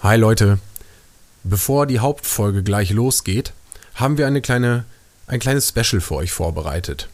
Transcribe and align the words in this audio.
Hi 0.00 0.16
Leute, 0.16 0.60
bevor 1.42 1.84
die 1.84 1.98
Hauptfolge 1.98 2.62
gleich 2.62 2.90
losgeht, 2.90 3.52
haben 3.96 4.16
wir 4.16 4.28
eine 4.28 4.40
kleine, 4.40 4.84
ein 5.26 5.40
kleines 5.40 5.70
Special 5.70 6.00
für 6.00 6.14
euch 6.14 6.30
vorbereitet. 6.30 7.08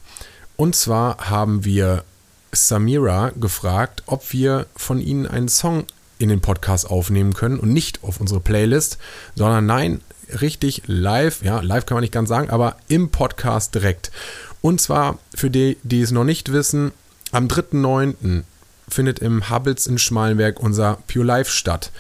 Und 0.56 0.76
zwar 0.76 1.30
haben 1.30 1.64
wir 1.64 2.04
Samira 2.52 3.30
gefragt, 3.40 4.02
ob 4.04 4.34
wir 4.34 4.66
von 4.76 5.00
ihnen 5.00 5.26
einen 5.26 5.48
Song 5.48 5.86
in 6.18 6.28
den 6.28 6.42
Podcast 6.42 6.90
aufnehmen 6.90 7.32
können 7.32 7.58
und 7.58 7.72
nicht 7.72 8.04
auf 8.04 8.20
unsere 8.20 8.40
Playlist, 8.40 8.98
sondern 9.34 9.64
nein, 9.64 10.02
richtig 10.42 10.82
live, 10.84 11.42
ja, 11.42 11.60
live 11.60 11.86
kann 11.86 11.96
man 11.96 12.02
nicht 12.02 12.12
ganz 12.12 12.28
sagen, 12.28 12.50
aber 12.50 12.76
im 12.88 13.08
Podcast 13.08 13.74
direkt. 13.74 14.12
Und 14.60 14.78
zwar 14.78 15.18
für 15.34 15.48
die, 15.48 15.78
die 15.84 16.02
es 16.02 16.10
noch 16.10 16.24
nicht 16.24 16.52
wissen, 16.52 16.92
am 17.32 17.46
3.9. 17.48 18.42
findet 18.90 19.20
im 19.20 19.48
Hubbles 19.48 19.86
in 19.86 19.96
Schmalenberg 19.96 20.60
unser 20.60 20.98
Pure 21.06 21.24
Life 21.24 21.50
statt. 21.50 21.90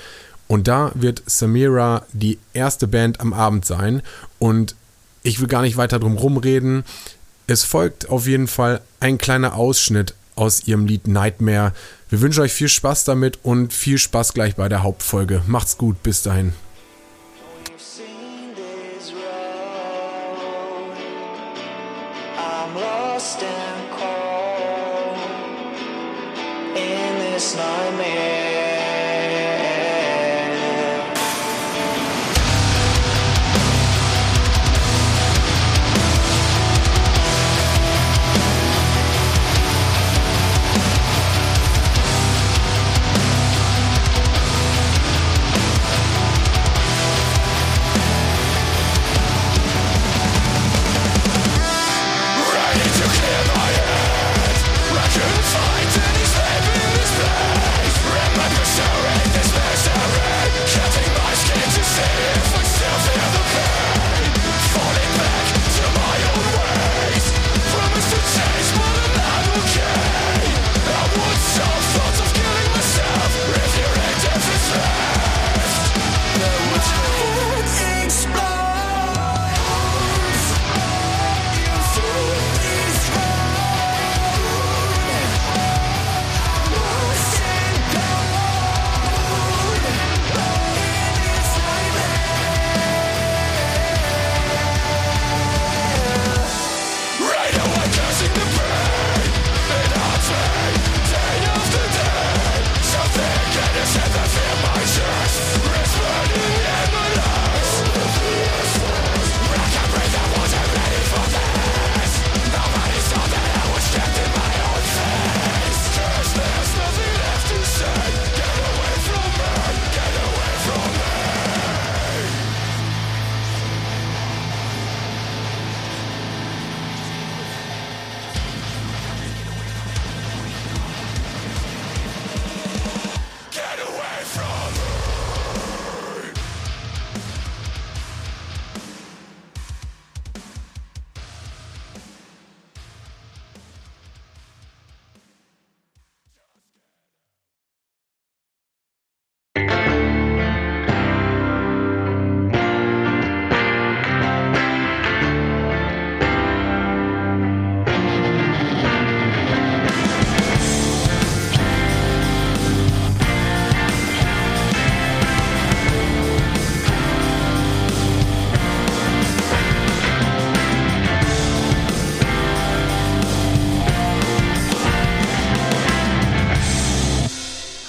Und 0.48 0.68
da 0.68 0.92
wird 0.94 1.22
Samira 1.26 2.04
die 2.12 2.38
erste 2.52 2.86
Band 2.86 3.20
am 3.20 3.32
Abend 3.32 3.64
sein. 3.64 4.02
Und 4.38 4.74
ich 5.22 5.40
will 5.40 5.48
gar 5.48 5.62
nicht 5.62 5.76
weiter 5.76 5.98
drum 5.98 6.16
rumreden. 6.16 6.84
Es 7.46 7.64
folgt 7.64 8.08
auf 8.08 8.26
jeden 8.26 8.46
Fall 8.46 8.80
ein 9.00 9.18
kleiner 9.18 9.54
Ausschnitt 9.54 10.14
aus 10.36 10.66
ihrem 10.66 10.86
Lied 10.86 11.06
Nightmare. 11.06 11.72
Wir 12.08 12.20
wünschen 12.20 12.42
euch 12.42 12.52
viel 12.52 12.68
Spaß 12.68 13.04
damit 13.04 13.38
und 13.42 13.72
viel 13.72 13.98
Spaß 13.98 14.34
gleich 14.34 14.56
bei 14.56 14.68
der 14.68 14.82
Hauptfolge. 14.82 15.42
Macht's 15.46 15.78
gut, 15.78 16.02
bis 16.02 16.22
dahin. 16.22 16.52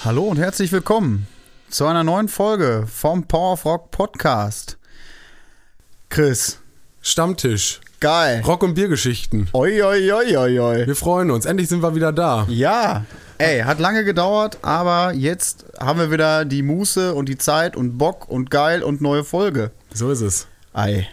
Hallo 0.06 0.22
und 0.22 0.36
herzlich 0.36 0.70
willkommen 0.70 1.26
zu 1.68 1.84
einer 1.84 2.04
neuen 2.04 2.28
Folge 2.28 2.86
vom 2.86 3.26
Power 3.26 3.54
of 3.54 3.64
Rock 3.64 3.90
Podcast. 3.90 4.78
Chris, 6.10 6.60
Stammtisch. 7.02 7.80
geil. 7.98 8.40
Rock- 8.46 8.62
und 8.62 8.74
Biergeschichten. 8.74 9.48
Oi, 9.52 9.82
oi, 9.82 10.12
oi, 10.12 10.36
oi, 10.36 10.60
oi. 10.60 10.86
Wir 10.86 10.94
freuen 10.94 11.32
uns. 11.32 11.44
Endlich 11.44 11.68
sind 11.68 11.82
wir 11.82 11.96
wieder 11.96 12.12
da. 12.12 12.46
Ja, 12.48 13.04
ey, 13.38 13.62
hat 13.62 13.80
lange 13.80 14.04
gedauert, 14.04 14.58
aber 14.62 15.12
jetzt 15.12 15.64
haben 15.80 15.98
wir 15.98 16.12
wieder 16.12 16.44
die 16.44 16.62
Muße 16.62 17.12
und 17.12 17.28
die 17.28 17.36
Zeit 17.36 17.76
und 17.76 17.98
Bock 17.98 18.28
und 18.28 18.48
geil 18.48 18.84
und 18.84 19.00
neue 19.00 19.24
Folge. 19.24 19.72
So 19.92 20.12
ist 20.12 20.20
es. 20.20 20.46
Ei. 20.72 21.08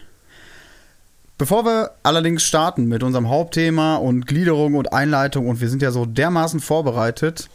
Bevor 1.40 1.66
wir 1.66 1.96
allerdings 2.04 2.44
starten 2.44 2.86
mit 2.86 3.02
unserem 3.02 3.28
Hauptthema 3.28 3.96
und 3.96 4.28
Gliederung 4.28 4.76
und 4.76 4.94
Einleitung 4.94 5.48
und 5.48 5.62
wir 5.62 5.70
sind 5.70 5.82
ja 5.82 5.90
so 5.90 6.06
dermaßen 6.06 6.60
vorbereitet, 6.60 7.50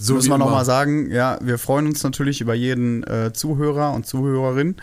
So 0.00 0.14
müssen 0.14 0.30
wir 0.30 0.38
nochmal 0.38 0.64
sagen, 0.64 1.10
ja, 1.10 1.38
wir 1.40 1.58
freuen 1.58 1.86
uns 1.86 2.02
natürlich 2.02 2.40
über 2.40 2.54
jeden 2.54 3.04
äh, 3.04 3.32
Zuhörer 3.32 3.92
und 3.92 4.06
Zuhörerin. 4.06 4.76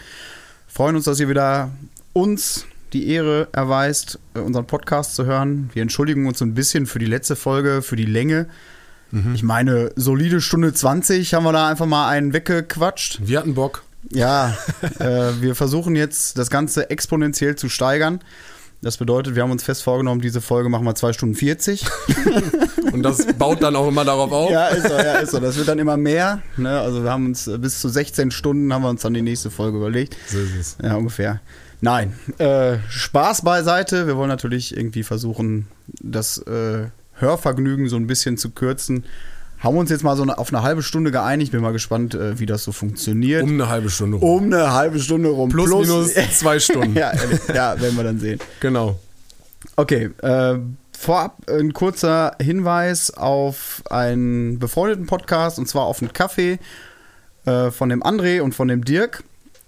Freuen 0.67 0.95
uns, 0.95 1.05
dass 1.05 1.19
ihr 1.19 1.27
wieder 1.27 1.71
uns 2.13 2.65
die 2.93 3.09
Ehre 3.09 3.49
erweist, 3.51 4.19
äh, 4.33 4.39
unseren 4.39 4.67
Podcast 4.67 5.15
zu 5.15 5.25
hören. 5.25 5.69
Wir 5.73 5.81
entschuldigen 5.81 6.27
uns 6.27 6.41
ein 6.41 6.53
bisschen 6.53 6.85
für 6.85 6.99
die 6.99 7.05
letzte 7.05 7.35
Folge, 7.35 7.81
für 7.81 7.95
die 7.95 8.05
Länge. 8.05 8.47
Mhm. 9.11 9.35
Ich 9.35 9.43
meine, 9.43 9.91
solide 9.95 10.39
Stunde 10.39 10.73
20 10.73 11.33
haben 11.33 11.43
wir 11.43 11.51
da 11.51 11.67
einfach 11.67 11.85
mal 11.85 12.09
einen 12.09 12.33
weggequatscht. 12.33 13.19
Wir 13.23 13.39
hatten 13.39 13.53
Bock. 13.53 13.83
Ja, 14.09 14.57
äh, 14.99 15.31
wir 15.41 15.55
versuchen 15.55 15.95
jetzt 15.95 16.37
das 16.37 16.49
Ganze 16.49 16.89
exponentiell 16.89 17.55
zu 17.55 17.69
steigern. 17.69 18.21
Das 18.83 18.97
bedeutet, 18.97 19.35
wir 19.35 19.43
haben 19.43 19.51
uns 19.51 19.63
fest 19.63 19.83
vorgenommen, 19.83 20.21
diese 20.21 20.41
Folge 20.41 20.67
machen 20.67 20.85
wir 20.85 20.95
2 20.95 21.13
Stunden 21.13 21.35
40. 21.35 21.85
Und 22.93 23.03
das 23.03 23.25
baut 23.37 23.61
dann 23.61 23.75
auch 23.75 23.87
immer 23.87 24.03
darauf 24.03 24.31
auf. 24.31 24.49
Ja, 24.49 24.67
ist 24.69 24.87
so, 24.87 24.93
ja, 24.95 25.19
ist 25.19 25.31
so. 25.31 25.39
Das 25.39 25.55
wird 25.55 25.67
dann 25.67 25.77
immer 25.77 25.97
mehr. 25.97 26.41
Ne? 26.57 26.79
Also 26.79 27.03
wir 27.03 27.11
haben 27.11 27.27
uns 27.27 27.47
äh, 27.47 27.59
bis 27.59 27.79
zu 27.79 27.89
16 27.89 28.31
Stunden 28.31 28.73
haben 28.73 28.81
wir 28.81 28.89
uns 28.89 29.03
dann 29.03 29.13
die 29.13 29.21
nächste 29.21 29.51
Folge 29.51 29.77
überlegt. 29.77 30.15
So 30.27 30.39
ist 30.39 30.55
es. 30.55 30.77
Ja, 30.81 30.95
ungefähr. 30.95 31.41
Nein, 31.81 32.13
äh, 32.39 32.77
Spaß 32.89 33.43
beiseite. 33.43 34.07
Wir 34.07 34.17
wollen 34.17 34.29
natürlich 34.29 34.75
irgendwie 34.75 35.03
versuchen, 35.03 35.67
das 36.01 36.39
äh, 36.39 36.87
Hörvergnügen 37.13 37.87
so 37.87 37.97
ein 37.97 38.07
bisschen 38.07 38.37
zu 38.37 38.49
kürzen. 38.49 39.05
Haben 39.61 39.77
uns 39.77 39.89
jetzt 39.89 40.03
mal 40.03 40.17
so 40.17 40.23
eine, 40.23 40.37
auf 40.37 40.51
eine 40.53 40.63
halbe 40.63 40.81
Stunde 40.83 41.11
geeinigt. 41.11 41.51
Bin 41.51 41.61
mal 41.61 41.71
gespannt, 41.71 42.15
äh, 42.15 42.39
wie 42.39 42.45
das 42.45 42.63
so 42.63 42.71
funktioniert. 42.71 43.43
Um 43.43 43.51
eine 43.53 43.69
halbe 43.69 43.89
Stunde 43.89 44.17
rum. 44.17 44.29
Um 44.29 44.43
eine 44.53 44.73
halbe 44.73 44.99
Stunde 44.99 45.29
rum. 45.29 45.49
Plus, 45.49 45.69
minus 45.69 46.13
zwei 46.33 46.59
Stunden. 46.59 46.95
ja, 46.95 47.11
ja, 47.53 47.79
werden 47.79 47.95
wir 47.95 48.03
dann 48.03 48.19
sehen. 48.19 48.39
Genau. 48.59 48.99
Okay, 49.75 50.09
äh, 50.23 50.57
vorab 50.97 51.37
ein 51.49 51.73
kurzer 51.73 52.35
Hinweis 52.41 53.11
auf 53.11 53.83
einen 53.89 54.57
befreundeten 54.59 55.05
Podcast 55.05 55.59
und 55.59 55.67
zwar 55.67 55.83
auf 55.83 56.01
einen 56.01 56.11
Kaffee. 56.13 56.59
äh, 57.45 57.71
von 57.71 57.89
dem 57.89 58.03
André 58.03 58.41
und 58.41 58.53
von 58.53 58.67
dem 58.67 58.83
Dirk. 58.85 59.23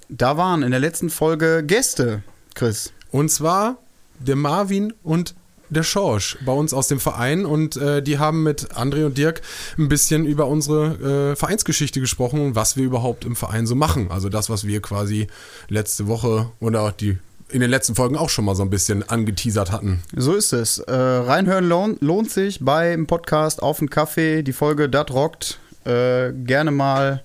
Da 0.10 0.38
waren 0.38 0.62
in 0.64 0.72
der 0.72 0.80
letzten 0.80 1.10
Folge 1.10 1.64
Gäste, 1.66 2.22
Chris. 2.56 2.94
Und 3.12 3.30
zwar 3.30 3.78
der 4.20 4.36
Marvin 4.36 4.94
und 5.04 5.34
der 5.74 5.84
Schorsch 5.84 6.38
bei 6.46 6.52
uns 6.52 6.74
aus 6.74 6.88
dem 6.88 7.00
Verein 7.00 7.46
und 7.46 7.76
äh, 7.78 8.02
die 8.02 8.20
haben 8.20 8.44
mit 8.44 8.74
André 8.74 9.06
und 9.06 9.18
Dirk 9.18 9.42
ein 9.78 9.90
bisschen 9.90 10.26
über 10.26 10.48
unsere 10.48 11.32
äh, 11.32 11.36
Vereinsgeschichte 11.36 12.00
gesprochen 12.00 12.40
und 12.40 12.56
was 12.56 12.78
wir 12.78 12.84
überhaupt 12.84 13.26
im 13.26 13.36
Verein 13.36 13.68
so 13.68 13.76
machen. 13.76 14.12
Also 14.12 14.30
das, 14.30 14.50
was 14.50 14.66
wir 14.66 14.82
quasi 14.82 15.28
letzte 15.70 16.08
Woche 16.08 16.50
oder 16.60 16.92
die 16.92 17.18
in 17.50 17.62
den 17.62 17.70
letzten 17.70 17.94
Folgen 17.94 18.18
auch 18.18 18.30
schon 18.30 18.46
mal 18.46 18.56
so 18.56 18.64
ein 18.64 18.70
bisschen 18.70 19.08
angeteasert 19.08 19.72
hatten. 19.72 20.02
So 20.16 20.34
ist 20.34 20.54
es. 20.54 20.80
Äh, 20.80 20.94
reinhören 20.94 21.66
lohnt, 21.66 22.02
lohnt 22.02 22.32
sich 22.32 22.60
beim 22.62 23.06
Podcast 23.06 23.62
Auf 23.62 23.80
den 23.80 23.90
Kaffee. 23.90 24.42
Die 24.42 24.54
Folge 24.54 24.90
Dat 24.90 25.12
rockt. 25.12 25.60
Äh, 25.86 26.32
gerne 26.34 26.72
mal 26.72 27.24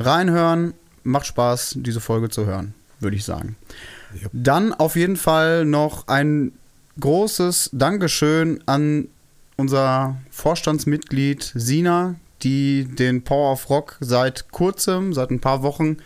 reinhören. 0.00 0.74
Macht 1.04 1.26
Spaß, 1.26 1.74
diese 1.78 2.00
Folge 2.00 2.30
zu 2.30 2.46
hören, 2.46 2.74
würde 2.98 3.16
ich 3.16 3.24
sagen. 3.24 3.56
Dann 4.32 4.74
auf 4.74 4.96
jeden 4.96 5.16
Fall 5.16 5.64
noch 5.64 6.08
ein 6.08 6.52
großes 7.00 7.70
Dankeschön 7.72 8.62
an 8.66 9.08
unser 9.56 10.16
Vorstandsmitglied 10.30 11.52
Sina, 11.54 12.14
die 12.42 12.84
den 12.84 13.22
Power 13.22 13.52
of 13.52 13.68
Rock 13.68 13.96
seit 14.00 14.50
kurzem, 14.50 15.12
seit 15.12 15.30
ein 15.30 15.40
paar 15.40 15.62
Wochen, 15.62 15.98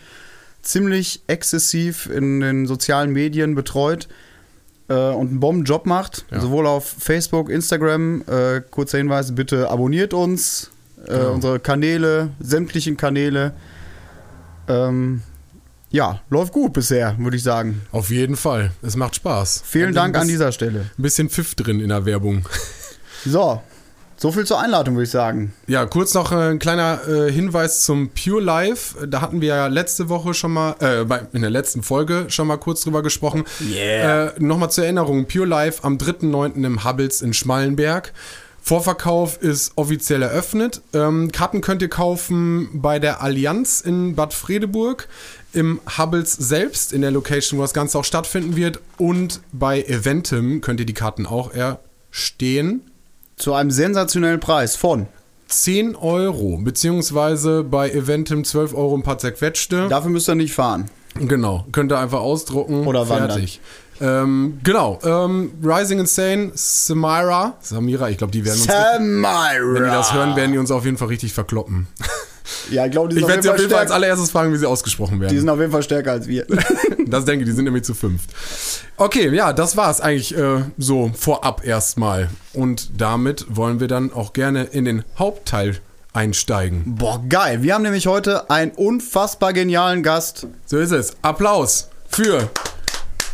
ziemlich 0.62 1.22
exzessiv 1.26 2.06
in 2.06 2.40
den 2.40 2.66
sozialen 2.66 3.12
Medien 3.12 3.54
betreut 3.54 4.08
äh, 4.88 4.94
und 4.94 5.28
einen 5.28 5.40
Bombenjob 5.40 5.86
macht. 5.86 6.24
Ja. 6.30 6.40
Sowohl 6.40 6.66
auf 6.66 6.84
Facebook, 6.86 7.50
Instagram. 7.50 8.22
Äh, 8.26 8.62
kurzer 8.70 8.98
Hinweis, 8.98 9.34
bitte 9.34 9.68
abonniert 9.70 10.14
uns, 10.14 10.70
äh, 11.06 11.10
Genau. 11.12 11.32
unsere 11.34 11.60
Kanäle, 11.60 12.30
sämtlichen 12.40 12.96
Kanäle. 12.96 13.52
Ähm, 14.68 15.22
ja, 15.94 16.20
läuft 16.28 16.52
gut 16.52 16.72
bisher, 16.72 17.14
würde 17.18 17.36
ich 17.36 17.44
sagen. 17.44 17.82
Auf 17.92 18.10
jeden 18.10 18.34
Fall. 18.34 18.72
Es 18.82 18.96
macht 18.96 19.14
Spaß. 19.14 19.62
Vielen 19.64 19.90
Und 19.90 19.94
Dank 19.94 20.16
ein 20.16 20.22
an 20.22 20.28
dieser 20.28 20.50
Stelle. 20.50 20.80
Ein 20.98 21.02
bisschen 21.02 21.30
Pfiff 21.30 21.54
drin 21.54 21.78
in 21.80 21.88
der 21.88 22.04
Werbung. 22.04 22.46
So, 23.26 23.62
so 24.18 24.32
viel 24.32 24.44
zur 24.44 24.60
Einladung, 24.60 24.96
würde 24.96 25.04
ich 25.04 25.10
sagen. 25.10 25.54
Ja, 25.66 25.86
kurz 25.86 26.12
noch 26.12 26.30
äh, 26.30 26.50
ein 26.50 26.58
kleiner 26.58 27.00
äh, 27.08 27.32
Hinweis 27.32 27.84
zum 27.84 28.10
Pure 28.10 28.42
Life. 28.42 29.06
Da 29.06 29.22
hatten 29.22 29.40
wir 29.40 29.48
ja 29.48 29.66
letzte 29.68 30.10
Woche 30.10 30.34
schon 30.34 30.52
mal, 30.52 30.76
äh, 30.80 31.04
bei, 31.04 31.22
in 31.32 31.40
der 31.40 31.48
letzten 31.48 31.82
Folge 31.82 32.26
schon 32.28 32.48
mal 32.48 32.58
kurz 32.58 32.82
drüber 32.82 33.02
gesprochen. 33.02 33.44
Yeah. 33.62 34.26
Äh, 34.26 34.32
Nochmal 34.40 34.70
zur 34.70 34.84
Erinnerung, 34.84 35.24
Pure 35.26 35.46
Life 35.46 35.82
am 35.84 35.96
3.9. 35.96 36.62
im 36.66 36.84
Hubbles 36.84 37.22
in 37.22 37.32
Schmallenberg. 37.32 38.12
Vorverkauf 38.66 39.42
ist 39.42 39.72
offiziell 39.76 40.22
eröffnet. 40.22 40.80
Ähm, 40.94 41.30
Karten 41.32 41.60
könnt 41.60 41.82
ihr 41.82 41.90
kaufen 41.90 42.70
bei 42.72 42.98
der 42.98 43.22
Allianz 43.22 43.82
in 43.82 44.16
Bad 44.16 44.32
Fredeburg, 44.32 45.06
im 45.54 45.80
Hubbles 45.98 46.32
selbst, 46.32 46.92
in 46.92 47.00
der 47.02 47.10
Location, 47.10 47.58
wo 47.58 47.62
das 47.62 47.74
Ganze 47.74 47.98
auch 47.98 48.04
stattfinden 48.04 48.56
wird. 48.56 48.80
Und 48.98 49.40
bei 49.52 49.82
Eventim 49.82 50.60
könnt 50.60 50.80
ihr 50.80 50.86
die 50.86 50.94
Karten 50.94 51.26
auch 51.26 51.52
erstehen. 51.52 52.82
Zu 53.36 53.54
einem 53.54 53.70
sensationellen 53.70 54.40
Preis 54.40 54.76
von. 54.76 55.06
10 55.48 55.96
Euro, 55.96 56.58
beziehungsweise 56.58 57.64
bei 57.64 57.90
Eventim 57.90 58.44
12 58.44 58.74
Euro 58.74 58.96
ein 58.96 59.02
paar 59.02 59.18
zerquetschte. 59.18 59.88
Dafür 59.88 60.10
müsst 60.10 60.28
ihr 60.28 60.34
nicht 60.34 60.54
fahren. 60.54 60.90
Genau, 61.14 61.66
könnt 61.70 61.92
ihr 61.92 61.98
einfach 61.98 62.20
ausdrucken. 62.20 62.86
Oder 62.86 63.08
wandern. 63.08 63.30
fertig. 63.30 63.60
Ähm, 64.00 64.58
genau, 64.64 64.98
ähm, 65.04 65.52
Rising 65.62 66.00
Insane, 66.00 66.50
Samira, 66.54 67.54
Samira, 67.60 68.10
ich 68.10 68.18
glaube, 68.18 68.32
die 68.32 68.44
werden 68.44 68.56
uns, 68.56 68.64
Samira. 68.64 69.50
wenn 69.74 69.84
die 69.84 69.90
das 69.90 70.12
hören, 70.12 70.34
werden 70.34 70.52
die 70.52 70.58
uns 70.58 70.72
auf 70.72 70.84
jeden 70.84 70.96
Fall 70.96 71.08
richtig 71.08 71.32
verkloppen. 71.32 71.86
Ja, 72.70 72.84
ich 72.86 72.92
glaube, 72.92 73.08
die, 73.08 73.16
Ich 73.16 73.20
sind 73.20 73.28
werde 73.28 73.42
sie 73.42 73.50
auf 73.50 73.58
jeden 73.58 73.70
Fall 73.70 73.80
als 73.80 73.90
allererstes 73.90 74.30
fragen, 74.30 74.52
wie 74.52 74.58
sie 74.58 74.66
ausgesprochen 74.66 75.16
die 75.16 75.20
werden. 75.22 75.38
sind 75.38 75.48
auf 75.48 75.58
jeden 75.60 75.72
Fall 75.72 75.82
stärker 75.82 76.12
als 76.12 76.26
wir. 76.26 76.46
Das 77.06 77.26
denke 77.26 77.44
ich, 77.44 77.50
die 77.50 77.54
sind 77.54 77.64
nämlich 77.66 77.84
zu 77.84 77.94
fünft. 77.94 78.30
Okay, 78.96 79.28
ja, 79.28 79.52
das 79.52 79.76
war 79.76 79.90
es 79.90 80.00
eigentlich 80.00 80.36
äh, 80.36 80.62
so 80.78 81.12
vorab 81.16 81.64
erstmal. 81.64 82.28
Und 82.54 82.98
damit 83.00 83.44
wollen 83.50 83.78
wir 83.78 83.88
dann 83.88 84.12
auch 84.12 84.32
gerne 84.32 84.64
in 84.64 84.84
den 84.84 85.04
Hauptteil 85.18 85.78
einsteigen. 86.12 86.82
Boah, 86.96 87.22
geil. 87.28 87.62
Wir 87.62 87.74
haben 87.74 87.82
nämlich 87.82 88.06
heute 88.06 88.48
einen 88.50 88.72
unfassbar 88.72 89.52
genialen 89.52 90.02
Gast. 90.02 90.46
So 90.66 90.78
ist 90.78 90.92
es. 90.92 91.12
Applaus 91.22 91.88
für 92.08 92.48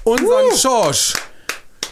unseren 0.04 0.56
Schorsch. 0.58 1.14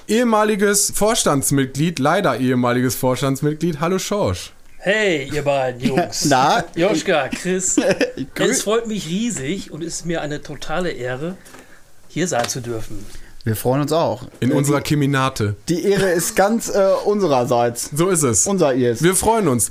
Ehemaliges 0.08 0.90
Vorstandsmitglied, 0.94 1.98
leider 1.98 2.38
ehemaliges 2.38 2.94
Vorstandsmitglied. 2.96 3.80
Hallo 3.80 3.98
Schorsch. 3.98 4.52
Hey, 4.80 5.28
ihr 5.32 5.42
beiden 5.42 5.80
Jungs. 5.80 6.26
Na? 6.26 6.64
Joschka, 6.76 7.28
Chris. 7.28 7.76
es 8.36 8.62
freut 8.62 8.86
mich 8.86 9.08
riesig 9.08 9.72
und 9.72 9.82
es 9.82 9.96
ist 9.96 10.06
mir 10.06 10.20
eine 10.22 10.40
totale 10.40 10.90
Ehre, 10.90 11.36
hier 12.06 12.28
sein 12.28 12.48
zu 12.48 12.60
dürfen. 12.60 13.04
Wir 13.42 13.56
freuen 13.56 13.82
uns 13.82 13.92
auch. 13.92 14.28
In 14.38 14.52
Äh, 14.52 14.54
unserer 14.54 14.80
Keminate. 14.80 15.56
Die 15.68 15.82
Ehre 15.84 16.10
ist 16.10 16.36
ganz 16.36 16.68
äh, 16.68 16.92
unsererseits. 17.04 17.90
So 17.92 18.08
ist 18.08 18.22
es. 18.22 18.46
Unser 18.46 18.72
Ears. 18.74 19.02
Wir 19.02 19.16
freuen 19.16 19.48
uns. 19.48 19.70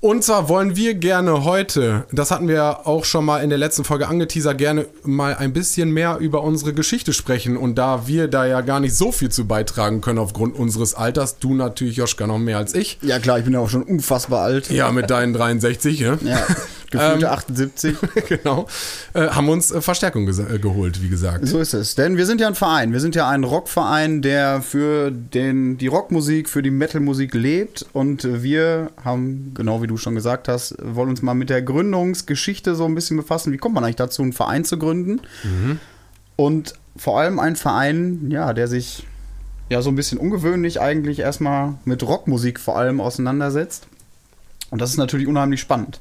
Und 0.00 0.22
zwar 0.22 0.48
wollen 0.48 0.76
wir 0.76 0.94
gerne 0.94 1.44
heute, 1.44 2.04
das 2.12 2.30
hatten 2.30 2.48
wir 2.48 2.86
auch 2.86 3.04
schon 3.04 3.24
mal 3.24 3.42
in 3.42 3.48
der 3.48 3.58
letzten 3.58 3.82
Folge 3.82 4.08
angeteasert, 4.08 4.58
gerne 4.58 4.86
mal 5.02 5.34
ein 5.34 5.52
bisschen 5.52 5.90
mehr 5.90 6.18
über 6.18 6.42
unsere 6.42 6.74
Geschichte 6.74 7.12
sprechen. 7.12 7.56
Und 7.56 7.76
da 7.76 8.06
wir 8.06 8.28
da 8.28 8.44
ja 8.44 8.60
gar 8.60 8.78
nicht 8.78 8.94
so 8.94 9.10
viel 9.10 9.30
zu 9.30 9.46
beitragen 9.46 10.02
können 10.02 10.18
aufgrund 10.18 10.54
unseres 10.54 10.94
Alters, 10.94 11.38
du 11.38 11.54
natürlich, 11.54 11.96
Joschka, 11.96 12.26
noch 12.26 12.38
mehr 12.38 12.58
als 12.58 12.74
ich. 12.74 12.98
Ja 13.00 13.18
klar, 13.18 13.38
ich 13.38 13.44
bin 13.44 13.54
ja 13.54 13.60
auch 13.60 13.70
schon 13.70 13.82
unfassbar 13.82 14.42
alt. 14.42 14.70
Ja, 14.70 14.92
mit 14.92 15.08
deinen 15.08 15.32
63, 15.32 16.00
ne? 16.00 16.18
Ja, 16.24 16.46
gefühlte 16.90 17.26
Ähm, 17.26 17.32
78. 17.32 17.96
genau. 18.28 18.66
Äh, 19.14 19.28
haben 19.28 19.48
uns 19.48 19.70
äh, 19.70 19.80
Verstärkung 19.80 20.28
äh, 20.28 20.58
geholt, 20.58 21.02
wie 21.02 21.08
gesagt. 21.08 21.46
So 21.46 21.58
ist 21.60 21.74
es. 21.74 21.94
Denn 21.94 22.16
wir 22.16 22.26
sind 22.26 22.40
ja 22.40 22.46
ein 22.46 22.54
Verein. 22.54 22.92
Wir 22.92 23.00
sind 23.00 23.14
ja 23.14 23.28
ein 23.28 23.44
Rockverein, 23.44 24.22
der 24.22 24.62
für 24.62 25.10
den, 25.10 25.78
die 25.78 25.86
Rockmusik, 25.86 26.48
für 26.48 26.62
die 26.62 26.70
Metalmusik 26.70 27.34
lebt. 27.34 27.86
Und 27.92 28.42
wir 28.42 28.90
haben, 29.04 29.52
genau 29.54 29.82
wie 29.82 29.86
du 29.86 29.96
schon 29.96 30.14
gesagt 30.14 30.48
hast, 30.48 30.74
wollen 30.82 31.10
uns 31.10 31.22
mal 31.22 31.34
mit 31.34 31.50
der 31.50 31.62
Gründungsgeschichte 31.62 32.74
so 32.74 32.84
ein 32.84 32.94
bisschen 32.94 33.16
befassen. 33.16 33.52
Wie 33.52 33.58
kommt 33.58 33.74
man 33.74 33.84
eigentlich 33.84 33.96
dazu, 33.96 34.22
einen 34.22 34.32
Verein 34.32 34.64
zu 34.64 34.78
gründen? 34.78 35.20
Und 36.36 36.74
vor 36.96 37.20
allem 37.20 37.38
ein 37.38 37.56
Verein, 37.56 38.30
ja, 38.30 38.52
der 38.52 38.68
sich 38.68 39.06
ja 39.68 39.82
so 39.82 39.90
ein 39.90 39.96
bisschen 39.96 40.18
ungewöhnlich 40.18 40.80
eigentlich 40.80 41.18
erstmal 41.18 41.74
mit 41.84 42.02
Rockmusik 42.02 42.60
vor 42.60 42.78
allem 42.78 43.00
auseinandersetzt. 43.00 43.88
Und 44.70 44.80
das 44.80 44.90
ist 44.90 44.96
natürlich 44.96 45.26
unheimlich 45.26 45.60
spannend. 45.60 46.00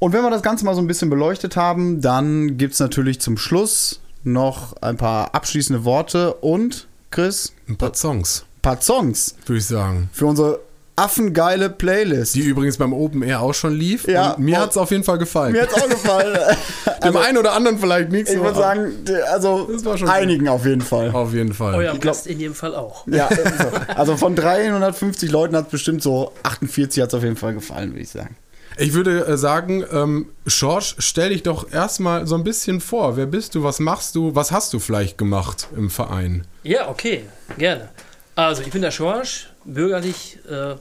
Und 0.00 0.14
wenn 0.14 0.22
wir 0.22 0.30
das 0.30 0.42
Ganze 0.42 0.64
mal 0.64 0.74
so 0.74 0.80
ein 0.80 0.86
bisschen 0.86 1.10
beleuchtet 1.10 1.56
haben, 1.56 2.00
dann 2.00 2.56
gibt 2.56 2.72
es 2.72 2.80
natürlich 2.80 3.20
zum 3.20 3.36
Schluss 3.36 4.00
noch 4.24 4.74
ein 4.80 4.96
paar 4.96 5.34
abschließende 5.34 5.84
Worte 5.84 6.32
und, 6.34 6.88
Chris, 7.10 7.52
Ein 7.68 7.76
paar 7.76 7.94
Songs, 7.94 8.46
ein 8.56 8.62
paar 8.62 8.80
Songs 8.80 9.34
würde 9.44 9.58
ich 9.58 9.66
sagen. 9.66 10.08
für 10.12 10.24
unsere 10.24 10.60
affengeile 10.96 11.68
Playlist. 11.68 12.34
Die 12.34 12.40
übrigens 12.40 12.78
beim 12.78 12.94
Open 12.94 13.22
Air 13.22 13.42
auch 13.42 13.52
schon 13.52 13.74
lief. 13.74 14.06
Ja, 14.08 14.32
und 14.32 14.44
mir 14.44 14.56
oh. 14.56 14.60
hat 14.62 14.70
es 14.70 14.78
auf 14.78 14.90
jeden 14.90 15.04
Fall 15.04 15.18
gefallen. 15.18 15.52
Mir 15.52 15.62
hat's 15.62 15.74
auch 15.74 15.88
gefallen. 15.88 16.38
Dem 17.04 17.16
einen 17.16 17.36
oder 17.36 17.52
anderen 17.52 17.78
vielleicht 17.78 18.10
nicht 18.10 18.28
so. 18.28 18.34
ich 18.34 18.40
würde 18.40 18.58
sagen, 18.58 18.92
also 19.30 19.68
einigen 20.06 20.48
auf 20.48 20.64
jeden 20.64 20.82
Fall. 20.82 21.10
Auf 21.10 21.34
jeden 21.34 21.52
Fall. 21.52 21.74
Eurem 21.74 22.00
Gast 22.00 22.26
in 22.26 22.40
jedem 22.40 22.54
Fall 22.54 22.74
auch. 22.74 23.06
Ja, 23.06 23.28
so. 23.28 23.70
also 23.94 24.16
von 24.16 24.34
350 24.34 25.30
Leuten 25.30 25.56
hat 25.56 25.70
bestimmt 25.70 26.02
so 26.02 26.32
48 26.42 27.02
hat 27.02 27.08
es 27.10 27.14
auf 27.14 27.22
jeden 27.22 27.36
Fall 27.36 27.52
gefallen, 27.52 27.90
würde 27.90 28.02
ich 28.02 28.10
sagen. 28.10 28.36
Ich 28.80 28.94
würde 28.94 29.26
äh, 29.26 29.36
sagen, 29.36 29.84
ähm, 29.92 30.30
George, 30.46 30.94
stell 31.00 31.28
dich 31.28 31.42
doch 31.42 31.70
erstmal 31.70 32.26
so 32.26 32.34
ein 32.34 32.44
bisschen 32.44 32.80
vor. 32.80 33.14
Wer 33.18 33.26
bist 33.26 33.54
du? 33.54 33.62
Was 33.62 33.78
machst 33.78 34.14
du? 34.14 34.34
Was 34.34 34.52
hast 34.52 34.72
du 34.72 34.78
vielleicht 34.78 35.18
gemacht 35.18 35.68
im 35.76 35.90
Verein? 35.90 36.46
Ja, 36.62 36.88
okay, 36.88 37.26
gerne. 37.58 37.90
Also, 38.36 38.62
ich 38.62 38.70
bin 38.70 38.80
der 38.80 38.90
Schorsch, 38.90 39.50
bürgerlich 39.66 40.38
äh, 40.48 40.76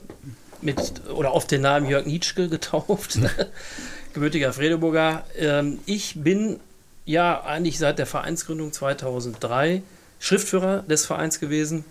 mit 0.62 1.10
oder 1.14 1.32
auf 1.32 1.46
den 1.46 1.60
Namen 1.60 1.90
Jörg 1.90 2.06
Nietzsche 2.06 2.48
getauft, 2.48 3.20
gebürtiger 4.14 4.54
Fredeburger. 4.54 5.26
Ähm, 5.38 5.80
ich 5.86 6.24
bin 6.24 6.62
ja 7.04 7.44
eigentlich 7.44 7.80
seit 7.80 8.00
der 8.00 8.06
Vereinsgründung 8.06 8.72
2003 8.72 9.82
Schriftführer 10.22 10.84
des 10.84 11.06
Vereins 11.06 11.42
gewesen, 11.42 11.84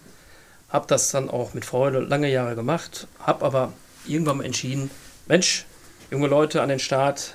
habe 0.71 0.87
das 0.89 1.11
dann 1.11 1.29
auch 1.29 1.53
mit 1.53 1.67
Freude 1.67 2.01
lange 2.01 2.31
Jahre 2.31 2.55
gemacht, 2.55 3.09
habe 3.21 3.45
aber 3.45 3.75
irgendwann 4.07 4.39
mal 4.39 4.45
entschieden, 4.45 4.91
Mensch, 5.27 5.67
junge 6.11 6.27
Leute 6.27 6.63
an 6.63 6.69
den 6.69 6.79
Start 6.79 7.35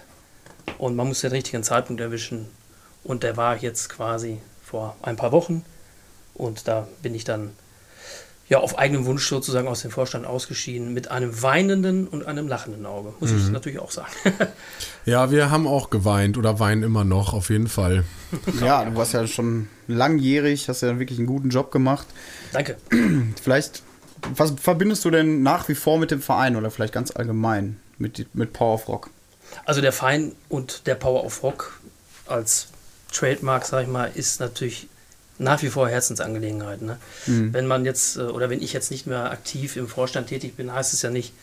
und 0.78 0.96
man 0.96 1.08
muss 1.08 1.22
den 1.22 1.32
richtigen 1.32 1.64
Zeitpunkt 1.64 2.02
erwischen 2.02 2.48
und 3.04 3.24
der 3.24 3.38
war 3.38 3.58
jetzt 3.58 3.90
quasi 3.90 4.40
vor 4.64 4.96
ein 5.02 5.16
paar 5.16 5.32
Wochen 5.32 5.64
und 6.34 6.68
da 6.68 6.88
bin 7.02 7.14
ich 7.14 7.24
dann 7.24 7.52
ja 8.50 8.60
auf 8.60 8.78
eigenen 8.78 9.06
Wunsch 9.06 9.28
sozusagen 9.28 9.68
aus 9.68 9.82
dem 9.82 9.92
Vorstand 9.92 10.26
ausgeschieden 10.26 10.94
mit 10.94 11.10
einem 11.10 11.42
weinenden 11.42 12.08
und 12.08 12.26
einem 12.26 12.48
lachenden 12.48 12.86
Auge, 12.86 13.14
muss 13.20 13.32
ich 13.32 13.50
natürlich 13.50 13.80
auch 13.80 13.92
sagen. 13.92 14.12
Ja, 15.06 15.32
wir 15.32 15.52
haben 15.52 15.68
auch 15.68 15.90
geweint 15.90 16.38
oder 16.38 16.62
weinen 16.62 16.82
immer 16.82 17.04
noch, 17.04 17.34
auf 17.34 17.50
jeden 17.50 17.68
Fall. 17.68 18.06
Ja, 18.62 18.86
du 18.86 18.96
warst 18.96 19.14
ja 19.14 19.28
schon 19.28 19.68
langjährig, 19.88 20.70
hast 20.70 20.82
ja 20.82 20.98
wirklich 20.98 21.20
einen 21.20 21.28
guten 21.28 21.50
Job 21.50 21.72
gemacht. 21.72 22.08
Danke. 22.54 22.78
Vielleicht, 23.42 23.84
was 24.36 24.54
verbindest 24.62 25.04
du 25.04 25.12
denn 25.12 25.44
nach 25.44 25.68
wie 25.68 25.76
vor 25.76 25.98
mit 26.00 26.12
dem 26.12 26.22
Verein 26.22 26.56
oder 26.56 26.72
vielleicht 26.72 26.94
ganz 26.94 27.12
allgemein 27.12 27.78
mit, 28.04 28.36
mit 28.36 28.54
Power 28.54 28.76
of 28.76 28.88
Rock? 28.88 29.10
Also 29.66 29.82
der 29.82 29.92
Fein 29.92 30.34
und 30.50 30.86
der 30.88 30.96
Power 30.96 31.24
of 31.24 31.42
Rock 31.42 31.80
als 32.28 32.68
Trademark, 33.12 33.66
sag 33.66 33.84
ich 33.84 33.88
mal, 33.88 34.12
ist 34.14 34.40
natürlich 34.40 34.88
nach 35.40 35.62
wie 35.62 35.70
vor 35.70 35.90
Herzensangelegenheit. 35.90 36.82
Ne? 36.82 36.98
Wenn 37.26 37.66
man 37.66 37.86
jetzt, 37.86 38.18
äh, 38.18 38.22
oder 38.22 38.50
wenn 38.50 38.62
ich 38.62 38.74
jetzt 38.74 38.92
nicht 38.92 39.08
mehr 39.08 39.32
aktiv 39.32 39.76
im 39.78 39.88
Vorstand 39.88 40.28
tätig 40.28 40.56
bin, 40.56 40.72
heißt 40.72 40.94
es 40.94 41.02
ja 41.02 41.10
nicht, 41.10 41.34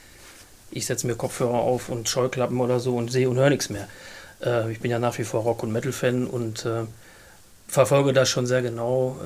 ich 0.70 0.86
setze 0.86 1.06
mir 1.06 1.16
Kopfhörer 1.16 1.58
auf 1.58 1.88
und 1.88 2.08
Scheuklappen 2.08 2.60
oder 2.60 2.78
so 2.78 2.96
und 2.96 3.10
sehe 3.10 3.28
und 3.28 3.36
höre 3.36 3.50
nichts 3.50 3.70
mehr. 3.70 3.88
Äh, 4.44 4.70
ich 4.70 4.80
bin 4.80 4.90
ja 4.90 4.98
nach 4.98 5.18
wie 5.18 5.24
vor 5.24 5.42
Rock- 5.42 5.62
und 5.62 5.72
Metal-Fan 5.72 6.26
und 6.26 6.64
äh, 6.64 6.84
verfolge 7.66 8.12
das 8.12 8.28
schon 8.28 8.46
sehr 8.46 8.62
genau. 8.62 9.18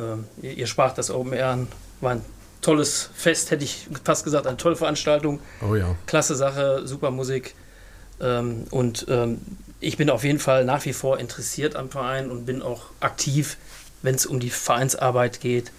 Äh, 0.43 0.47
ihr, 0.47 0.53
ihr 0.59 0.67
sprach 0.67 0.95
das 0.95 1.11
Open 1.11 1.35
Air 1.35 1.49
an, 1.49 1.69
war 2.01 2.13
ein 2.13 2.25
tolles 2.65 3.11
Fest, 3.15 3.51
hätte 3.51 3.65
ich 3.65 3.87
fast 4.05 4.25
gesagt, 4.25 4.47
eine 4.47 4.57
tolle 4.57 4.77
Veranstaltung 4.77 5.41
Oh 5.69 5.75
ja. 5.75 5.95
klasse 6.07 6.35
Sache, 6.35 6.83
super 6.87 7.11
Musik. 7.11 7.55
Ähm, 8.21 8.65
und 8.71 9.07
ähm, 9.09 9.41
ich 9.81 9.97
bin 9.97 10.09
auf 10.11 10.25
jeden 10.25 10.39
Fall 10.39 10.65
nach 10.65 10.85
wie 10.85 10.93
vor 10.93 11.19
interessiert 11.19 11.77
am 11.77 11.91
Verein 11.91 12.31
und 12.31 12.47
bin 12.47 12.63
auch 12.63 12.87
aktiv, 13.01 13.57
wenn 14.03 14.15
es 14.15 14.27
um 14.27 14.41
die 14.41 14.51
Vereinsarbeit 14.51 15.41
geht. 15.41 15.73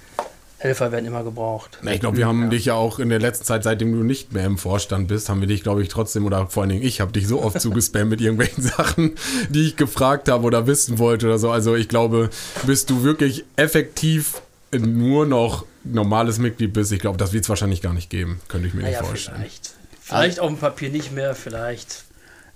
Helfer 0.57 0.91
werden 0.91 1.05
immer 1.05 1.23
gebraucht. 1.23 1.79
Na, 1.81 1.93
ich 1.93 1.99
glaube, 1.99 2.17
wir 2.17 2.27
haben 2.27 2.49
dich 2.49 2.65
ja 2.65 2.75
auch 2.75 2.99
in 2.99 3.09
der 3.09 3.19
letzten 3.19 3.43
Zeit, 3.43 3.63
seitdem 3.63 3.91
du 3.91 4.03
nicht 4.03 4.31
mehr 4.31 4.45
im 4.45 4.57
Vorstand 4.57 5.07
bist, 5.09 5.27
haben 5.27 5.41
wir 5.41 5.47
dich, 5.47 5.63
glaube 5.63 5.83
ich, 5.83 5.89
trotzdem, 5.89 6.25
oder 6.25 6.47
vor 6.47 6.63
allen 6.63 6.69
Dingen 6.69 6.83
ich, 6.83 7.01
habe 7.01 7.11
dich 7.11 7.27
so 7.27 7.41
oft 7.41 7.59
zugespammt 7.59 8.09
mit 8.09 8.21
irgendwelchen 8.21 8.63
Sachen, 8.77 9.15
die 9.49 9.67
ich 9.67 9.75
gefragt 9.75 10.29
habe 10.29 10.45
oder 10.45 10.65
wissen 10.65 10.97
wollte 10.97 11.25
oder 11.27 11.39
so. 11.39 11.51
Also 11.51 11.75
ich 11.75 11.89
glaube, 11.89 12.29
bist 12.65 12.89
du 12.89 13.03
wirklich 13.03 13.43
effektiv 13.57 14.41
nur 14.71 15.25
noch 15.25 15.65
normales 15.85 16.37
Mitglied 16.39 16.73
bist, 16.73 16.91
ich 16.91 16.99
glaube, 16.99 17.17
das 17.17 17.31
wird 17.33 17.43
es 17.43 17.49
wahrscheinlich 17.49 17.81
gar 17.81 17.93
nicht 17.93 18.09
geben. 18.09 18.39
Könnte 18.47 18.67
ich 18.67 18.73
mir 18.73 18.81
Naja, 18.83 18.99
nicht 19.01 19.07
vorstellen. 19.07 19.37
vielleicht. 19.37 19.73
Vielleicht 20.01 20.39
auf 20.39 20.47
dem 20.49 20.57
Papier 20.57 20.89
nicht 20.89 21.11
mehr, 21.11 21.33
vielleicht. 21.35 22.03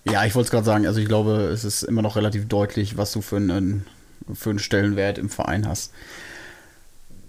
Ja, 0.05 0.25
ich 0.25 0.35
wollte 0.35 0.47
es 0.47 0.51
gerade 0.51 0.65
sagen, 0.65 0.87
also 0.87 0.99
ich 0.99 1.07
glaube, 1.07 1.49
es 1.53 1.63
ist 1.63 1.83
immer 1.83 2.01
noch 2.01 2.15
relativ 2.15 2.47
deutlich, 2.47 2.97
was 2.97 3.11
du 3.11 3.21
für 3.21 3.37
einen, 3.37 3.85
für 4.33 4.49
einen 4.51 4.59
Stellenwert 4.59 5.17
im 5.17 5.29
Verein 5.29 5.67
hast. 5.67 5.91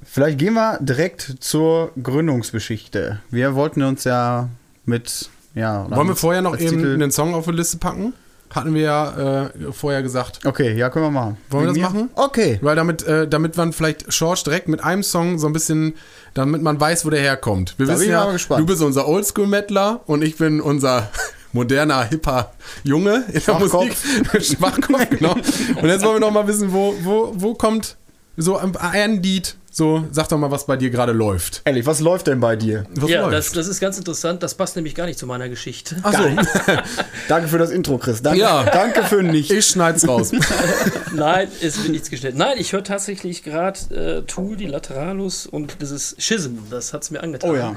Vielleicht 0.02 0.38
gehen 0.38 0.54
wir 0.54 0.78
direkt 0.80 1.36
zur 1.40 1.92
Gründungsgeschichte. 2.02 3.20
Wir 3.30 3.54
wollten 3.54 3.82
uns 3.82 4.04
ja 4.04 4.48
mit, 4.84 5.28
ja. 5.54 5.88
Wollen 5.90 6.08
wir 6.08 6.16
vorher 6.16 6.42
noch 6.42 6.58
eben 6.58 6.70
Titel- 6.78 6.94
einen 6.94 7.10
Song 7.10 7.34
auf 7.34 7.44
die 7.46 7.52
Liste 7.52 7.76
packen? 7.78 8.12
Hatten 8.52 8.74
wir 8.74 8.82
ja 8.82 9.44
äh, 9.44 9.72
vorher 9.72 10.02
gesagt. 10.02 10.44
Okay, 10.44 10.76
ja, 10.76 10.90
können 10.90 11.04
wir 11.06 11.10
machen. 11.10 11.36
Wollen 11.50 11.64
wir 11.64 11.68
das 11.68 11.76
mir? 11.76 11.82
machen? 11.84 12.10
Okay. 12.16 12.58
Weil 12.62 12.74
damit, 12.74 13.02
äh, 13.04 13.28
damit 13.28 13.56
man 13.56 13.72
vielleicht 13.72 14.08
George 14.08 14.42
direkt 14.44 14.66
mit 14.66 14.82
einem 14.82 15.04
Song 15.04 15.38
so 15.38 15.46
ein 15.46 15.52
bisschen, 15.52 15.94
damit 16.34 16.60
man 16.60 16.80
weiß, 16.80 17.06
wo 17.06 17.10
der 17.10 17.20
herkommt. 17.20 17.74
Wir 17.78 17.86
Da 17.86 17.94
wissen 17.94 18.10
ja, 18.10 18.26
du 18.26 18.66
bist 18.66 18.82
unser 18.82 19.06
Oldschool-Mettler 19.06 20.00
und 20.06 20.22
ich 20.22 20.36
bin 20.36 20.60
unser 20.60 21.08
moderner, 21.52 22.02
hipper 22.04 22.52
Junge 22.82 23.24
in 23.32 23.40
der. 23.40 23.58
Musik. 23.58 23.96
Schwachkopf, 24.40 25.10
genau. 25.10 25.32
Und 25.82 25.88
jetzt 25.88 26.04
wollen 26.04 26.16
wir 26.16 26.20
noch 26.20 26.30
mal 26.30 26.46
wissen, 26.46 26.72
wo, 26.72 26.94
wo, 27.02 27.32
wo 27.34 27.54
kommt 27.54 27.96
so 28.36 28.56
ein 28.56 28.76
ein 28.76 29.22
Lied, 29.22 29.56
so, 29.72 30.04
sag 30.10 30.28
doch 30.28 30.36
mal, 30.38 30.50
was 30.50 30.66
bei 30.66 30.76
dir 30.76 30.90
gerade 30.90 31.12
läuft. 31.12 31.62
Ehrlich, 31.64 31.86
was 31.86 32.00
läuft 32.00 32.26
denn 32.26 32.40
bei 32.40 32.56
dir? 32.56 32.86
Was 32.96 33.08
ja, 33.08 33.20
läuft? 33.22 33.34
das, 33.34 33.52
das 33.52 33.68
ist 33.68 33.78
ganz 33.80 33.96
interessant. 33.98 34.42
Das 34.42 34.54
passt 34.54 34.74
nämlich 34.74 34.96
gar 34.96 35.06
nicht 35.06 35.18
zu 35.18 35.26
meiner 35.26 35.48
Geschichte. 35.48 35.96
Ach 36.02 36.12
so, 36.12 36.24
Danke 37.28 37.46
für 37.48 37.58
das 37.58 37.70
Intro, 37.70 37.96
Chris. 37.98 38.20
Danke, 38.20 38.40
Ja. 38.40 38.64
danke 38.64 39.04
für 39.04 39.22
nicht. 39.22 39.50
ich 39.52 39.66
schneid's 39.66 40.06
raus. 40.08 40.32
Nein, 41.14 41.48
es 41.62 41.78
wird 41.78 41.90
nichts 41.90 42.10
gestellt. 42.10 42.36
Nein, 42.36 42.56
ich 42.58 42.72
höre 42.72 42.82
tatsächlich 42.82 43.42
gerade 43.44 43.78
äh, 43.94 44.22
Tool, 44.26 44.56
die 44.56 44.66
Lateralus 44.66 45.46
und 45.46 45.80
dieses 45.80 46.16
Schism. 46.18 46.56
Das 46.70 46.92
hat 46.92 47.02
es 47.04 47.10
mir 47.12 47.22
angetan. 47.22 47.50
Oh 47.50 47.54
ja. 47.54 47.76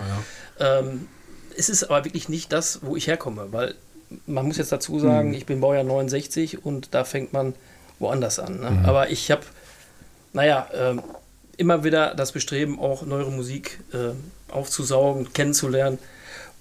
Ähm, 0.60 1.08
es 1.56 1.70
ist 1.70 1.84
aber 1.84 2.04
wirklich 2.06 2.28
nicht 2.28 2.52
das, 2.52 2.80
wo 2.82 2.96
ich 2.96 3.06
herkomme, 3.06 3.50
weil 3.52 3.76
man 4.26 4.46
muss 4.48 4.58
jetzt 4.58 4.72
dazu 4.72 5.00
sagen, 5.00 5.30
Hm. 5.30 5.38
ich 5.38 5.46
bin 5.46 5.60
Baujahr 5.62 5.84
69 5.84 6.66
und 6.66 6.96
da 6.96 7.04
fängt 7.04 7.34
man 7.34 7.54
woanders 8.00 8.40
an. 8.40 8.60
Ne? 8.60 8.72
Mhm. 8.72 8.86
Aber 8.86 9.10
ich 9.12 9.30
habe, 9.32 9.42
naja, 10.34 10.68
ähm, 10.74 11.02
immer 11.58 11.84
wieder 11.84 12.16
das 12.16 12.32
Bestreben, 12.32 12.80
auch 12.80 13.06
neuere 13.06 13.32
Musik 13.32 13.80
äh, 13.94 14.14
aufzusaugen, 14.52 15.32
kennenzulernen. 15.34 15.98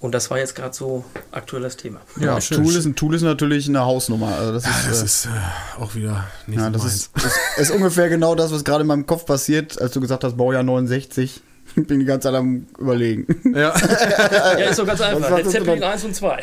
Und 0.00 0.12
das 0.12 0.32
war 0.32 0.38
jetzt 0.38 0.56
gerade 0.56 0.74
so 0.74 1.04
aktuelles 1.30 1.76
Thema. 1.76 2.00
Ja, 2.18 2.40
schön. 2.40 2.64
Tool, 2.64 2.74
ist, 2.74 2.84
ein 2.86 2.96
Tool 2.96 3.14
ist 3.14 3.22
natürlich 3.22 3.68
eine 3.68 3.84
Hausnummer. 3.84 4.34
Also 4.36 4.52
das 4.52 4.64
ist, 4.66 4.88
Das 4.88 5.00
äh, 5.00 5.04
ist 5.04 5.26
äh, 5.26 5.80
auch 5.80 5.94
wieder 5.94 6.26
nicht 6.48 6.58
ja, 6.58 6.66
so 6.66 6.70
das 6.72 6.82
meins. 6.82 6.94
ist, 7.14 7.24
ist, 7.24 7.58
ist 7.58 7.70
ungefähr 7.70 8.08
genau 8.08 8.34
das, 8.34 8.52
was 8.52 8.64
gerade 8.64 8.80
in 8.80 8.88
meinem 8.88 9.06
Kopf 9.06 9.26
passiert, 9.26 9.80
als 9.80 9.92
du 9.92 10.00
gesagt 10.00 10.24
hast, 10.24 10.36
Baujahr 10.36 10.64
69. 10.64 11.40
Ich 11.76 11.86
bin 11.86 12.00
die 12.00 12.04
ganze 12.04 12.28
Zeit 12.28 12.34
am 12.34 12.66
überlegen. 12.78 13.26
ja. 13.54 13.72
Ja, 14.58 14.70
ist 14.70 14.78
doch 14.80 14.86
ganz 14.86 15.00
einfach. 15.00 15.38
ist 15.38 15.50
Zeppelin 15.52 15.80
dran? 15.80 15.92
1 15.92 16.04
und 16.04 16.16
2. 16.16 16.42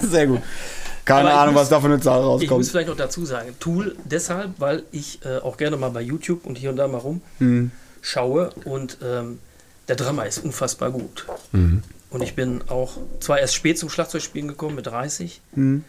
Sehr 0.02 0.26
gut. 0.26 0.40
Keine 1.04 1.32
Ahnung, 1.32 1.54
muss- 1.54 1.62
was 1.62 1.68
da 1.70 1.80
für 1.80 1.86
eine 1.86 2.00
Zahl 2.00 2.20
Ich 2.20 2.24
muss 2.26 2.42
rauskommt. 2.42 2.66
vielleicht 2.66 2.88
noch 2.88 2.96
dazu 2.96 3.24
sagen, 3.26 3.54
Tool 3.58 3.96
deshalb, 4.04 4.52
weil 4.58 4.82
ich 4.92 5.24
äh, 5.24 5.38
auch 5.38 5.56
gerne 5.56 5.76
mal 5.76 5.90
bei 5.90 6.02
YouTube 6.02 6.46
und 6.46 6.56
hier 6.56 6.70
und 6.70 6.76
da 6.76 6.86
mal 6.88 6.98
rum 6.98 7.22
Hm. 7.38 7.70
schaue 8.02 8.50
und 8.64 8.98
ähm, 9.02 9.38
der 9.88 9.96
Drummer 9.96 10.26
ist 10.26 10.38
unfassbar 10.44 10.90
gut. 10.90 11.26
Mhm. 11.52 11.82
Und 12.10 12.22
ich 12.22 12.34
bin 12.34 12.60
auch 12.68 12.92
zwar 13.20 13.38
erst 13.40 13.54
spät 13.54 13.78
zum 13.78 13.88
Schlagzeugspielen 13.88 14.46
gekommen 14.48 14.76
mit 14.76 14.86
30, 14.86 15.40
Mhm. 15.54 15.84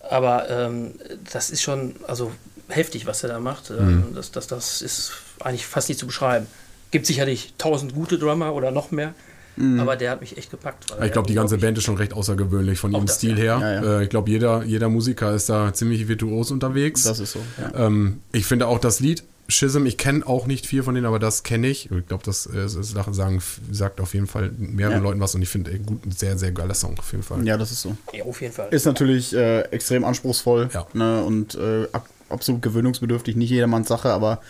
aber 0.00 0.48
ähm, 0.50 0.94
das 1.32 1.50
ist 1.50 1.62
schon 1.62 1.94
also 2.06 2.32
heftig, 2.68 3.06
was 3.06 3.22
er 3.22 3.28
da 3.28 3.38
macht. 3.40 3.70
Mhm. 3.70 3.78
Ähm, 3.78 4.04
das, 4.14 4.30
das, 4.32 4.46
das 4.48 4.82
ist 4.82 5.12
eigentlich 5.40 5.66
fast 5.66 5.88
nicht 5.88 5.98
zu 6.00 6.06
beschreiben. 6.06 6.46
Gibt 6.90 7.06
sicherlich 7.06 7.54
tausend 7.58 7.94
gute 7.94 8.18
Drummer 8.18 8.54
oder 8.54 8.70
noch 8.70 8.90
mehr, 8.90 9.14
Mhm. 9.56 9.80
aber 9.80 9.96
der 9.96 10.10
hat 10.10 10.20
mich 10.20 10.36
echt 10.36 10.50
gepackt. 10.50 10.86
weil 10.98 11.06
Ich 11.06 11.12
glaube, 11.12 11.28
die 11.28 11.34
ganze 11.34 11.58
Band 11.58 11.78
ist 11.78 11.84
schon 11.84 11.96
recht 11.96 12.12
außergewöhnlich 12.12 12.78
von 12.78 12.92
ihrem 12.92 13.08
Stil 13.08 13.36
her. 13.36 13.58
Ja, 13.60 13.72
ja. 13.82 13.98
Äh, 14.00 14.04
ich 14.04 14.10
glaube, 14.10 14.30
jeder, 14.30 14.64
jeder 14.64 14.88
Musiker 14.88 15.32
ist 15.34 15.48
da 15.48 15.72
ziemlich 15.72 16.08
virtuos 16.08 16.50
unterwegs. 16.50 17.04
Das 17.04 17.20
ist 17.20 17.32
so. 17.32 17.40
Ja. 17.60 17.86
ähm, 17.86 18.20
ich 18.32 18.46
finde 18.46 18.66
auch 18.66 18.78
das 18.78 19.00
Lied 19.00 19.22
Schism, 19.46 19.84
ich 19.84 19.98
kenne 19.98 20.26
auch 20.26 20.46
nicht 20.46 20.66
viel 20.66 20.82
von 20.82 20.94
denen, 20.94 21.06
aber 21.06 21.18
das 21.18 21.42
kenne 21.42 21.66
ich. 21.66 21.90
Ich 21.90 22.08
glaube, 22.08 22.24
das 22.24 22.46
äh, 22.46 22.64
ist, 22.64 22.94
sagen, 22.94 23.42
sagt 23.70 24.00
auf 24.00 24.14
jeden 24.14 24.26
Fall 24.26 24.50
mehreren 24.56 24.96
Ja. 24.98 25.02
Leuten 25.02 25.20
was 25.20 25.34
und 25.34 25.42
ich 25.42 25.50
finde, 25.50 25.70
äh, 25.70 25.78
gut, 25.78 26.06
ein 26.06 26.12
sehr, 26.12 26.38
sehr 26.38 26.50
geiler 26.52 26.72
Song 26.72 26.98
auf 26.98 27.12
jeden 27.12 27.22
Fall. 27.24 27.46
ja, 27.46 27.58
das 27.58 27.70
ist 27.70 27.82
so. 27.82 27.94
Ja, 28.14 28.24
auf 28.24 28.40
jeden 28.40 28.54
Fall. 28.54 28.68
Ist 28.70 28.86
natürlich 28.86 29.34
äh, 29.34 29.60
extrem 29.70 30.04
anspruchsvoll 30.04 30.70
Ja. 30.72 30.86
ne, 30.94 31.22
und 31.24 31.56
äh, 31.56 31.86
ab, 31.92 32.08
absolut 32.30 32.62
gewöhnungsbedürftig. 32.62 33.36
Nicht 33.36 33.50
jedermanns 33.50 33.88
Sache, 33.88 34.10
aber 34.12 34.40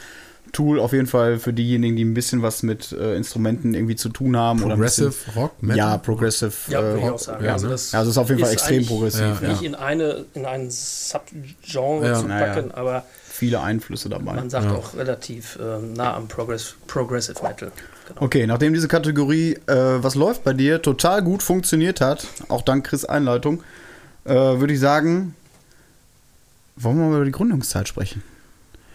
Tool 0.54 0.80
auf 0.80 0.92
jeden 0.94 1.06
Fall 1.06 1.38
für 1.38 1.52
diejenigen, 1.52 1.94
die 1.96 2.04
ein 2.04 2.14
bisschen 2.14 2.40
was 2.40 2.62
mit 2.62 2.92
äh, 2.92 3.14
Instrumenten 3.16 3.74
irgendwie 3.74 3.96
zu 3.96 4.08
tun 4.08 4.36
haben. 4.36 4.60
Progressive 4.60 5.08
bisschen, 5.10 5.34
Rock, 5.34 5.52
Metal? 5.62 5.76
Ja, 5.76 5.98
Progressive. 5.98 6.52
Ja, 6.68 6.80
äh, 6.96 7.10
auch 7.10 7.18
sagen. 7.18 7.44
ja, 7.44 7.52
also, 7.52 7.66
ne? 7.66 7.72
das 7.72 7.92
Ja, 7.92 7.98
also 7.98 8.10
ist 8.10 8.18
auf 8.18 8.28
jeden 8.30 8.40
Fall 8.40 8.52
extrem 8.52 8.86
progressiv, 8.86 9.40
Nicht 9.42 9.60
ja. 9.60 9.66
in, 9.66 9.74
eine, 9.74 10.24
in 10.32 10.46
ein 10.46 10.70
Subgenre 10.70 12.06
Ja. 12.06 12.14
zu 12.14 12.26
Naja. 12.26 12.54
packen, 12.54 12.70
aber 12.72 13.04
viele 13.28 13.60
Einflüsse 13.60 14.08
dabei. 14.08 14.32
man 14.34 14.48
sagt 14.48 14.68
auch 14.70 14.94
relativ 14.96 15.58
ähm, 15.60 15.92
nah 15.92 16.14
am 16.14 16.28
Progress, 16.28 16.74
Progressive 16.86 17.42
Metal. 17.42 17.70
Genau. 18.08 18.22
Okay, 18.22 18.46
nachdem 18.46 18.72
diese 18.74 18.86
Kategorie, 18.88 19.54
äh, 19.66 19.74
was 20.02 20.14
läuft 20.14 20.44
bei 20.44 20.52
dir, 20.52 20.80
total 20.82 21.22
gut 21.22 21.42
funktioniert 21.42 22.00
hat, 22.00 22.26
auch 22.48 22.62
dank 22.62 22.86
Chris 22.86 23.04
Einleitung, 23.04 23.62
äh, 24.24 24.32
würde 24.32 24.72
ich 24.74 24.80
sagen, 24.80 25.34
wollen 26.76 26.98
wir 26.98 27.06
mal 27.06 27.16
über 27.16 27.24
die 27.24 27.30
Gründungszeit 27.32 27.88
sprechen? 27.88 28.22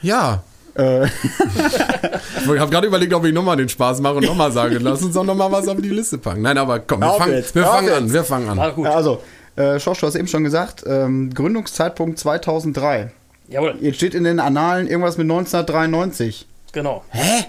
Ja. 0.02 0.44
Äh, 0.80 1.08
Ich 2.54 2.60
habe 2.60 2.72
gerade 2.72 2.88
überlegt, 2.88 3.14
ob 3.14 3.26
ich 3.26 3.34
nochmal 3.34 3.58
den 3.58 3.70
Spaß 3.70 4.02
mache 4.02 4.16
und 4.16 4.26
nochmal 4.26 4.52
sage, 4.52 4.78
lass 4.80 5.02
uns 5.04 5.14
doch 5.14 5.24
nochmal 5.24 5.52
was 5.52 5.68
auf 5.68 5.78
die 5.82 5.90
Liste 5.90 6.18
packen. 6.18 6.42
Nein, 6.42 6.58
aber 6.58 6.80
komm, 6.80 7.02
wir 7.02 7.14
fangen, 7.14 7.34
jetzt, 7.36 7.54
wir 7.54 7.64
fangen 7.66 7.90
an, 7.94 8.14
wir 8.14 8.24
fangen 8.24 8.50
an. 8.60 8.76
Gut. 8.76 8.88
also, 8.88 9.22
äh, 9.56 9.80
Schorsch, 9.80 10.00
du 10.00 10.08
hast 10.08 10.16
eben 10.16 10.28
schon 10.28 10.44
gesagt, 10.44 10.84
ähm, 10.88 11.34
Gründungszeitpunkt 11.34 12.18
2003. 12.18 13.12
Jawohl, 13.50 13.76
Jetzt 13.82 13.96
steht 13.98 14.14
in 14.16 14.24
den 14.24 14.40
Annalen 14.40 14.88
irgendwas 14.88 15.18
mit 15.18 15.26
1993. 15.26 16.48
genau. 16.72 17.04
Hä? 17.10 17.46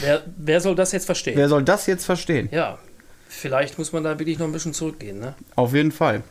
Wer, 0.00 0.22
wer 0.36 0.60
soll 0.60 0.74
das 0.74 0.92
jetzt 0.92 1.06
verstehen? 1.06 1.36
Wer 1.36 1.48
soll 1.48 1.62
das 1.62 1.86
jetzt 1.86 2.04
verstehen? 2.04 2.48
Ja, 2.52 2.78
vielleicht 3.28 3.78
muss 3.78 3.92
man 3.92 4.04
da 4.04 4.18
wirklich 4.18 4.38
noch 4.38 4.46
ein 4.46 4.52
bisschen 4.52 4.74
zurückgehen. 4.74 5.18
Ne? 5.20 5.34
Auf 5.54 5.72
jeden 5.72 5.92
Fall. 5.92 6.22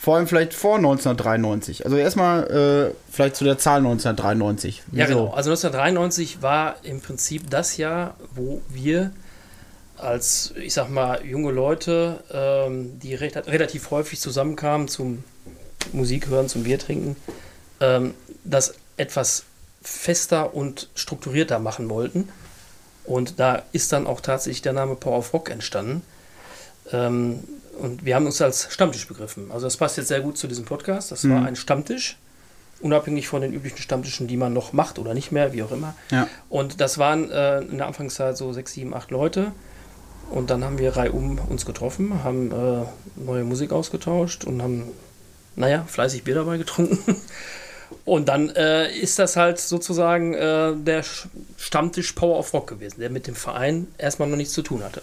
Vor 0.00 0.16
allem 0.16 0.26
vielleicht 0.26 0.54
vor 0.54 0.76
1993. 0.76 1.84
Also 1.84 1.98
erstmal 1.98 2.90
äh, 2.90 2.94
vielleicht 3.12 3.36
zu 3.36 3.44
der 3.44 3.58
Zahl 3.58 3.80
1993. 3.80 4.78
Ja, 4.92 5.04
Wieso? 5.06 5.18
genau. 5.18 5.34
Also 5.34 5.50
1993 5.50 6.40
war 6.40 6.76
im 6.84 7.02
Prinzip 7.02 7.50
das 7.50 7.76
Jahr, 7.76 8.14
wo 8.34 8.62
wir 8.70 9.10
als, 9.98 10.54
ich 10.56 10.72
sag 10.72 10.88
mal, 10.88 11.22
junge 11.26 11.52
Leute, 11.52 12.24
ähm, 12.32 12.98
die 12.98 13.14
recht, 13.14 13.36
relativ 13.36 13.90
häufig 13.90 14.18
zusammenkamen 14.20 14.88
zum 14.88 15.22
Musik 15.92 16.28
hören, 16.28 16.48
zum 16.48 16.62
Bier 16.62 16.78
trinken, 16.78 17.16
ähm, 17.80 18.14
das 18.42 18.76
etwas 18.96 19.44
fester 19.82 20.54
und 20.54 20.88
strukturierter 20.94 21.58
machen 21.58 21.90
wollten. 21.90 22.30
Und 23.04 23.38
da 23.38 23.64
ist 23.72 23.92
dann 23.92 24.06
auch 24.06 24.22
tatsächlich 24.22 24.62
der 24.62 24.72
Name 24.72 24.94
Power 24.94 25.18
of 25.18 25.34
Rock 25.34 25.50
entstanden. 25.50 26.00
Ähm, 26.90 27.40
und 27.80 28.04
wir 28.04 28.14
haben 28.14 28.26
uns 28.26 28.40
als 28.42 28.72
Stammtisch 28.72 29.06
begriffen. 29.08 29.50
Also 29.50 29.66
das 29.66 29.76
passt 29.76 29.96
jetzt 29.96 30.08
sehr 30.08 30.20
gut 30.20 30.38
zu 30.38 30.46
diesem 30.46 30.64
Podcast. 30.64 31.10
Das 31.12 31.28
war 31.28 31.44
ein 31.44 31.56
Stammtisch, 31.56 32.16
unabhängig 32.80 33.28
von 33.28 33.42
den 33.42 33.52
üblichen 33.52 33.78
Stammtischen, 33.78 34.26
die 34.28 34.36
man 34.36 34.52
noch 34.52 34.72
macht 34.72 34.98
oder 34.98 35.14
nicht 35.14 35.32
mehr, 35.32 35.52
wie 35.52 35.62
auch 35.62 35.72
immer. 35.72 35.94
Ja. 36.10 36.28
Und 36.48 36.80
das 36.80 36.98
waren 36.98 37.30
äh, 37.30 37.60
in 37.60 37.78
der 37.78 37.86
Anfangszeit 37.86 38.36
so 38.36 38.52
sechs, 38.52 38.72
sieben, 38.72 38.94
acht 38.94 39.10
Leute. 39.10 39.52
Und 40.30 40.50
dann 40.50 40.62
haben 40.64 40.78
wir 40.78 40.96
reihum 40.96 41.38
uns 41.48 41.66
getroffen, 41.66 42.22
haben 42.22 42.52
äh, 42.52 42.84
neue 43.20 43.44
Musik 43.44 43.72
ausgetauscht 43.72 44.44
und 44.44 44.62
haben 44.62 44.84
naja, 45.56 45.84
fleißig 45.88 46.22
Bier 46.22 46.36
dabei 46.36 46.56
getrunken. 46.56 47.16
Und 48.04 48.28
dann 48.28 48.50
äh, 48.50 48.88
ist 48.96 49.18
das 49.18 49.34
halt 49.36 49.58
sozusagen 49.58 50.32
äh, 50.32 50.76
der 50.76 51.02
Sch- 51.04 51.26
Stammtisch 51.58 52.12
Power 52.12 52.38
of 52.38 52.54
Rock 52.54 52.68
gewesen, 52.68 53.00
der 53.00 53.10
mit 53.10 53.26
dem 53.26 53.34
Verein 53.34 53.88
erstmal 53.98 54.28
noch 54.28 54.36
nichts 54.36 54.54
zu 54.54 54.62
tun 54.62 54.84
hatte. 54.84 55.02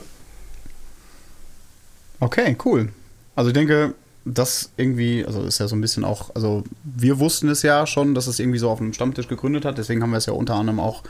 Okay, 2.19 2.55
cool. 2.65 2.89
Also 3.35 3.49
ich 3.49 3.53
denke, 3.53 3.93
das 4.25 4.71
irgendwie, 4.77 5.25
also 5.25 5.43
ist 5.43 5.59
ja 5.59 5.67
so 5.67 5.75
ein 5.75 5.81
bisschen 5.81 6.03
auch, 6.03 6.35
also 6.35 6.63
wir 6.83 7.19
wussten 7.19 7.49
es 7.49 7.61
ja 7.61 7.87
schon, 7.87 8.13
dass 8.15 8.27
es 8.27 8.39
irgendwie 8.39 8.59
so 8.59 8.69
auf 8.69 8.81
einem 8.81 8.93
Stammtisch 8.93 9.27
gegründet 9.27 9.65
hat, 9.65 9.77
deswegen 9.77 10.01
haben 10.01 10.11
wir 10.11 10.17
es 10.17 10.25
ja 10.25 10.33
unter 10.33 10.55
anderem 10.55 10.79
auch, 10.79 11.03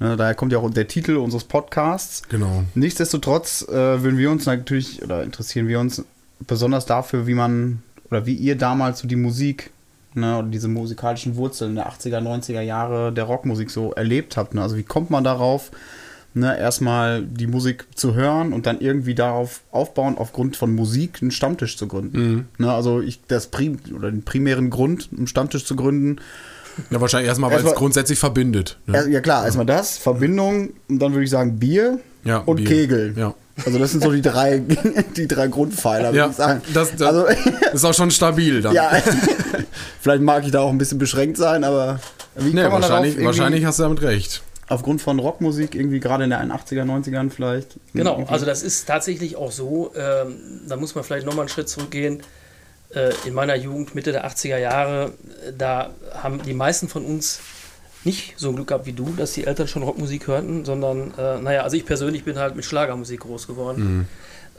ne, 0.00 0.16
daher 0.16 0.34
kommt 0.34 0.52
ja 0.52 0.58
auch 0.58 0.70
der 0.70 0.88
Titel 0.88 1.16
unseres 1.16 1.44
Podcasts. 1.44 2.22
Genau. 2.28 2.64
Nichtsdestotrotz 2.74 3.62
äh, 3.68 4.02
würden 4.02 4.18
wir 4.18 4.30
uns 4.30 4.46
natürlich, 4.46 5.02
oder 5.02 5.22
interessieren 5.22 5.68
wir 5.68 5.80
uns 5.80 6.04
besonders 6.40 6.86
dafür, 6.86 7.26
wie 7.26 7.34
man, 7.34 7.82
oder 8.10 8.26
wie 8.26 8.34
ihr 8.34 8.56
damals 8.56 9.00
so 9.00 9.08
die 9.08 9.16
Musik, 9.16 9.70
ne, 10.14 10.38
oder 10.38 10.48
diese 10.48 10.68
musikalischen 10.68 11.36
Wurzeln 11.36 11.74
der 11.74 11.88
80er, 11.88 12.18
90er 12.18 12.60
Jahre 12.60 13.12
der 13.12 13.24
Rockmusik 13.24 13.70
so 13.70 13.92
erlebt 13.92 14.36
habt. 14.36 14.54
Ne? 14.54 14.62
Also 14.62 14.76
wie 14.76 14.82
kommt 14.82 15.10
man 15.10 15.24
darauf, 15.24 15.70
ne, 16.34 16.58
erstmal 16.58 17.22
die 17.22 17.46
Musik 17.46 17.86
zu 17.94 18.14
hören 18.14 18.52
und 18.52 18.66
dann 18.66 18.80
irgendwie 18.80 19.14
darauf 19.14 19.60
aufbauen, 19.70 20.16
aufgrund 20.18 20.56
von 20.56 20.74
Musik 20.74 21.18
einen 21.22 21.30
Stammtisch 21.30 21.76
zu 21.76 21.86
gründen. 21.88 22.48
Ne, 22.58 22.72
also 22.72 23.00
ich, 23.00 23.20
das 23.28 23.48
Prim 23.48 23.78
oder 23.96 24.10
den 24.10 24.22
primären 24.22 24.70
Grund, 24.70 25.08
einen 25.16 25.26
Stammtisch 25.26 25.64
zu 25.64 25.76
gründen, 25.76 26.20
Ja, 26.90 27.00
wahrscheinlich 27.00 27.28
erstmal, 27.28 27.50
weil 27.50 27.58
es 27.58 27.64
Erstmal- 27.64 27.78
grundsätzlich 27.78 28.18
verbindet. 28.18 28.78
Ne? 28.86 28.96
ja, 28.98 29.06
ja 29.06 29.20
klar, 29.20 29.44
erstmal 29.44 29.66
das, 29.66 29.98
Verbindung 29.98 30.70
und 30.88 30.98
dann 31.00 31.12
würde 31.12 31.24
ich 31.24 31.30
sagen 31.30 31.58
Bier 31.58 31.98
Ja, 32.24 32.38
und 32.38 32.56
Bier. 32.56 32.66
Kegel. 32.66 33.14
Ja. 33.16 33.34
Also 33.66 33.78
das 33.78 33.90
sind 33.92 34.02
so 34.02 34.10
die 34.10 34.22
drei, 34.22 34.62
die 35.16 35.28
drei 35.28 35.48
Grundpfeiler, 35.48 36.06
würde 36.08 36.16
Ja, 36.18 36.28
ich 36.30 36.36
sagen. 36.36 36.62
das, 36.72 36.96
das 36.96 37.02
also, 37.02 37.26
ist 37.74 37.84
auch 37.84 37.92
schon 37.92 38.10
stabil 38.10 38.62
dann. 38.62 38.74
ja, 38.74 38.90
vielleicht 40.00 40.22
mag 40.22 40.44
ich 40.44 40.50
da 40.50 40.60
auch 40.60 40.70
ein 40.70 40.78
bisschen 40.78 40.96
beschränkt 40.98 41.36
sein, 41.36 41.62
aber 41.64 42.00
wie 42.36 42.54
Nee, 42.54 42.62
kann 42.62 42.72
man 42.72 42.80
wahrscheinlich, 42.82 43.22
wahrscheinlich 43.22 43.64
hast 43.66 43.78
du 43.78 43.82
damit 43.82 44.00
recht. 44.00 44.42
Aufgrund 44.72 45.00
von 45.02 45.18
Rockmusik 45.18 45.74
irgendwie 45.74 46.00
gerade 46.00 46.24
in 46.24 46.30
den 46.30 46.50
80er, 46.52 46.84
90ern 46.84 47.30
vielleicht? 47.30 47.78
Genau, 47.94 48.12
irgendwie- 48.14 48.32
also 48.32 48.46
das 48.46 48.62
ist 48.62 48.86
tatsächlich 48.86 49.36
auch 49.36 49.52
so. 49.52 49.92
Ähm, 49.96 50.36
da 50.68 50.76
muss 50.76 50.94
man 50.94 51.04
vielleicht 51.04 51.26
nochmal 51.26 51.42
einen 51.42 51.48
Schritt 51.48 51.68
zurückgehen. 51.68 52.22
Äh, 52.94 53.12
in 53.26 53.34
meiner 53.34 53.54
Jugend, 53.56 53.94
Mitte 53.94 54.12
der 54.12 54.26
80er 54.26 54.58
Jahre, 54.58 55.12
äh, 55.48 55.52
da 55.56 55.90
haben 56.14 56.42
die 56.42 56.52
meisten 56.54 56.88
von 56.88 57.04
uns 57.04 57.40
nicht 58.04 58.34
so 58.36 58.48
ein 58.50 58.56
Glück 58.56 58.68
gehabt 58.68 58.84
wie 58.86 58.92
du, 58.92 59.10
dass 59.16 59.32
die 59.32 59.46
Eltern 59.46 59.68
schon 59.68 59.82
Rockmusik 59.82 60.26
hörten, 60.26 60.64
sondern, 60.64 61.14
äh, 61.16 61.38
naja, 61.40 61.62
also 61.62 61.76
ich 61.76 61.86
persönlich 61.86 62.24
bin 62.24 62.36
halt 62.38 62.56
mit 62.56 62.64
Schlagermusik 62.64 63.20
groß 63.20 63.46
geworden. 63.46 64.08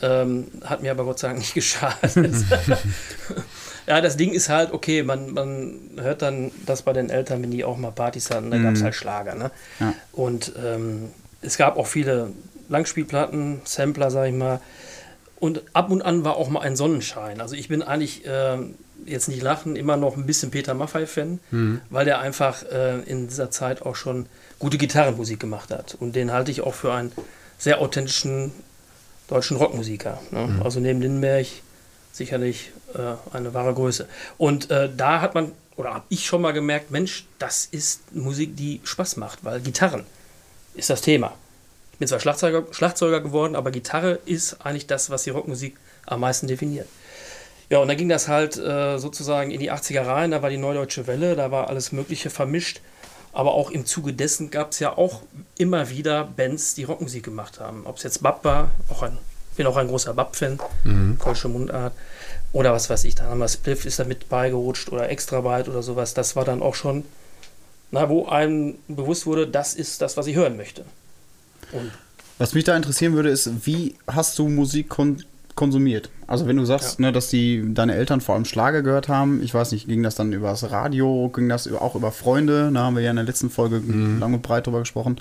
Ähm, 0.02 0.48
hat 0.64 0.82
mir 0.82 0.92
aber 0.92 1.04
Gott 1.04 1.20
sei 1.20 1.28
Dank 1.28 1.40
nicht 1.40 1.54
geschadet. 1.60 2.16
ja, 3.88 4.02
das 4.02 4.18
Ding 4.18 4.32
ist 4.32 4.50
halt, 4.50 4.74
okay, 4.74 5.04
man, 5.04 5.34
man 5.34 5.80
hört 5.98 6.22
dann 6.22 6.52
das 6.66 6.84
bei 6.84 6.94
den 6.94 7.10
Eltern, 7.10 7.44
wenn 7.44 7.52
die 7.52 7.64
auch 7.64 7.78
mal 7.78 7.92
Partys 7.92 8.30
hatten, 8.30 8.52
da 8.52 8.58
gab 8.58 8.74
es 8.74 8.84
halt 8.84 8.96
Schlager. 8.96 9.36
Ne? 9.36 9.52
Ja. 9.80 9.94
Und 10.12 10.54
ähm, 10.64 11.10
es 11.42 11.58
gab 11.58 11.78
auch 11.78 11.88
viele 11.88 12.32
Langspielplatten, 12.70 13.62
Sampler, 13.66 14.10
sag 14.12 14.28
ich 14.28 14.34
mal. 14.34 14.62
Und 15.40 15.62
ab 15.74 15.92
und 15.92 16.02
an 16.02 16.24
war 16.24 16.38
auch 16.38 16.50
mal 16.50 16.62
ein 16.62 16.76
Sonnenschein. 16.76 17.42
Also 17.42 17.56
ich 17.56 17.68
bin 17.68 17.82
eigentlich 17.84 18.24
ähm, 18.26 18.76
jetzt 19.06 19.28
nicht 19.28 19.42
lachen, 19.42 19.76
immer 19.76 19.98
noch 19.98 20.16
ein 20.16 20.26
bisschen 20.26 20.52
Peter 20.52 20.74
Maffay-Fan, 20.74 21.40
weil 21.90 22.06
der 22.06 22.20
einfach 22.20 22.64
äh, 22.72 23.02
in 23.02 23.28
dieser 23.28 23.52
Zeit 23.52 23.82
auch 23.82 23.96
schon 23.96 24.28
gute 24.60 24.78
Gitarrenmusik 24.78 25.42
gemacht 25.42 25.72
hat. 25.72 25.96
Und 26.00 26.16
den 26.16 26.32
halte 26.32 26.52
ich 26.52 26.62
auch 26.62 26.74
für 26.74 26.94
einen 26.94 27.12
sehr 27.58 27.82
authentischen 27.82 28.52
deutschen 29.28 29.58
Rockmusiker. 29.58 30.20
Ne? 30.32 30.62
Also 30.64 30.80
neben 30.80 31.02
Lindenberg 31.02 31.48
sicherlich 32.14 32.72
äh, 32.96 33.36
eine 33.36 33.54
wahre 33.54 33.74
Größe. 33.74 34.08
Und 34.38 34.70
äh, 34.72 34.90
da 34.96 35.22
hat 35.22 35.36
man, 35.36 35.52
oder 35.76 35.94
habe 35.94 36.06
ich 36.10 36.26
schon 36.26 36.42
mal 36.42 36.54
gemerkt, 36.54 36.92
Mensch, 36.92 37.26
das 37.40 37.66
ist 37.66 38.16
Musik, 38.16 38.56
die 38.56 38.82
Spaß 38.84 39.18
macht, 39.18 39.44
weil 39.44 39.62
Gitarren 39.62 40.06
ist 40.76 40.90
das 40.90 41.02
Thema. 41.02 41.34
Ich 41.94 42.00
bin 42.00 42.08
zwar 42.08 42.20
Schlagzeuger, 42.20 42.64
Schlagzeuger 42.72 43.22
geworden, 43.22 43.56
aber 43.56 43.72
Gitarre 43.72 44.20
ist 44.26 44.66
eigentlich 44.66 44.88
das, 44.88 45.10
was 45.10 45.24
die 45.24 45.30
Rockmusik 45.30 45.78
am 46.06 46.22
meisten 46.22 46.48
definiert. 46.48 46.88
Ja, 47.70 47.80
und 47.80 47.88
dann 47.88 47.98
ging 47.98 48.10
das 48.10 48.28
halt 48.28 48.58
äh, 48.58 48.98
sozusagen 48.98 49.52
in 49.52 49.60
die 49.60 49.72
80er 49.72 50.06
rein, 50.06 50.32
da 50.32 50.42
war 50.42 50.50
die 50.50 50.58
Neudeutsche 50.58 51.08
Welle, 51.08 51.36
da 51.36 51.52
war 51.52 51.70
alles 51.70 51.92
Mögliche 51.92 52.30
vermischt. 52.30 52.82
Aber 53.32 53.56
auch 53.56 53.72
im 53.72 53.86
Zuge 53.88 54.14
dessen 54.14 54.52
gab 54.52 54.72
es 54.72 54.80
ja 54.80 54.96
auch 54.96 55.24
immer 55.58 55.90
wieder 55.90 56.24
Bands, 56.24 56.76
die 56.76 56.84
Rockmusik 56.84 57.24
gemacht 57.24 57.60
haben. 57.60 57.86
Ob 57.86 57.98
es 57.98 58.04
jetzt 58.04 58.22
Bab 58.22 58.46
war, 58.46 58.70
auch 58.90 59.02
ein, 59.02 59.18
bin 59.58 59.66
auch 59.66 59.76
ein 59.76 59.88
großer 59.88 60.14
Bab-Fan, 60.14 60.60
Kölsche 61.18 61.48
Mundart. 61.48 61.94
Oder 62.54 62.72
was 62.72 62.90
weiß 62.90 63.04
ich, 63.06 63.16
dann 63.16 63.28
haben 63.28 63.40
wir 63.40 63.48
Spliff 63.48 63.84
ist 63.86 64.00
da 64.00 64.04
mit 64.04 64.30
beigerutscht 64.30 64.90
oder 64.92 65.10
Extrabyte 65.10 65.68
oder 65.68 65.82
sowas. 65.82 66.14
Das 66.14 66.36
war 66.36 66.46
dann 66.46 66.62
auch 66.62 66.76
schon, 66.76 67.04
na, 67.92 68.08
wo 68.10 68.28
einem 68.28 68.76
bewusst 68.88 69.26
wurde, 69.26 69.48
das 69.48 69.74
ist 69.74 70.02
das, 70.02 70.18
was 70.18 70.28
ich 70.28 70.36
hören 70.36 70.56
möchte. 70.56 70.86
Und 71.72 71.92
Was 72.38 72.54
mich 72.54 72.64
da 72.64 72.76
interessieren 72.76 73.14
würde, 73.14 73.30
ist, 73.30 73.66
wie 73.66 73.96
hast 74.08 74.38
du 74.38 74.48
Musik 74.48 74.90
konsumiert? 75.56 76.10
Also 76.28 76.48
wenn 76.48 76.58
du 76.58 76.66
sagst, 76.66 77.00
ne, 77.00 77.12
dass 77.12 77.30
die 77.30 77.64
deine 77.74 77.96
Eltern 77.96 78.22
vor 78.22 78.36
allem 78.36 78.46
Schlager 78.46 78.82
gehört 78.82 79.08
haben, 79.08 79.42
ich 79.44 79.54
weiß 79.54 79.72
nicht, 79.72 79.88
ging 79.88 80.02
das 80.04 80.16
dann 80.16 80.34
über 80.34 80.50
das 80.50 80.72
Radio, 80.72 81.30
ging 81.30 81.50
das 81.50 81.66
über- 81.68 81.82
auch 81.82 81.96
über 81.96 82.12
Freunde? 82.12 82.72
Da 82.74 82.82
haben 82.84 82.96
wir 82.96 83.04
ja 83.04 83.10
in 83.12 83.18
der 83.18 83.26
letzten 83.26 83.50
Folge 83.50 83.82
lang 84.20 84.34
und 84.34 84.42
breit 84.42 84.66
drüber 84.66 84.80
gesprochen, 84.80 85.18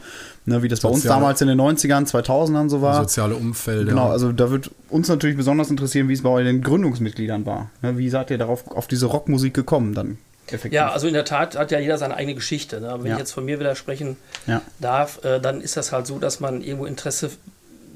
ne, 0.46 0.62
wie 0.62 0.68
das 0.68 0.80
bei 0.80 0.88
uns 0.88 0.98
Soziale- 1.02 1.20
damals 1.20 1.40
in 1.42 1.48
den 1.48 1.58
90ern, 1.60 2.06
2000ern 2.06 2.68
so 2.70 2.80
war. 2.82 2.94
Soziale 3.02 3.34
Umfelder. 3.34 3.90
Genau, 3.90 4.08
also 4.10 4.32
da 4.32 4.50
wird 4.50 4.70
uns 4.88 5.08
natürlich 5.08 5.36
besonders 5.36 5.70
interessieren, 5.70 6.08
wie 6.08 6.14
es 6.14 6.22
bei 6.22 6.30
euren 6.30 6.62
Gründungsmitgliedern 6.62 7.44
war. 7.46 7.70
Ne, 7.82 7.98
wie 7.98 8.08
seid 8.08 8.30
ihr 8.30 8.38
darauf 8.38 8.66
auf 8.70 8.86
diese 8.86 9.06
Rockmusik 9.06 9.54
gekommen 9.54 9.94
dann? 9.94 10.18
Effektiv? 10.48 10.72
ja, 10.72 10.90
also 10.90 11.06
in 11.06 11.14
der 11.14 11.24
Tat 11.24 11.56
hat 11.56 11.70
ja 11.70 11.78
jeder 11.78 11.96
seine 11.98 12.14
eigene 12.16 12.34
Geschichte. 12.34 12.80
Ne? 12.80 12.88
Aber 12.90 13.02
wenn 13.04 13.10
Ja. 13.10 13.14
ich 13.14 13.20
jetzt 13.20 13.32
von 13.32 13.44
mir 13.44 13.58
wieder 13.60 13.74
sprechen 13.76 14.16
Ja. 14.46 14.60
darf, 14.80 15.24
äh, 15.24 15.40
dann 15.40 15.60
ist 15.60 15.76
das 15.76 15.92
halt 15.92 16.06
so, 16.06 16.18
dass 16.18 16.40
man 16.40 16.62
irgendwo 16.62 16.84
Interesse 16.84 17.30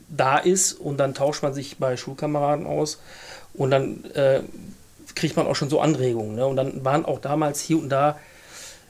da 0.09 0.39
ist 0.39 0.73
und 0.73 0.99
dann 0.99 1.15
tauscht 1.15 1.43
man 1.43 1.55
sich 1.55 1.79
bei 1.79 1.97
Schulkameraden 1.97 2.67
aus 2.67 3.01
und 3.55 3.71
dann 3.71 4.05
äh, 4.15 4.41
kriegt 5.15 5.37
man 5.37 5.47
auch 5.47 5.57
schon 5.57 5.71
so 5.71 5.81
Anregungen. 5.81 6.37
Ne? 6.37 6.47
Und 6.47 6.57
dann 6.57 6.85
waren 6.85 7.05
auch 7.05 7.21
damals 7.21 7.61
hier 7.61 7.79
und 7.79 7.89
da, 7.89 8.19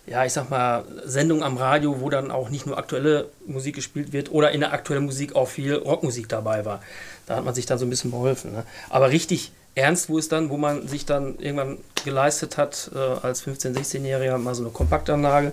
ja, 0.06 0.24
ich 0.24 0.32
sag 0.32 0.50
mal, 0.50 0.84
Sendungen 1.04 1.42
am 1.42 1.56
Radio, 1.56 2.00
wo 2.00 2.10
dann 2.10 2.30
auch 2.30 2.50
nicht 2.50 2.66
nur 2.66 2.78
aktuelle 2.78 3.28
Musik 3.46 3.76
gespielt 3.76 4.12
wird 4.12 4.30
oder 4.30 4.50
in 4.50 4.60
der 4.60 4.72
aktuellen 4.72 5.04
Musik 5.04 5.34
auch 5.34 5.48
viel 5.48 5.74
Rockmusik 5.74 6.28
dabei 6.28 6.64
war. 6.64 6.82
Da 7.26 7.36
hat 7.36 7.44
man 7.44 7.54
sich 7.54 7.66
dann 7.66 7.78
so 7.78 7.86
ein 7.86 7.90
bisschen 7.90 8.10
beholfen. 8.10 8.52
Ne? 8.52 8.64
Aber 8.90 9.10
richtig 9.10 9.52
ernst, 9.74 10.08
wo 10.08 10.18
es 10.18 10.28
dann, 10.28 10.50
wo 10.50 10.56
man 10.56 10.88
sich 10.88 11.06
dann 11.06 11.38
irgendwann 11.38 11.78
geleistet 12.04 12.56
hat, 12.56 12.90
äh, 12.94 12.98
als 12.98 13.46
15-, 13.46 13.74
16-Jähriger 13.74 14.38
mal 14.38 14.54
so 14.54 14.62
eine 14.62 14.72
Kompaktanlage, 14.72 15.52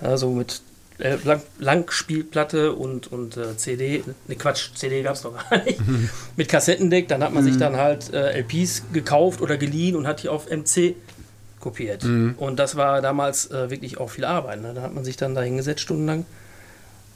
also 0.00 0.30
mit 0.30 0.62
äh, 0.98 1.16
Lang 1.24 1.42
Langspielplatte 1.58 2.72
und, 2.72 3.10
und 3.12 3.36
äh, 3.36 3.56
CD, 3.56 4.04
ne 4.26 4.36
Quatsch, 4.36 4.74
CD 4.74 5.02
gab 5.02 5.14
es 5.14 5.22
doch 5.22 5.34
gar 5.34 5.64
nicht, 5.64 5.80
mit 6.36 6.48
Kassettendeck, 6.48 7.08
dann 7.08 7.22
hat 7.22 7.32
man 7.32 7.44
sich 7.44 7.56
dann 7.56 7.76
halt 7.76 8.12
äh, 8.12 8.40
LPs 8.40 8.84
gekauft 8.92 9.40
oder 9.40 9.56
geliehen 9.56 9.96
und 9.96 10.06
hat 10.06 10.22
die 10.22 10.28
auf 10.28 10.50
MC 10.50 10.94
kopiert. 11.60 12.04
Und 12.38 12.58
das 12.58 12.76
war 12.76 13.02
damals 13.02 13.50
äh, 13.50 13.70
wirklich 13.70 13.98
auch 13.98 14.08
viel 14.08 14.24
Arbeit. 14.24 14.62
Ne? 14.62 14.72
Da 14.74 14.82
hat 14.82 14.94
man 14.94 15.04
sich 15.04 15.16
dann 15.16 15.34
da 15.34 15.42
hingesetzt 15.42 15.80
stundenlang 15.80 16.24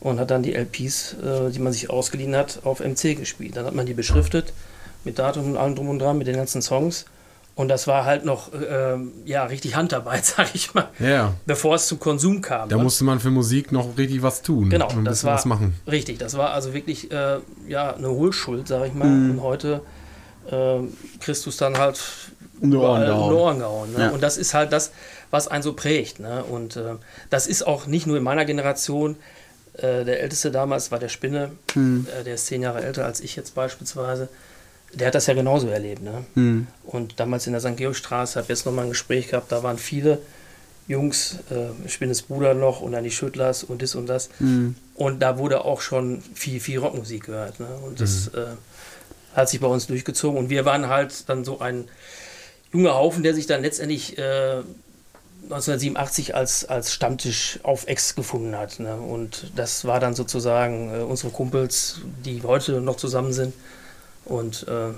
und 0.01 0.19
hat 0.19 0.31
dann 0.31 0.43
die 0.43 0.55
LPs, 0.55 1.15
äh, 1.15 1.51
die 1.51 1.61
man 1.61 1.73
sich 1.73 1.91
ausgeliehen 1.91 2.35
hat, 2.35 2.61
auf 2.65 2.81
MC 2.81 3.17
gespielt. 3.17 3.57
Dann 3.57 3.67
hat 3.67 3.75
man 3.75 3.87
die 3.87 3.95
beschriftet 3.95 4.53
mit 5.05 5.19
Datum 5.19 5.53
und 5.53 5.57
allem 5.57 5.75
drum 5.77 5.89
und 5.89 5.99
dran, 5.99 6.19
mit 6.19 6.27
den 6.27 6.37
ganzen 6.37 6.63
Songs. 6.63 7.07
Und 7.61 7.69
das 7.69 7.87
war 7.87 8.07
halt 8.07 8.25
noch, 8.25 8.55
äh, 8.55 8.93
ähm, 8.95 9.13
ja, 9.27 9.45
richtig 9.45 9.77
Handarbeit, 9.77 10.25
sag 10.37 10.55
ich 10.55 10.73
mal, 10.73 10.89
Ja, 10.99 11.35
bevor 11.45 11.75
es 11.75 11.89
zum 11.89 12.01
Konsum 12.01 12.41
kam. 12.41 12.71
da 12.71 12.77
ne? 12.79 12.83
musste 12.83 13.05
man 13.05 13.21
für 13.21 13.29
Musik 13.31 13.71
noch 13.71 13.99
richtig 13.99 14.23
was 14.23 14.41
tun. 14.41 14.71
Genau, 14.71 14.89
und 14.91 15.05
das 15.05 15.25
war 15.25 15.35
was 15.35 15.45
machen. 15.45 15.75
richtig. 15.87 16.17
Das 16.17 16.39
war 16.39 16.53
also 16.55 16.73
wirklich 16.73 17.13
äh, 17.13 17.37
ja, 17.69 17.95
eine 17.95 18.09
Hohlschuld, 18.09 18.67
sag 18.67 18.87
ich 18.87 18.95
mal. 18.95 19.09
Und 19.09 19.43
heute 19.43 19.83
äh, 20.51 20.79
kriegst 21.21 21.45
du 21.45 21.51
es 21.51 21.59
dann 21.59 21.77
halt 21.77 22.01
Um 22.63 22.71
die 22.71 22.79
Ohren 22.79 23.05
gehauen. 23.05 23.35
Ohren 23.35 23.59
gehauen. 23.59 23.93
Ne? 23.93 24.05
Ja. 24.05 24.09
Und 24.09 24.23
das 24.23 24.39
ist 24.39 24.55
halt 24.55 24.73
das, 24.73 24.91
was 25.31 25.47
einen 25.47 25.63
so 25.63 25.75
prägt. 25.75 26.19
Ne? 26.19 26.43
Und 26.43 26.77
äh, 26.77 26.95
das 27.29 27.47
ist 27.47 27.67
auch 27.67 27.87
nicht 27.87 28.07
nur 28.07 28.17
in 28.17 28.23
meiner 28.23 28.47
Generation. 28.47 29.17
Äh, 29.75 30.07
der 30.07 30.23
Älteste 30.23 30.51
damals 30.51 30.91
war 30.93 30.99
der 30.99 31.11
Spinne, 31.11 31.51
äh, 31.77 32.25
der 32.25 32.37
ist 32.37 32.47
zehn 32.47 32.63
Jahre 32.63 32.83
älter 32.83 33.05
als 33.05 33.21
ich 33.21 33.37
jetzt 33.37 33.55
beispielsweise. 33.55 34.31
Der 34.93 35.09
hat 35.09 35.15
das 35.15 35.27
ja 35.27 35.35
genauso 35.35 35.69
erlebt. 35.69 36.03
Ne? 36.03 36.25
Und 36.85 37.21
damals 37.21 37.47
in 37.47 37.53
der 37.53 37.61
St. 37.61 37.77
Georgstraße, 37.77 38.39
habe 38.41 38.49
jetzt 38.49 38.67
nochmal 38.67 38.85
ein 38.87 38.91
Gespräch 38.91 39.29
gehabt, 39.29 39.53
da 39.53 39.63
waren 39.63 39.79
viele 39.79 40.19
Jungs, 40.89 41.39
äh, 41.51 41.89
Spinnes 41.89 42.23
Bruder 42.23 42.55
noch 42.55 42.81
und 42.81 42.93
dann 42.93 43.05
die 43.05 43.13
Schüttlers 43.13 43.63
und 43.63 43.81
das 43.83 43.95
und 43.95 44.07
das. 44.09 44.29
Und 44.95 45.21
da 45.21 45.39
wurde 45.39 45.65
auch 45.65 45.81
schon 45.81 46.21
viel, 46.35 46.59
viel 46.59 46.81
Rockmusik 46.81 47.27
gehört. 47.27 47.61
Ne? 47.61 47.69
Und 47.87 48.01
das 48.01 48.29
äh, 48.29 48.47
hat 49.37 49.49
sich 49.49 49.61
bei 49.61 49.69
uns 49.69 49.87
durchgezogen. 49.87 50.37
Und 50.39 50.51
wir 50.51 50.65
waren 50.65 50.89
halt 50.89 51.29
dann 51.29 51.45
so 51.45 51.61
ein 51.61 51.85
junger 52.73 52.95
Haufen, 52.95 53.23
der 53.23 53.35
sich 53.35 53.47
dann 53.47 53.63
letztendlich 53.63 54.19
äh, 54.19 54.63
1987 55.45 56.35
als, 56.35 56.65
als 56.65 56.93
Stammtisch 56.93 57.61
auf 57.63 57.87
Ex 57.87 58.15
gefunden 58.15 58.57
hat. 58.57 58.79
Ne? 58.81 58.97
Und 58.97 59.53
das 59.57 59.85
war 59.85 60.01
dann 60.01 60.15
sozusagen 60.15 60.95
äh, 60.95 61.03
unsere 61.03 61.33
Kumpels, 61.33 62.01
die 62.25 62.43
heute 62.43 62.81
noch 62.81 62.97
zusammen 62.97 63.33
sind. 63.33 63.55
Und 64.25 64.67
äh, 64.69 64.93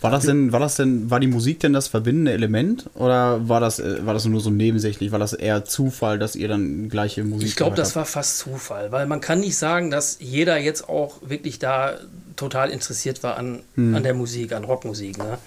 War 0.00 0.10
das 0.10 0.24
denn, 0.26 0.52
war 0.52 0.60
das 0.60 0.76
denn, 0.76 1.10
war 1.10 1.20
die 1.20 1.26
Musik 1.26 1.58
denn 1.60 1.72
das 1.72 1.88
verbindende 1.88 2.32
Element? 2.32 2.88
Oder 2.94 3.48
war 3.48 3.60
das, 3.60 3.78
äh, 3.80 4.04
war 4.06 4.14
das 4.14 4.24
nur 4.26 4.40
so 4.40 4.50
nebensächlich? 4.50 5.10
War 5.10 5.18
das 5.18 5.32
eher 5.32 5.64
Zufall, 5.64 6.18
dass 6.18 6.36
ihr 6.36 6.48
dann 6.48 6.88
gleiche 6.88 7.24
Musik 7.24 7.48
Ich 7.48 7.56
glaube, 7.56 7.76
das 7.76 7.96
war 7.96 8.04
fast 8.04 8.38
Zufall, 8.38 8.92
weil 8.92 9.06
man 9.06 9.20
kann 9.20 9.40
nicht 9.40 9.56
sagen, 9.56 9.90
dass 9.90 10.18
jeder 10.20 10.58
jetzt 10.58 10.88
auch 10.88 11.16
wirklich 11.22 11.58
da 11.58 11.94
total 12.36 12.70
interessiert 12.70 13.22
war 13.22 13.36
an, 13.38 13.62
an 13.76 14.02
der 14.02 14.14
Musik, 14.14 14.52
an 14.52 14.64
Rockmusik. 14.64 15.16
Ne? 15.18 15.38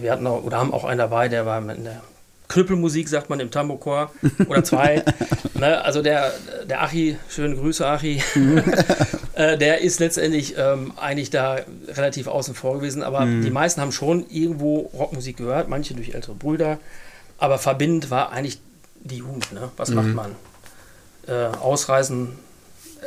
Wir 0.00 0.12
hatten 0.12 0.26
auch, 0.26 0.44
oder 0.44 0.58
haben 0.58 0.72
auch 0.72 0.84
einen 0.84 0.98
dabei, 0.98 1.28
der 1.28 1.44
war 1.44 1.58
in 1.58 1.84
der 1.84 2.00
Knüppelmusik, 2.48 3.08
sagt 3.08 3.30
man 3.30 3.40
im 3.40 3.50
Tambourchor, 3.50 4.10
oder 4.46 4.62
zwei. 4.62 5.02
ne? 5.54 5.82
Also 5.82 6.02
der, 6.02 6.32
der 6.68 6.82
Achi, 6.82 7.16
schöne 7.28 7.56
Grüße 7.56 7.86
Achi, 7.86 8.22
äh, 9.34 9.56
der 9.56 9.80
ist 9.80 9.98
letztendlich 9.98 10.54
ähm, 10.58 10.92
eigentlich 10.96 11.30
da 11.30 11.60
relativ 11.88 12.26
außen 12.26 12.54
vor 12.54 12.76
gewesen, 12.76 13.02
aber 13.02 13.24
die 13.24 13.50
meisten 13.50 13.80
haben 13.80 13.92
schon 13.92 14.28
irgendwo 14.28 14.90
Rockmusik 14.92 15.38
gehört, 15.38 15.68
manche 15.68 15.94
durch 15.94 16.14
ältere 16.14 16.34
Brüder, 16.34 16.78
aber 17.38 17.58
verbindend 17.58 18.10
war 18.10 18.30
eigentlich 18.32 18.60
die 19.00 19.16
Jugend. 19.16 19.52
Ne? 19.52 19.70
Was 19.76 19.90
macht 19.90 20.14
man? 20.14 20.32
Äh, 21.26 21.56
ausreisen 21.56 22.38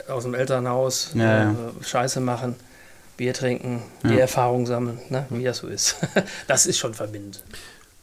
aus 0.08 0.23
dem 0.23 0.34
Elternhaus, 0.34 1.12
Ja, 1.13 1.23
ja. 1.23 1.52
Äh, 1.52 1.84
Scheiße 1.84 2.19
machen, 2.19 2.56
Bier 3.17 3.34
trinken, 3.34 3.82
die 4.04 4.19
Erfahrung 4.19 4.65
sammeln, 4.65 5.00
ne? 5.10 5.26
wie 5.30 5.43
das 5.43 5.58
so 5.58 5.67
ist. 5.67 5.97
das 6.47 6.65
ist 6.65 6.78
schon 6.78 6.93
verbindend. 6.93 7.43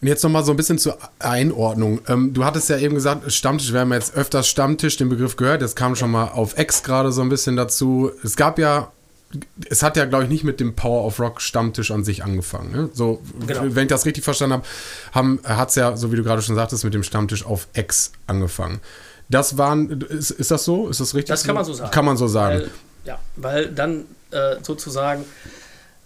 Und 0.04 0.08
jetzt 0.08 0.22
nochmal 0.22 0.44
so 0.44 0.50
ein 0.50 0.58
bisschen 0.58 0.76
zur 0.76 0.98
Einordnung. 1.18 1.98
Ähm, 2.08 2.34
du 2.34 2.44
hattest 2.44 2.68
ja 2.68 2.76
eben 2.76 2.94
gesagt, 2.94 3.32
Stammtisch, 3.32 3.72
wir 3.72 3.80
haben 3.80 3.92
jetzt 3.94 4.14
öfters 4.14 4.46
Stammtisch 4.46 4.98
den 4.98 5.08
Begriff 5.08 5.36
gehört, 5.36 5.62
jetzt 5.62 5.76
kam 5.76 5.96
schon 5.96 6.10
mal 6.10 6.26
auf 6.26 6.58
X 6.58 6.82
gerade 6.82 7.10
so 7.10 7.22
ein 7.22 7.30
bisschen 7.30 7.56
dazu. 7.56 8.10
Es 8.22 8.36
gab 8.36 8.58
ja, 8.58 8.92
es 9.70 9.82
hat 9.82 9.96
ja, 9.96 10.04
glaube 10.04 10.24
ich, 10.24 10.28
nicht 10.28 10.44
mit 10.44 10.60
dem 10.60 10.76
Power 10.76 11.06
of 11.06 11.18
Rock 11.20 11.40
Stammtisch 11.40 11.90
an 11.90 12.04
sich 12.04 12.22
angefangen. 12.22 12.70
Ne? 12.70 12.90
So, 12.92 13.22
Genau. 13.46 13.62
wenn 13.68 13.84
ich 13.84 13.88
das 13.88 14.04
richtig 14.04 14.24
verstanden 14.24 14.60
habe, 15.14 15.38
hat 15.42 15.70
es 15.70 15.74
ja, 15.76 15.96
so 15.96 16.12
wie 16.12 16.16
du 16.16 16.22
gerade 16.22 16.42
schon 16.42 16.54
sagtest, 16.54 16.84
mit 16.84 16.92
dem 16.92 17.02
Stammtisch 17.02 17.46
auf 17.46 17.66
X 17.72 18.12
angefangen. 18.26 18.80
Das 19.30 19.56
waren, 19.56 20.02
ist, 20.02 20.32
ist 20.32 20.50
das 20.50 20.64
so? 20.64 20.86
Ist 20.90 21.00
das 21.00 21.14
richtig? 21.14 21.28
Das 21.30 21.44
kann 21.44 21.54
man 21.54 21.64
so 21.64 21.72
sagen. 21.72 21.90
Kann 21.90 22.04
man 22.04 22.18
so 22.18 22.26
sagen. 22.26 22.58
Weil, 22.58 22.70
ja, 23.06 23.18
weil 23.36 23.68
dann 23.68 24.04
äh, 24.32 24.56
sozusagen, 24.60 25.24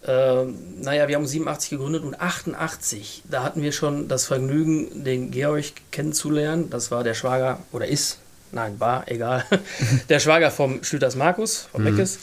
äh, 0.08 0.46
naja, 0.80 1.06
wir 1.06 1.16
haben 1.16 1.26
87 1.26 1.70
gegründet 1.70 2.02
und 2.02 2.18
88, 2.18 3.24
da 3.30 3.42
hatten 3.42 3.60
wir 3.60 3.72
schon 3.72 4.08
das 4.08 4.24
Vergnügen, 4.24 5.04
den 5.04 5.30
Georg 5.30 5.66
kennenzulernen. 5.92 6.70
Das 6.70 6.90
war 6.90 7.04
der 7.04 7.12
Schwager, 7.12 7.58
oder 7.72 7.86
ist, 7.86 8.18
nein, 8.50 8.80
war, 8.80 9.06
egal, 9.08 9.44
der 10.08 10.18
Schwager 10.18 10.50
vom 10.50 10.82
Schlüters 10.82 11.14
Markus, 11.14 11.68
vom 11.70 11.84
Meckes. 11.84 12.18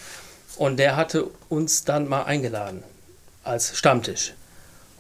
Und 0.58 0.78
der 0.78 0.96
hatte 0.96 1.28
uns 1.48 1.84
dann 1.84 2.08
mal 2.08 2.24
eingeladen 2.24 2.84
als 3.44 3.78
Stammtisch. 3.78 4.34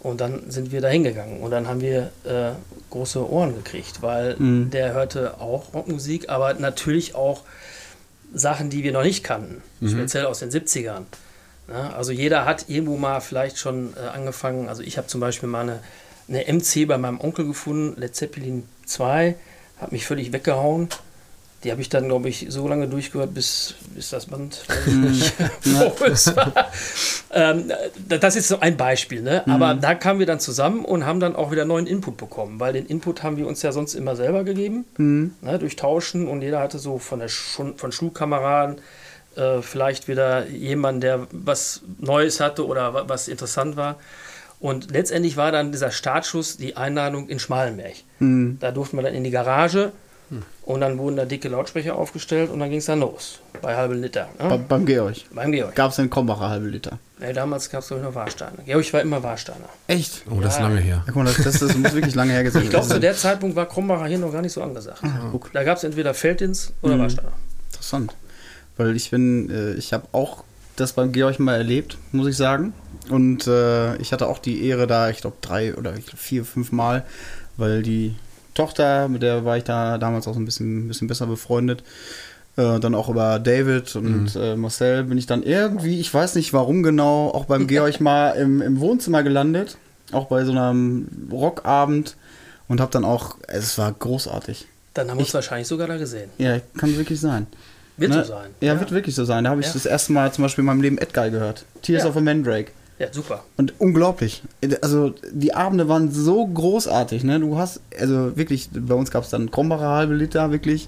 Und 0.04 0.22
dann 0.22 0.52
sind 0.52 0.72
wir 0.72 0.82
da 0.82 0.90
hingegangen 0.90 1.42
und 1.42 1.50
dann 1.50 1.68
haben 1.68 1.82
wir 1.82 2.12
äh, 2.26 2.52
große 2.92 3.28
Ohren 3.28 3.56
gekriegt, 3.56 4.04
weil 4.04 4.36
der 4.70 4.94
hörte 4.94 5.40
auch 5.42 5.74
Rockmusik, 5.74 6.30
aber 6.30 6.54
natürlich 6.54 7.16
auch 7.16 7.42
Sachen, 8.32 8.70
die 8.70 8.84
wir 8.84 8.92
noch 8.92 9.02
nicht 9.02 9.24
kannten, 9.24 9.64
speziell 9.84 10.28
aus 10.28 10.40
den 10.40 10.52
70ern. 10.52 11.06
Ja, 11.68 11.92
also 11.94 12.12
jeder 12.12 12.46
hat 12.46 12.66
irgendwo 12.70 12.96
mal 12.98 13.20
vielleicht 13.22 13.58
schon 13.58 13.94
äh, 13.98 14.08
angefangen, 14.08 14.70
also 14.70 14.84
ich 14.84 14.98
habe 14.98 15.08
zum 15.08 15.20
Beispiel 15.22 15.50
mal 15.50 15.62
eine, 15.62 15.80
eine 16.28 16.46
MC 16.54 16.88
bei 16.88 16.98
meinem 16.98 17.20
Onkel 17.20 17.46
gefunden, 17.48 18.00
Led 18.00 18.16
Zeppelin 18.16 18.64
2, 18.86 19.36
hat 19.82 19.92
mich 19.92 20.06
völlig 20.06 20.32
weggehauen. 20.32 20.90
Die 21.64 21.72
habe 21.72 21.82
ich 21.82 21.90
dann, 21.90 22.06
glaube 22.08 22.30
ich, 22.30 22.46
so 22.50 22.68
lange 22.68 22.88
durchgehört, 22.88 23.34
bis, 23.34 23.74
bis 23.96 24.12
das 24.12 24.28
Band 24.28 24.62
war. 25.66 26.70
Ähm, 27.32 27.72
da- 28.08 28.18
das 28.20 28.36
ist 28.36 28.48
so 28.48 28.60
ein 28.60 28.78
Beispiel, 28.78 29.24
ne? 29.24 29.42
aber 29.48 29.74
da 29.74 29.96
kamen 29.96 30.20
wir 30.20 30.28
dann 30.28 30.40
zusammen 30.40 30.86
und 30.86 31.08
haben 31.08 31.20
dann 31.20 31.36
auch 31.36 31.50
wieder 31.52 31.66
neuen 31.66 31.88
Input 31.88 32.18
bekommen, 32.18 32.60
weil 32.60 32.74
den 32.74 32.86
Input 32.86 33.24
haben 33.24 33.38
wir 33.38 33.48
uns 33.48 33.64
ja 33.64 33.72
sonst 33.72 33.96
immer 33.96 34.16
selber 34.16 34.44
gegeben, 34.44 34.86
ne? 35.42 35.58
durch 35.58 35.76
Tauschen 35.76 36.28
und 36.28 36.44
jeder 36.44 36.60
hatte 36.60 36.78
so 36.78 37.00
von, 37.00 37.18
der 37.20 37.30
Schu 37.30 37.74
von 37.78 37.92
Schulkameraden 37.92 38.78
äh, 39.38 39.62
vielleicht 39.62 40.08
wieder 40.08 40.48
jemanden, 40.48 41.02
der 41.02 41.28
was 41.32 41.82
Neues 42.00 42.40
hatte 42.40 42.66
oder 42.66 42.94
wa- 42.94 43.04
was 43.08 43.28
interessant 43.28 43.76
war. 43.76 43.96
Und 44.60 44.92
letztendlich 44.92 45.38
war 45.38 45.52
dann 45.52 45.72
dieser 45.72 45.92
Startschuss 45.92 46.58
die 46.58 46.76
Einladung 46.78 47.28
in 47.30 47.40
Schmalenberg. 47.40 47.94
Da 48.20 48.72
durften 48.72 48.98
wir 48.98 49.04
dann 49.04 49.14
in 49.14 49.24
die 49.24 49.30
Garage 49.32 49.92
und 50.64 50.82
dann 50.82 50.98
wurden 50.98 51.18
da 51.18 51.26
dicke 51.26 51.50
Lautsprecher 51.50 51.96
aufgestellt 51.96 52.50
und 52.50 52.60
dann 52.60 52.70
ging 52.70 52.80
es 52.80 52.86
dann 52.86 53.00
los. 53.02 53.40
Bei 53.62 53.76
halben 53.76 54.02
Liter. 54.02 54.28
Bei, 54.40 54.58
Ne? 54.58 54.66
beim 54.68 54.86
Georg. 54.86 55.18
Beim 55.32 55.52
Georg. 55.52 55.76
Gab 55.76 55.92
es 55.92 55.98
den 55.98 56.10
Krombacher 56.10 56.50
halbe 56.50 56.68
Liter. 56.68 56.98
Nee, 57.20 57.32
damals 57.34 57.70
gab 57.70 57.82
es 57.84 57.92
noch 57.92 58.16
Warsteiner. 58.16 58.64
Georg 58.66 58.92
war 58.94 59.02
immer 59.02 59.22
Warsteiner. 59.22 59.70
Echt? 59.88 60.24
oh, 60.32 60.40
das 60.42 60.56
ist 60.56 60.62
lange 60.62 60.80
her. 60.80 61.04
Ja, 61.06 61.14
guck 61.14 61.18
mal, 61.18 61.26
das, 61.26 61.44
das, 61.44 61.60
das 61.60 61.78
muss 61.78 61.94
wirklich 61.94 62.16
lange 62.16 62.32
her 62.32 62.44
gewesen 62.46 62.64
Ich 62.64 62.70
glaube, 62.72 62.88
zu 62.88 63.00
der 63.00 63.14
Zeitpunkt 63.16 63.56
war 63.56 63.68
Krombacher 63.68 64.08
hier 64.08 64.18
noch 64.18 64.32
gar 64.32 64.42
nicht 64.42 64.54
so 64.54 64.64
angesagt. 64.64 65.02
guck. 65.32 65.52
Da 65.54 65.64
gab 65.64 65.78
es 65.78 65.84
entweder 65.84 66.14
Feldins 66.16 66.74
oder 66.82 66.98
Warsteiner. 66.98 67.34
Interessant. 67.72 68.16
Weil 68.78 68.96
ich 68.96 69.12
bin, 69.12 69.50
äh, 69.50 69.74
ich 69.74 69.94
habe 69.94 70.08
auch 70.12 70.44
das 70.76 70.94
beim 70.94 71.12
Georg 71.12 71.40
mal 71.40 71.56
erlebt, 71.56 71.98
muss 72.12 72.28
ich 72.28 72.38
sagen. 72.38 72.74
Und 73.10 73.48
äh, 73.48 73.96
ich 73.98 74.12
hatte 74.12 74.28
auch 74.28 74.40
die 74.40 74.66
Ehre 74.66 74.88
da, 74.88 75.10
ich 75.10 75.22
glaube 75.22 75.38
drei 75.42 75.76
oder 75.76 75.96
ich 75.96 76.06
glaub, 76.06 76.20
vier, 76.20 76.44
fünf 76.44 76.72
Mal, 76.72 77.06
weil 77.58 77.84
die 77.84 78.16
Tochter, 78.54 79.08
mit 79.08 79.22
der 79.22 79.46
war 79.46 79.58
ich 79.58 79.64
da 79.64 79.98
damals 79.98 80.28
auch 80.28 80.34
so 80.34 80.40
ein 80.40 80.46
bisschen, 80.46 80.86
ein 80.86 80.88
bisschen 80.88 81.08
besser 81.08 81.28
befreundet. 81.28 81.84
Äh, 82.58 82.80
dann 82.80 82.96
auch 82.96 83.10
über 83.10 83.38
David 83.38 83.96
und 83.98 84.34
äh, 84.36 84.56
Marcel 84.56 85.04
bin 85.04 85.18
ich 85.18 85.26
dann 85.26 85.44
irgendwie, 85.44 86.00
ich 86.00 86.14
weiß 86.14 86.36
nicht 86.36 86.54
warum 86.54 86.84
genau, 86.84 87.30
auch 87.30 87.46
beim 87.46 87.68
Georg 87.68 88.00
mal 88.00 88.32
im, 88.32 88.62
im 88.62 88.80
Wohnzimmer 88.80 89.24
gelandet. 89.24 89.78
Auch 90.12 90.28
bei 90.28 90.46
so 90.46 90.52
einem 90.52 91.08
Rockabend. 91.32 92.16
Und 92.68 92.82
habe 92.82 92.92
dann 92.92 93.06
auch, 93.06 93.38
es 93.48 93.78
war 93.78 93.92
großartig. 93.92 94.66
Dann 94.96 95.10
haben 95.10 95.18
wir 95.18 95.26
uns 95.26 95.34
wahrscheinlich 95.34 95.68
sogar 95.68 95.88
da 95.88 95.98
gesehen. 95.98 96.32
Ja, 96.40 96.60
kann 96.78 96.96
wirklich 96.98 97.20
sein. 97.20 97.46
Wird 97.98 98.12
Ne? 98.12 98.24
so 98.24 98.30
sein. 98.34 98.52
Ja, 98.62 98.80
wird 98.80 98.92
wirklich 98.92 99.16
so 99.16 99.24
sein. 99.26 99.44
Da 99.46 99.50
habe 99.52 99.62
ich 99.62 99.68
Ja. 99.68 99.74
das 99.74 99.86
erste 99.86 100.12
Mal 100.14 100.32
zum 100.34 100.44
Beispiel 100.44 100.62
in 100.64 100.66
meinem 100.68 100.82
Leben 100.82 100.98
Edguy 100.98 101.32
gehört. 101.32 101.66
Tears 101.82 102.04
Ja. 102.04 102.10
of 102.10 102.18
a 102.18 102.22
Mandrake. 102.22 102.72
Ja, 103.00 103.08
super. 103.12 103.44
Und 103.58 103.74
unglaublich. 103.80 104.42
Also 104.82 105.14
die 105.32 105.54
Abende 105.54 105.90
waren 105.90 106.12
so 106.12 106.46
großartig, 106.48 107.24
ne? 107.26 107.40
Du 107.42 107.58
hast, 107.58 107.82
also 108.00 108.38
wirklich, 108.38 108.70
bei 108.74 108.96
uns 108.96 109.12
gab 109.12 109.24
es 109.26 109.30
dann 109.30 109.52
Krombacher 109.52 109.90
halbe 109.90 110.14
Liter, 110.14 110.52
wirklich. 110.52 110.88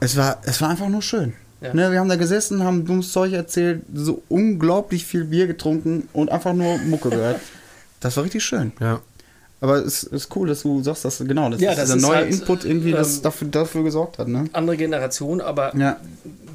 Es 0.00 0.16
war, 0.16 0.38
es 0.44 0.60
war 0.60 0.68
einfach 0.70 0.88
nur 0.88 1.00
schön. 1.02 1.32
Ja. 1.62 1.72
Ne? 1.72 1.90
Wir 1.92 2.00
haben 2.00 2.08
da 2.08 2.16
gesessen, 2.16 2.64
haben 2.64 2.84
dummes 2.84 3.12
Zeug 3.12 3.32
erzählt, 3.32 3.82
so 3.94 4.22
unglaublich 4.28 5.06
viel 5.06 5.24
Bier 5.24 5.46
getrunken 5.46 6.08
und 6.12 6.30
einfach 6.30 6.52
nur 6.52 6.78
Mucke 6.78 7.10
gehört. 7.10 7.40
Das 8.00 8.16
war 8.16 8.24
richtig 8.24 8.42
schön. 8.42 8.72
Ja. 8.80 8.98
Aber 9.62 9.76
es 9.76 10.02
ist 10.02 10.34
cool, 10.36 10.48
dass 10.48 10.62
du 10.62 10.82
sagst, 10.82 11.04
dass 11.06 11.18
genau, 11.20 11.48
dass 11.48 11.60
Ja, 11.60 11.70
dieser 11.70 11.82
das 11.82 11.90
ist 11.96 12.02
neue 12.02 12.16
halt, 12.16 12.30
Input 12.32 12.64
irgendwie 12.64 12.90
das 12.92 13.16
ähm, 13.18 13.22
dafür, 13.22 13.48
dafür 13.48 13.84
gesorgt 13.84 14.18
hat, 14.18 14.28
ne? 14.28 14.44
Andere 14.52 14.76
Generation, 14.76 15.40
aber 15.40 15.74
Ja. 15.76 15.96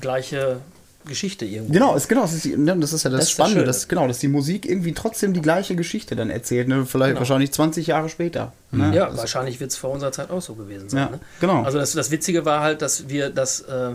gleiche 0.02 0.58
Geschichte 1.06 1.46
irgendwo. 1.46 1.72
Genau, 1.72 1.96
ist, 1.96 2.10
genau, 2.10 2.24
das 2.24 2.34
ist, 2.34 2.46
ne, 2.46 2.78
das 2.78 2.92
ist 2.92 3.04
ja 3.04 3.10
das, 3.10 3.20
Das 3.20 3.30
ist 3.30 3.30
das 3.30 3.32
Spannende, 3.32 3.60
Schöne. 3.62 3.66
dass, 3.68 3.88
genau, 3.88 4.08
dass 4.10 4.20
die 4.20 4.28
Musik 4.28 4.68
irgendwie 4.68 4.94
trotzdem 4.94 5.32
die 5.32 5.42
gleiche 5.42 5.78
Geschichte 5.78 6.18
dann 6.18 6.30
erzählt, 6.30 6.68
ne? 6.68 6.86
vielleicht 6.86 7.12
Genau. 7.12 7.20
wahrscheinlich 7.22 7.54
20 7.54 7.88
Jahre 7.88 8.10
später. 8.10 8.52
Ne? 8.72 8.94
Ja, 8.94 9.06
Das- 9.06 9.18
wahrscheinlich 9.20 9.62
wird 9.62 9.72
es 9.72 9.78
vor 9.78 9.92
unserer 9.92 10.12
Zeit 10.12 10.30
auch 10.30 10.42
so 10.42 10.56
gewesen 10.56 10.90
sein. 10.90 11.00
Ja, 11.00 11.10
ne? 11.12 11.20
genau. 11.40 11.64
Also 11.64 11.78
das, 11.78 11.94
das 11.94 12.12
Witzige 12.12 12.44
war 12.44 12.60
halt, 12.60 12.82
dass 12.82 13.08
wir 13.08 13.30
das 13.30 13.62
äh, 13.62 13.92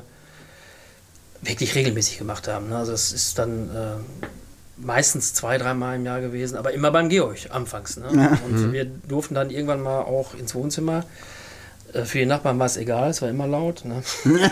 wirklich 1.43 1.75
regelmäßig 1.75 2.17
gemacht 2.19 2.49
haben. 2.49 2.71
Ne? 2.71 2.77
Also 2.79 2.93
das 2.93 3.13
ist 3.13 3.39
dann 3.39 3.69
äh, 3.69 4.23
meistens 4.77 5.35
zwei, 5.35 5.59
dreimal 5.59 5.97
im 5.97 6.05
Jahr 6.07 6.21
gewesen, 6.21 6.57
aber 6.57 6.73
immer 6.73 6.91
beim 6.91 7.09
Georg 7.09 7.39
anfangs. 7.51 7.97
Ne? 7.97 8.39
Und 8.47 8.73
wir 8.73 8.85
durften 8.85 9.35
dann 9.35 9.51
irgendwann 9.51 9.83
mal 9.83 10.01
auch 10.01 10.35
ins 10.35 10.55
Wohnzimmer. 10.55 11.05
Äh, 11.93 12.05
Für 12.05 12.19
die 12.19 12.27
Nachbarn 12.27 12.59
war 12.59 12.67
es 12.67 12.77
egal, 12.77 13.11
es 13.11 13.23
war 13.23 13.29
immer 13.29 13.47
laut. 13.47 13.85
Ne? 13.85 14.03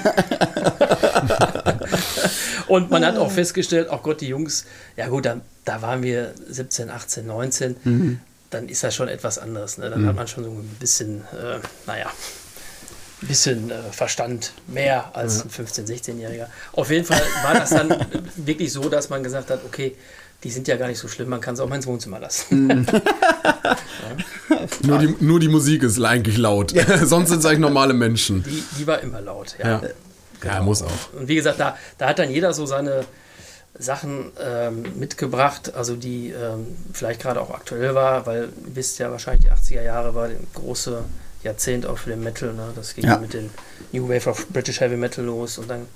Und 2.69 2.91
man 2.91 3.05
hat 3.05 3.17
auch 3.17 3.31
festgestellt, 3.33 3.89
ach 3.91 4.03
Gott, 4.03 4.21
die 4.21 4.29
Jungs, 4.29 4.65
ja 4.97 5.09
gut, 5.09 5.27
dann, 5.27 5.41
da 5.65 5.83
waren 5.83 6.03
wir 6.03 6.35
17, 6.49 6.89
18, 6.91 7.27
19, 7.27 8.21
dann 8.51 8.69
ist 8.69 8.85
das 8.85 8.95
schon 8.95 9.09
etwas 9.09 9.39
anderes. 9.39 9.79
Ne? 9.79 9.91
Dann 9.91 10.07
hat 10.07 10.15
man 10.17 10.29
schon 10.29 10.45
so 10.45 10.51
ein 10.51 10.77
bisschen, 10.79 11.23
äh, 11.33 11.59
naja, 11.87 12.11
ein 13.23 13.29
bisschen 13.29 13.71
äh, 13.71 13.75
Verstand 13.93 14.53
mehr 14.67 15.15
als 15.15 15.45
ein 15.45 15.51
15-, 15.51 15.87
16-Jähriger. 15.87 16.47
Auf 16.73 16.91
jeden 16.91 17.05
Fall 17.05 17.23
war 17.43 17.55
das 17.55 17.71
dann 17.71 17.95
wirklich 18.37 18.73
so, 18.73 18.89
dass 18.89 19.11
man 19.11 19.23
gesagt 19.23 19.51
hat, 19.51 19.61
okay, 19.65 19.97
die 20.43 20.51
sind 20.51 20.69
ja 20.69 20.77
gar 20.77 20.89
nicht 20.89 20.99
so 20.99 21.07
schlimm, 21.07 21.29
man 21.29 21.41
kann 21.41 21.55
es 21.55 21.61
auch 21.61 21.69
mal 21.69 21.77
ins 21.77 21.87
Wohnzimmer 21.87 22.19
lassen. 22.19 22.87
Nur, 24.83 24.99
die, 24.99 25.15
nur 25.21 25.39
die 25.39 25.49
Musik 25.49 25.83
ist 25.83 26.03
eigentlich 26.03 26.37
laut. 26.37 26.75
Sonst 27.05 27.29
sind 27.29 27.39
es 27.39 27.47
eigentlich 27.47 27.61
normale 27.61 27.95
Menschen. 27.95 28.43
Die, 28.43 28.65
die 28.79 28.87
war 28.87 29.01
immer 29.01 29.21
laut. 29.21 29.55
Ja. 29.59 29.81
Ja. 29.83 29.83
Ja, 30.43 30.63
muss 30.63 30.83
auch. 30.83 31.13
Und 31.19 31.29
wie 31.29 31.35
gesagt, 31.35 31.61
da, 31.61 31.77
da 31.99 32.09
hat 32.09 32.19
dann 32.19 32.31
jeder 32.31 32.53
so 32.53 32.67
seine 32.67 33.05
Sachen 33.79 34.33
ähm, 34.43 34.85
mitgebracht, 34.99 35.75
also 35.75 35.97
die 35.97 36.31
ähm, 36.31 36.67
vielleicht 36.93 37.21
gerade 37.21 37.41
auch 37.41 37.51
aktuell 37.51 37.95
war, 37.95 38.27
weil 38.27 38.45
ihr 38.45 38.77
wisst 38.77 38.99
ja 38.99 39.11
wahrscheinlich, 39.11 39.45
die 39.45 39.51
80er 39.51 39.83
Jahre 39.83 40.15
war 40.15 40.27
ein 40.27 40.47
große 40.55 41.05
Jahrzehnt 41.43 41.87
auch 41.87 41.99
für 41.99 42.11
den 42.11 42.23
Metal. 42.23 42.53
Ne? 42.53 42.73
Das 42.75 42.95
ging 42.95 43.05
Ja. 43.07 43.19
mit 43.19 43.33
den 43.35 43.51
New 43.93 44.09
Wave 44.09 44.29
of 44.31 44.49
British 44.49 44.81
Heavy 44.81 44.97
Metal 44.97 45.25
los 45.25 45.59
und 45.59 45.69
dann 45.69 45.87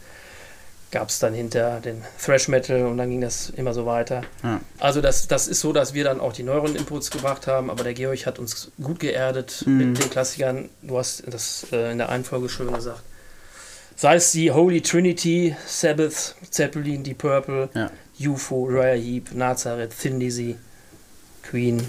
gab 0.91 1.09
es 1.09 1.19
dann 1.19 1.35
hinter 1.35 1.81
den 1.81 2.03
Thrash 2.25 2.47
Metal 2.49 2.87
und 2.87 2.99
dann 2.99 3.11
ging 3.11 3.21
das 3.21 3.51
immer 3.51 3.75
so 3.75 3.85
weiter. 3.85 4.23
Ja. 4.45 4.61
Also 4.79 5.01
das, 5.01 5.27
das 5.27 5.49
ist 5.49 5.61
so, 5.61 5.73
dass 5.73 5.93
wir 5.93 6.05
dann 6.05 6.21
auch 6.21 6.33
die 6.33 6.45
neueren 6.45 6.77
Inputs 6.77 7.11
gebracht 7.11 7.47
haben, 7.49 7.69
aber 7.69 7.83
der 7.83 7.95
Georg 7.95 8.25
hat 8.27 8.39
uns 8.39 8.71
gut 8.81 9.01
geerdet 9.01 9.65
Mhm. 9.67 9.77
mit 9.91 10.03
den 10.03 10.11
Klassikern. 10.11 10.69
Du 10.83 10.97
hast 10.97 11.25
das 11.27 11.67
äh, 11.73 11.91
in 11.91 11.99
der 11.99 12.11
einen 12.11 12.25
Folge 12.25 12.49
schön 12.49 12.73
gesagt. 12.73 13.03
Sei 13.97 14.15
es 14.17 14.31
die 14.33 14.51
Holy 14.53 14.81
Trinity, 14.83 15.55
Sabbath, 15.67 16.37
Zeppelin, 16.51 17.03
Deep 17.03 17.19
Purple, 17.19 17.69
Ja. 17.75 17.91
UFO, 18.31 18.63
Uriah 18.67 18.95
Heep, 18.97 19.33
Nazareth, 19.35 19.93
Thin 20.01 20.21
Lizzy, 20.21 20.57
Queen. 21.43 21.89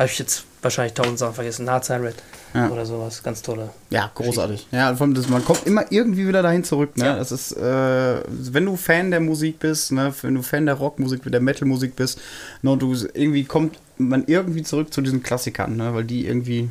Habe 0.00 0.08
ich 0.10 0.18
jetzt 0.18 0.44
wahrscheinlich 0.62 0.94
tausend 0.94 1.18
Sachen 1.18 1.34
vergessen. 1.34 1.66
Nazareth 1.66 2.16
Ja. 2.54 2.70
oder 2.70 2.86
sowas. 2.86 3.22
Ganz 3.22 3.42
tolle. 3.42 3.68
Ja, 3.90 4.10
großartig. 4.14 4.66
Ja, 4.72 4.94
vor 4.96 5.04
allem 5.06 5.14
das, 5.14 5.28
man 5.28 5.44
kommt 5.44 5.66
immer 5.66 5.84
irgendwie 5.92 6.26
wieder 6.26 6.42
dahin 6.42 6.64
zurück. 6.64 6.96
Ne? 6.96 7.04
Ja. 7.04 7.16
Das 7.16 7.30
ist, 7.32 7.52
äh, 7.52 8.22
wenn 8.26 8.64
du 8.64 8.76
Fan 8.76 9.10
der 9.10 9.20
Musik 9.20 9.58
bist, 9.58 9.92
ne? 9.92 10.12
wenn 10.22 10.34
du 10.36 10.42
Fan 10.42 10.64
der 10.64 10.76
Rockmusik, 10.76 11.20
der 11.30 11.40
Metalmusik 11.42 11.96
bist, 11.96 12.18
ne? 12.62 12.70
und 12.70 12.80
du 12.80 12.94
irgendwie 13.12 13.44
kommt 13.44 13.78
man 13.98 14.24
irgendwie 14.26 14.62
zurück 14.62 14.92
zu 14.94 15.02
diesen 15.02 15.22
Klassikern, 15.22 15.76
ne? 15.76 15.92
weil 15.94 16.04
die 16.04 16.26
irgendwie 16.26 16.70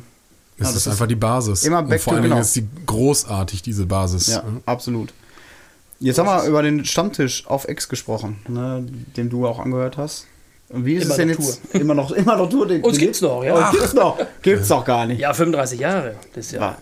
Es 0.56 0.58
Ja, 0.58 0.64
das 0.66 0.70
ist 0.74 0.86
ist 0.86 0.92
einfach 0.92 1.06
die 1.06 1.14
Basis. 1.14 1.62
immer 1.62 1.78
Und 1.78 1.88
back 1.88 2.00
vor 2.00 2.10
to- 2.12 2.14
allen 2.16 2.22
Dingen 2.24 2.32
genau. 2.34 2.42
ist 2.42 2.56
die 2.56 2.66
großartig, 2.86 3.62
diese 3.62 3.86
Basis. 3.86 4.26
Ja, 4.26 4.42
absolut. 4.66 5.12
Jetzt 6.00 6.18
haben 6.18 6.26
wir 6.26 6.44
über 6.48 6.62
den 6.62 6.84
Stammtisch 6.84 7.46
auf 7.46 7.66
Ex 7.68 7.88
gesprochen, 7.88 8.40
ne, 8.48 8.84
den 9.16 9.30
du 9.30 9.46
auch 9.46 9.60
angehört 9.60 9.98
hast. 9.98 10.26
Und 10.72 10.84
wie 10.86 10.94
ist 10.94 11.02
Immer 11.04 11.10
es 11.10 11.16
denn 11.16 11.28
noch 11.30 11.38
jetzt? 11.38 11.60
Immer 11.74 11.94
noch, 11.94 12.10
immer 12.12 12.36
noch 12.36 12.48
Tour. 12.48 12.66
Den, 12.66 12.82
Uns 12.82 12.96
den- 12.96 13.00
gibt's 13.06 13.20
noch, 13.20 13.42
ja. 13.42 13.54
Uns 13.54 13.70
gibt's 13.72 13.92
noch. 13.92 14.18
Gibt's 14.40 14.68
doch 14.68 14.84
gar 14.84 15.04
nicht. 15.06 15.18
Ja, 15.20 15.34
35 15.34 15.80
Jahre. 15.80 16.14
Das 16.34 16.46
ist 16.46 16.52
ja 16.52 16.60
Wa- 16.60 16.76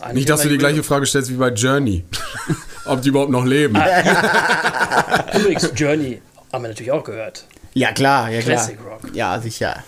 eigentlich 0.00 0.14
Nicht, 0.14 0.28
dass 0.30 0.42
du 0.42 0.48
die 0.48 0.58
gleiche 0.58 0.82
Frage 0.84 1.06
stellst 1.06 1.30
wie 1.30 1.34
bei 1.34 1.48
Journey. 1.50 2.04
Ob 2.84 3.02
die 3.02 3.08
überhaupt 3.08 3.30
noch 3.32 3.44
leben. 3.44 3.74
Übrigens, 5.38 5.70
Journey 5.74 6.20
haben 6.52 6.62
wir 6.64 6.68
natürlich 6.68 6.92
auch 6.92 7.04
gehört. 7.04 7.44
Ja, 7.74 7.92
klar, 7.92 8.30
ja, 8.30 8.40
klar. 8.42 8.56
Classic 8.56 8.78
Rock. 8.84 9.00
Ja, 9.14 9.40
sicher. 9.40 9.82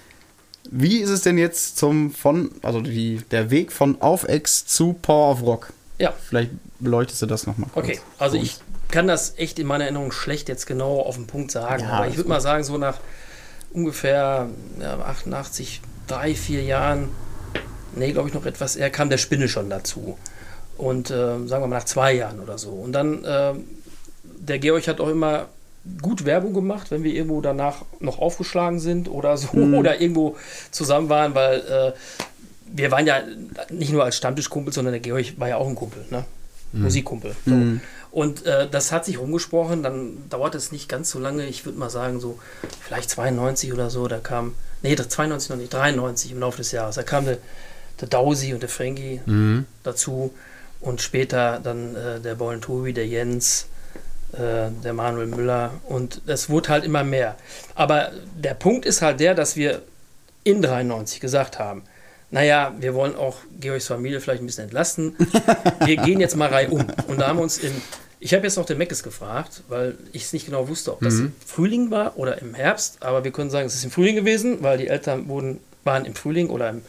Wie 0.70 0.98
ist 0.98 1.10
es 1.10 1.22
denn 1.22 1.38
jetzt 1.38 1.78
zum 1.78 2.10
von, 2.12 2.50
also 2.62 2.80
die, 2.80 3.20
der 3.30 3.50
Weg 3.50 3.70
von 3.70 4.00
Auf 4.02 4.24
Ex 4.24 4.66
zu 4.66 4.94
Power 5.00 5.30
of 5.32 5.42
Rock? 5.42 5.72
Ja, 5.98 6.12
Vielleicht 6.28 6.50
beleuchtest 6.80 7.22
du 7.22 7.26
das 7.26 7.46
nochmal 7.46 7.70
kurz. 7.72 7.84
okay. 7.86 8.00
Also 8.18 8.36
ich 8.36 8.56
kann 8.94 9.08
das 9.08 9.34
echt 9.38 9.58
in 9.58 9.66
meiner 9.66 9.84
Erinnerung 9.84 10.12
schlecht 10.12 10.48
jetzt 10.48 10.66
genau 10.66 11.00
auf 11.00 11.16
den 11.16 11.26
Punkt 11.26 11.50
sagen. 11.50 11.82
Ja, 11.82 11.90
aber 11.90 12.06
ich 12.06 12.16
würde 12.16 12.28
mal 12.28 12.40
sagen, 12.40 12.62
so 12.62 12.78
nach 12.78 13.00
ungefähr 13.72 14.48
ja, 14.80 14.98
88, 15.00 15.80
drei, 16.06 16.36
vier 16.36 16.62
Jahren, 16.62 17.08
nee, 17.96 18.12
glaube 18.12 18.28
ich 18.28 18.34
noch 18.34 18.46
etwas 18.46 18.76
eher, 18.76 18.90
kam 18.90 19.10
der 19.10 19.18
Spinne 19.18 19.48
schon 19.48 19.68
dazu. 19.68 20.16
Und 20.78 21.10
äh, 21.10 21.14
sagen 21.14 21.48
wir 21.48 21.66
mal 21.66 21.78
nach 21.78 21.84
zwei 21.86 22.12
Jahren 22.12 22.38
oder 22.38 22.56
so. 22.56 22.70
Und 22.70 22.92
dann, 22.92 23.24
äh, 23.24 23.54
der 24.22 24.60
Georg 24.60 24.86
hat 24.86 25.00
auch 25.00 25.08
immer 25.08 25.46
gut 26.00 26.24
Werbung 26.24 26.54
gemacht, 26.54 26.92
wenn 26.92 27.02
wir 27.02 27.14
irgendwo 27.14 27.40
danach 27.40 27.82
noch 27.98 28.20
aufgeschlagen 28.20 28.78
sind 28.78 29.08
oder 29.08 29.36
so 29.36 29.56
Mhm. 29.56 29.74
oder 29.80 30.00
irgendwo 30.00 30.36
zusammen 30.70 31.08
waren, 31.08 31.34
weil 31.34 31.58
äh, 31.58 31.92
wir 32.72 32.92
waren 32.92 33.08
ja 33.08 33.22
nicht 33.70 33.90
nur 33.90 34.04
als 34.04 34.16
Stammtischkumpel, 34.16 34.72
sondern 34.72 34.92
der 34.92 35.00
Georg 35.00 35.36
war 35.36 35.48
ja 35.48 35.56
auch 35.56 35.66
ein 35.66 35.74
Kumpel, 35.74 36.04
ne? 36.10 36.24
Musikkumpel. 36.72 37.36
So. 37.44 37.52
Mhm. 37.52 37.80
Und 38.14 38.46
äh, 38.46 38.68
das 38.70 38.92
hat 38.92 39.04
sich 39.04 39.18
rumgesprochen, 39.18 39.82
dann 39.82 40.28
dauert 40.30 40.54
es 40.54 40.70
nicht 40.70 40.88
ganz 40.88 41.10
so 41.10 41.18
lange, 41.18 41.46
ich 41.46 41.64
würde 41.66 41.80
mal 41.80 41.90
sagen, 41.90 42.20
so 42.20 42.38
vielleicht 42.80 43.10
92 43.10 43.72
oder 43.72 43.90
so, 43.90 44.06
da 44.06 44.18
kam, 44.18 44.54
nee, 44.82 44.94
das 44.94 45.08
92 45.08 45.50
noch 45.50 45.56
nicht, 45.56 45.74
93 45.74 46.30
im 46.30 46.38
Laufe 46.38 46.58
des 46.58 46.70
Jahres, 46.70 46.94
da 46.94 47.02
kam 47.02 47.24
der, 47.24 47.38
der 48.00 48.06
Dausi 48.06 48.54
und 48.54 48.60
der 48.62 48.68
Frankie 48.68 49.20
Mhm. 49.26 49.66
dazu 49.82 50.32
und 50.80 51.02
später 51.02 51.58
dann 51.60 51.96
äh, 51.96 52.20
der 52.20 52.36
Bollen 52.36 52.60
Tobi, 52.60 52.92
der 52.92 53.08
Jens, 53.08 53.66
äh, 54.34 54.70
der 54.84 54.92
Manuel 54.92 55.26
Müller 55.26 55.72
und 55.88 56.20
es 56.28 56.48
wurde 56.48 56.68
halt 56.68 56.84
immer 56.84 57.02
mehr. 57.02 57.34
Aber 57.74 58.12
der 58.36 58.54
Punkt 58.54 58.86
ist 58.86 59.02
halt 59.02 59.18
der, 59.18 59.34
dass 59.34 59.56
wir 59.56 59.82
in 60.44 60.62
93 60.62 61.18
gesagt 61.18 61.58
haben, 61.58 61.82
naja, 62.30 62.72
wir 62.78 62.94
wollen 62.94 63.16
auch 63.16 63.38
Georgs 63.58 63.88
Familie 63.88 64.20
vielleicht 64.20 64.42
ein 64.42 64.46
bisschen 64.46 64.64
entlasten. 64.64 65.16
Wir 65.84 65.96
gehen 65.96 66.20
jetzt 66.20 66.36
mal 66.36 66.48
reihum. 66.48 66.84
Und 67.06 67.20
da 67.20 67.28
haben 67.28 67.38
wir 67.38 67.42
uns 67.44 67.58
in, 67.58 67.70
ich 68.24 68.32
habe 68.32 68.44
jetzt 68.44 68.56
noch 68.56 68.64
den 68.64 68.78
Meckes 68.78 69.02
gefragt, 69.02 69.64
weil 69.68 69.98
ich 70.12 70.22
es 70.22 70.32
nicht 70.32 70.46
genau 70.46 70.66
wusste, 70.66 70.94
ob 70.94 71.00
das 71.00 71.18
im 71.18 71.34
Frühling 71.46 71.90
war 71.90 72.16
oder 72.16 72.40
im 72.40 72.54
Herbst, 72.54 73.02
aber 73.02 73.22
wir 73.22 73.32
können 73.32 73.50
sagen, 73.50 73.66
es 73.66 73.74
ist 73.74 73.84
im 73.84 73.90
Frühling 73.90 74.16
gewesen, 74.16 74.62
weil 74.62 74.78
die 74.78 74.88
Eltern 74.88 75.28
wurden, 75.28 75.60
waren 75.84 76.06
im 76.06 76.14
Frühling 76.14 76.48
oder 76.48 76.70
im 76.70 76.80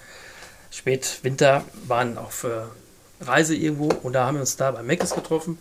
Spätwinter, 0.72 1.66
waren 1.88 2.18
auf 2.18 2.46
äh, 2.46 2.62
Reise 3.22 3.54
irgendwo 3.54 3.90
und 4.02 4.14
da 4.14 4.28
haben 4.28 4.36
wir 4.36 4.42
uns 4.42 4.56
da 4.56 4.72
bei 4.72 4.82
Meckes 4.82 5.14
getroffen 5.14 5.58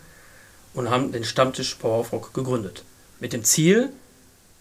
und 0.73 0.89
haben 0.89 1.11
den 1.11 1.25
Stammtisch 1.25 1.75
Power 1.75 1.99
of 1.99 2.13
Rock 2.13 2.33
gegründet. 2.33 2.85
Mit 3.19 3.33
dem 3.33 3.43
Ziel, 3.43 3.89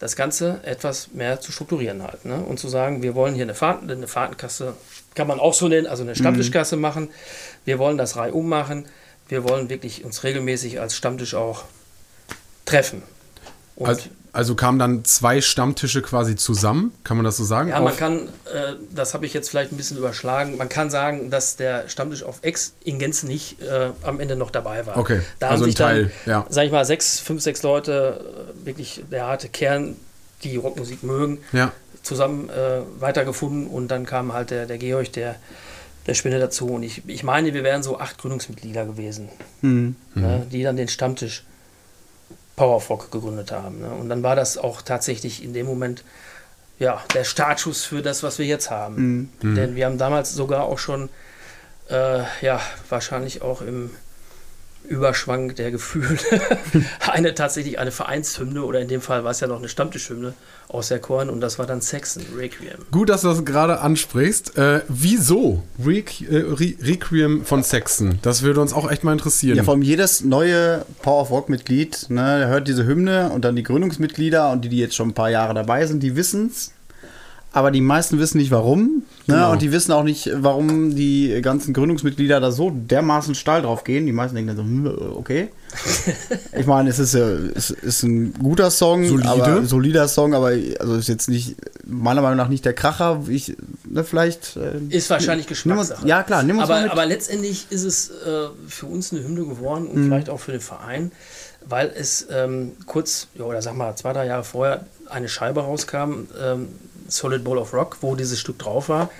das 0.00 0.16
Ganze 0.16 0.62
etwas 0.64 1.12
mehr 1.12 1.40
zu 1.40 1.52
strukturieren 1.52 2.02
halt. 2.02 2.24
Ne? 2.24 2.40
Und 2.40 2.58
zu 2.58 2.68
sagen, 2.68 3.04
wir 3.04 3.14
wollen 3.14 3.36
hier 3.36 3.44
eine, 3.44 3.54
Fahrten, 3.54 3.88
eine 3.88 4.08
Fahrtenkasse, 4.08 4.74
kann 5.14 5.28
man 5.28 5.38
auch 5.38 5.54
so 5.54 5.68
nennen, 5.68 5.86
also 5.86 6.02
eine 6.02 6.16
Stammtischkasse 6.16 6.76
machen. 6.76 7.10
Wir 7.64 7.78
wollen 7.78 7.98
das 7.98 8.16
reihum 8.16 8.48
machen. 8.48 8.86
Wir 9.28 9.48
wollen 9.48 9.68
wirklich 9.68 10.04
uns 10.04 10.22
regelmäßig 10.24 10.80
als 10.80 10.94
Stammtisch 10.94 11.34
auch 11.34 11.64
treffen. 12.64 13.02
Also, 13.80 14.08
also 14.32 14.54
kamen 14.54 14.78
dann 14.78 15.04
zwei 15.04 15.40
Stammtische 15.40 16.02
quasi 16.02 16.36
zusammen, 16.36 16.92
kann 17.04 17.16
man 17.16 17.24
das 17.24 17.36
so 17.36 17.44
sagen? 17.44 17.70
ja, 17.70 17.80
man 17.80 17.92
Auf- 17.92 17.98
kann, 17.98 18.28
äh, 18.52 18.74
das 18.92 19.14
habe 19.14 19.26
ich 19.26 19.34
jetzt 19.34 19.48
vielleicht 19.48 19.72
ein 19.72 19.76
bisschen 19.76 19.96
überschlagen, 19.96 20.56
man 20.56 20.68
kann 20.68 20.90
sagen, 20.90 21.30
dass 21.30 21.56
der 21.56 21.88
Stammtisch 21.88 22.22
auf 22.22 22.40
X 22.42 22.74
in 22.84 22.98
Gänze 22.98 23.26
nicht 23.26 23.60
äh, 23.62 23.90
am 24.02 24.20
Ende 24.20 24.36
noch 24.36 24.50
dabei 24.50 24.86
war. 24.86 24.96
Okay, 24.96 25.20
da 25.38 25.48
also 25.48 25.56
haben 25.56 25.62
ein 25.62 25.66
sich 25.66 25.74
dann, 25.76 25.88
Teil, 25.88 26.10
ja. 26.26 26.46
sag 26.48 26.66
ich 26.66 26.72
mal, 26.72 26.84
sechs, 26.84 27.20
fünf, 27.20 27.42
sechs 27.42 27.62
Leute, 27.62 28.52
äh, 28.62 28.66
wirklich 28.66 29.04
der 29.10 29.26
harte 29.26 29.48
Kern, 29.48 29.96
die 30.42 30.56
Rockmusik 30.56 31.02
mögen, 31.02 31.38
ja. 31.52 31.72
zusammen 32.02 32.50
äh, 32.50 32.80
weitergefunden 33.00 33.66
und 33.66 33.88
dann 33.88 34.04
kam 34.04 34.32
halt 34.32 34.50
der, 34.50 34.66
der 34.66 34.78
Georg, 34.78 35.12
der, 35.12 35.36
der 36.06 36.14
Spinne 36.14 36.38
dazu 36.38 36.66
und 36.68 36.82
ich, 36.82 37.02
ich 37.08 37.22
meine, 37.22 37.54
wir 37.54 37.64
wären 37.64 37.82
so 37.82 37.98
acht 37.98 38.18
Gründungsmitglieder 38.18 38.84
gewesen, 38.84 39.28
Mhm. 39.62 39.96
ne, 40.14 40.46
die 40.50 40.62
dann 40.62 40.76
den 40.76 40.88
Stammtisch 40.88 41.44
Power 42.56 42.76
of 42.76 42.88
Rock 42.90 43.10
gegründet 43.10 43.50
haben. 43.52 43.80
Ne? 43.80 43.90
Und 43.90 44.08
dann 44.08 44.22
war 44.22 44.36
das 44.36 44.58
auch 44.58 44.82
tatsächlich 44.82 45.42
in 45.42 45.54
dem 45.54 45.66
Moment 45.66 46.04
ja, 46.78 47.02
der 47.14 47.24
Startschuss 47.24 47.84
für 47.84 48.02
das, 48.02 48.22
was 48.22 48.38
wir 48.38 48.46
jetzt 48.46 48.70
haben. 48.70 49.30
Mhm. 49.42 49.54
Denn 49.54 49.76
wir 49.76 49.86
haben 49.86 49.98
damals 49.98 50.32
sogar 50.34 50.64
auch 50.64 50.78
schon, 50.78 51.08
äh, 51.88 52.22
ja, 52.42 52.60
wahrscheinlich 52.88 53.42
auch 53.42 53.62
im 53.62 53.90
Überschwang 54.88 55.54
der 55.54 55.70
Gefühle 55.70 56.18
eine 57.00 57.34
tatsächlich 57.34 57.78
eine 57.78 57.90
Vereinshymne 57.90 58.62
oder 58.62 58.80
in 58.80 58.88
dem 58.88 59.00
Fall 59.00 59.24
war 59.24 59.30
es 59.30 59.40
ja 59.40 59.46
noch 59.46 59.58
eine 59.58 59.68
Stammtischhymne 59.68 60.34
aus 60.68 60.88
der 60.88 60.98
Korn 60.98 61.30
und 61.30 61.40
das 61.40 61.58
war 61.58 61.66
dann 61.66 61.80
Saxon 61.80 62.22
Requiem. 62.36 62.76
Gut, 62.90 63.08
dass 63.08 63.22
du 63.22 63.28
das 63.28 63.44
gerade 63.44 63.80
ansprichst. 63.80 64.58
Äh, 64.58 64.82
wieso 64.88 65.62
Requ 65.84 66.24
äh, 66.24 66.38
Re 66.38 66.74
Requiem 66.82 67.44
von 67.44 67.62
Saxon? 67.62 68.18
Das 68.22 68.42
würde 68.42 68.60
uns 68.60 68.72
auch 68.72 68.90
echt 68.90 69.04
mal 69.04 69.12
interessieren. 69.12 69.56
Ja, 69.56 69.64
vor 69.64 69.74
allem 69.74 69.82
jedes 69.82 70.22
neue 70.22 70.84
Power 71.02 71.22
of 71.22 71.30
Rock-Mitglied 71.30 72.10
ne, 72.10 72.46
hört 72.48 72.68
diese 72.68 72.84
Hymne 72.84 73.30
und 73.30 73.44
dann 73.44 73.56
die 73.56 73.62
Gründungsmitglieder 73.62 74.50
und 74.50 74.64
die, 74.64 74.68
die 74.68 74.78
jetzt 74.78 74.94
schon 74.94 75.08
ein 75.08 75.14
paar 75.14 75.30
Jahre 75.30 75.54
dabei 75.54 75.86
sind, 75.86 76.02
die 76.02 76.16
wissen's. 76.16 76.73
Aber 77.56 77.70
die 77.70 77.80
meisten 77.80 78.18
wissen 78.18 78.38
nicht 78.38 78.50
warum. 78.50 79.04
Ne? 79.26 79.34
Genau. 79.36 79.52
Und 79.52 79.62
die 79.62 79.70
wissen 79.70 79.92
auch 79.92 80.02
nicht, 80.02 80.28
warum 80.34 80.96
die 80.96 81.40
ganzen 81.40 81.72
Gründungsmitglieder 81.72 82.40
da 82.40 82.50
so 82.50 82.70
dermaßen 82.74 83.36
steil 83.36 83.62
drauf 83.62 83.84
gehen. 83.84 84.06
Die 84.06 84.12
meisten 84.12 84.34
denken 84.34 84.48
dann 84.48 84.56
so, 84.56 84.62
hm, 84.64 85.16
okay. 85.16 85.48
ich 86.58 86.66
meine, 86.66 86.90
es 86.90 86.98
ist, 86.98 87.14
ja, 87.14 87.28
es 87.54 87.70
ist 87.70 88.02
ein 88.02 88.32
guter 88.34 88.70
Song, 88.72 89.06
Solide. 89.06 89.28
aber 89.28 89.64
solider 89.64 90.08
Song, 90.08 90.34
aber 90.34 90.52
also 90.80 90.96
ist 90.96 91.08
jetzt 91.08 91.28
nicht, 91.28 91.54
meiner 91.86 92.22
Meinung 92.22 92.36
nach 92.38 92.48
nicht 92.48 92.64
der 92.64 92.72
Kracher. 92.74 93.22
Ich, 93.28 93.56
ne, 93.88 94.02
vielleicht. 94.02 94.56
äh, 94.56 94.78
Ist 94.94 95.08
wahrscheinlich 95.10 95.46
nimm 95.46 95.78
uns- 95.78 95.88
Geschmackssache. 95.88 96.08
Ja, 96.08 96.22
klar, 96.24 96.42
nimm 96.42 96.58
uns 96.58 96.68
mal 96.68 96.74
aber, 96.74 96.82
mit. 96.82 96.92
aber 96.92 97.06
letztendlich 97.06 97.66
ist 97.70 97.84
es 97.84 98.10
äh, 98.10 98.48
für 98.66 98.86
uns 98.86 99.12
eine 99.12 99.22
Hymne 99.22 99.44
geworden 99.46 99.84
Mhm. 99.84 99.90
und 99.90 100.04
vielleicht 100.06 100.28
auch 100.28 100.40
für 100.40 100.50
den 100.52 100.60
Verein, 100.60 101.12
weil 101.68 101.92
es 101.96 102.26
ähm, 102.32 102.72
kurz, 102.86 103.28
ja, 103.38 103.44
oder 103.44 103.62
sag 103.62 103.76
mal, 103.76 103.94
zwei, 103.96 104.12
drei 104.12 104.26
Jahre 104.26 104.42
vorher 104.44 104.86
eine 105.08 105.28
Scheibe 105.28 105.60
rauskam, 105.60 106.26
ähm, 106.42 106.68
Solid 107.08 107.44
Bowl 107.44 107.58
of 107.58 107.72
Rock, 107.72 107.98
wo 108.00 108.14
dieses 108.14 108.40
Stück 108.40 108.58
drauf 108.58 108.88
war. 108.88 109.10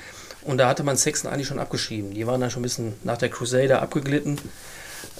Und 0.42 0.58
da 0.58 0.68
hatte 0.68 0.82
man 0.82 0.96
Saxon 0.96 1.30
eigentlich 1.30 1.46
schon 1.48 1.58
abgeschrieben. 1.58 2.12
Die 2.12 2.26
waren 2.26 2.40
dann 2.40 2.50
schon 2.50 2.60
ein 2.60 2.64
bisschen 2.64 2.94
nach 3.02 3.16
der 3.16 3.30
Crusader 3.30 3.80
abgeglitten. 3.80 4.38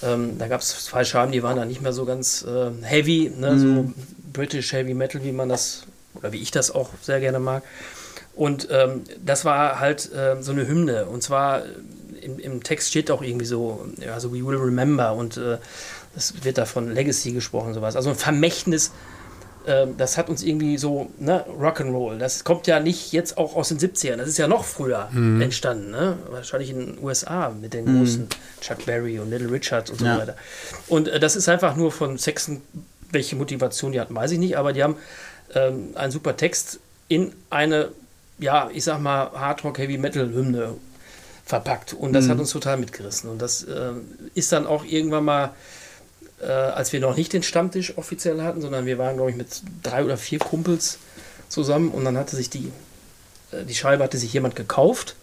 Ähm, 0.03 0.38
da 0.38 0.48
gab 0.48 0.61
es 0.61 0.85
zwei 0.85 1.05
Scheiben, 1.05 1.33
die 1.33 1.42
waren 1.42 1.57
dann 1.57 1.68
nicht 1.68 1.81
mehr 1.81 1.92
so 1.92 2.05
ganz 2.05 2.42
äh, 2.42 2.70
heavy, 2.83 3.33
ne? 3.37 3.59
so 3.59 3.92
British 4.33 4.72
Heavy 4.72 4.92
Metal, 4.92 5.22
wie 5.24 5.33
man 5.33 5.48
das, 5.48 5.85
oder 6.14 6.33
wie 6.33 6.42
ich 6.42 6.50
das 6.50 6.70
auch 6.70 6.90
sehr 7.00 7.20
gerne 7.20 7.38
mag. 7.38 7.62
Und 8.35 8.68
ähm, 8.70 9.05
das 9.24 9.44
war 9.44 9.81
halt 9.81 10.12
äh, 10.12 10.37
so 10.40 10.53
eine 10.53 10.66
Hymne. 10.66 11.07
Und 11.07 11.22
zwar 11.22 11.64
äh, 11.64 11.68
im, 12.20 12.38
im 12.38 12.62
Text 12.62 12.90
steht 12.90 13.11
auch 13.11 13.22
irgendwie 13.22 13.46
so, 13.46 13.87
ja, 13.98 14.18
so 14.18 14.33
We 14.33 14.44
Will 14.44 14.57
Remember 14.57 15.14
und 15.14 15.37
äh, 15.37 15.59
es 16.16 16.44
wird 16.44 16.59
da 16.59 16.64
von 16.64 16.92
Legacy 16.92 17.33
gesprochen, 17.33 17.74
sowas. 17.74 17.96
Also 17.96 18.11
ein 18.11 18.16
Vermächtnis 18.16 18.92
ähm, 19.66 19.96
das 19.96 20.16
hat 20.18 20.29
uns 20.29 20.42
irgendwie 20.42 20.77
so, 20.79 21.11
ne, 21.18 21.44
Rock'n'Roll. 21.59 22.18
Das 22.18 22.44
kommt 22.44 22.66
ja 22.66 22.81
nicht 22.81 23.12
jetzt 23.12 23.38
auch 23.38 23.57
aus 23.57 23.68
den 23.68 23.79
70ern. 23.79 24.16
Das 24.16 24.29
ist 24.29 24.38
ja 24.38 24.46
noch 24.48 24.64
früher 24.64 25.09
entstanden, 25.40 25.90
ne? 25.90 26.18
Wahrscheinlich 26.31 26.70
in 26.70 26.79
den 26.79 26.98
USA 27.03 27.50
mit 27.50 27.72
den 27.74 27.87
großen 27.87 28.29
Chuck 28.61 28.85
Berry 28.87 29.18
und 29.18 29.31
Little 29.31 29.50
Richard 29.50 29.90
und 29.90 29.98
so 30.00 30.05
Ja. 30.07 30.18
weiter. 30.18 30.37
Und 30.88 31.09
äh, 31.09 31.18
das 31.20 31.37
ist 31.37 31.48
einfach 31.48 31.77
nur 31.77 31.90
von 31.92 32.18
Sexen, 32.18 32.62
welche 33.11 33.37
Motivation 33.37 33.92
die 33.92 34.00
hatten, 34.00 34.14
weiß 34.14 34.33
ich 34.33 34.38
nicht, 34.38 34.57
aber 34.59 34.72
die 34.72 34.83
haben 34.83 34.96
ähm, 35.55 35.90
einen 35.94 36.11
super 36.12 36.37
Text 36.37 36.81
in 37.09 37.33
eine, 37.50 37.88
ja, 38.38 38.68
ich 38.72 38.85
sag 38.85 39.00
mal, 39.00 39.31
Hardrock-Heavy-Metal-Hymne 39.35 40.74
verpackt. 41.44 41.92
Und 41.92 42.12
das 42.14 42.29
hat 42.29 42.38
uns 42.38 42.50
total 42.50 42.79
mitgerissen. 42.79 43.29
Und 43.31 43.40
das 43.42 43.64
ähm, 43.68 44.03
ist 44.35 44.50
dann 44.53 44.66
auch 44.66 44.85
irgendwann 44.85 45.24
mal, 45.24 45.50
äh, 46.47 46.51
als 46.51 46.93
wir 46.93 47.01
noch 47.01 47.17
nicht 47.17 47.33
den 47.33 47.43
Stammtisch 47.43 47.97
offiziell 47.97 48.43
hatten, 48.43 48.61
sondern 48.61 48.87
wir 48.87 48.99
waren, 48.99 49.17
glaube 49.17 49.31
ich, 49.31 49.37
mit 49.37 49.49
drei 49.83 50.05
oder 50.05 50.17
vier 50.17 50.39
Kumpels 50.39 50.99
zusammen 51.49 51.91
und 51.91 52.05
dann 52.05 52.17
hatte 52.17 52.37
sich 52.37 52.51
die, 52.51 52.71
äh, 53.53 53.65
die 53.65 53.75
Scheibe 53.75 54.05
hatte 54.05 54.19
sich 54.19 54.33
jemand 54.33 54.57
gekauft 54.57 55.17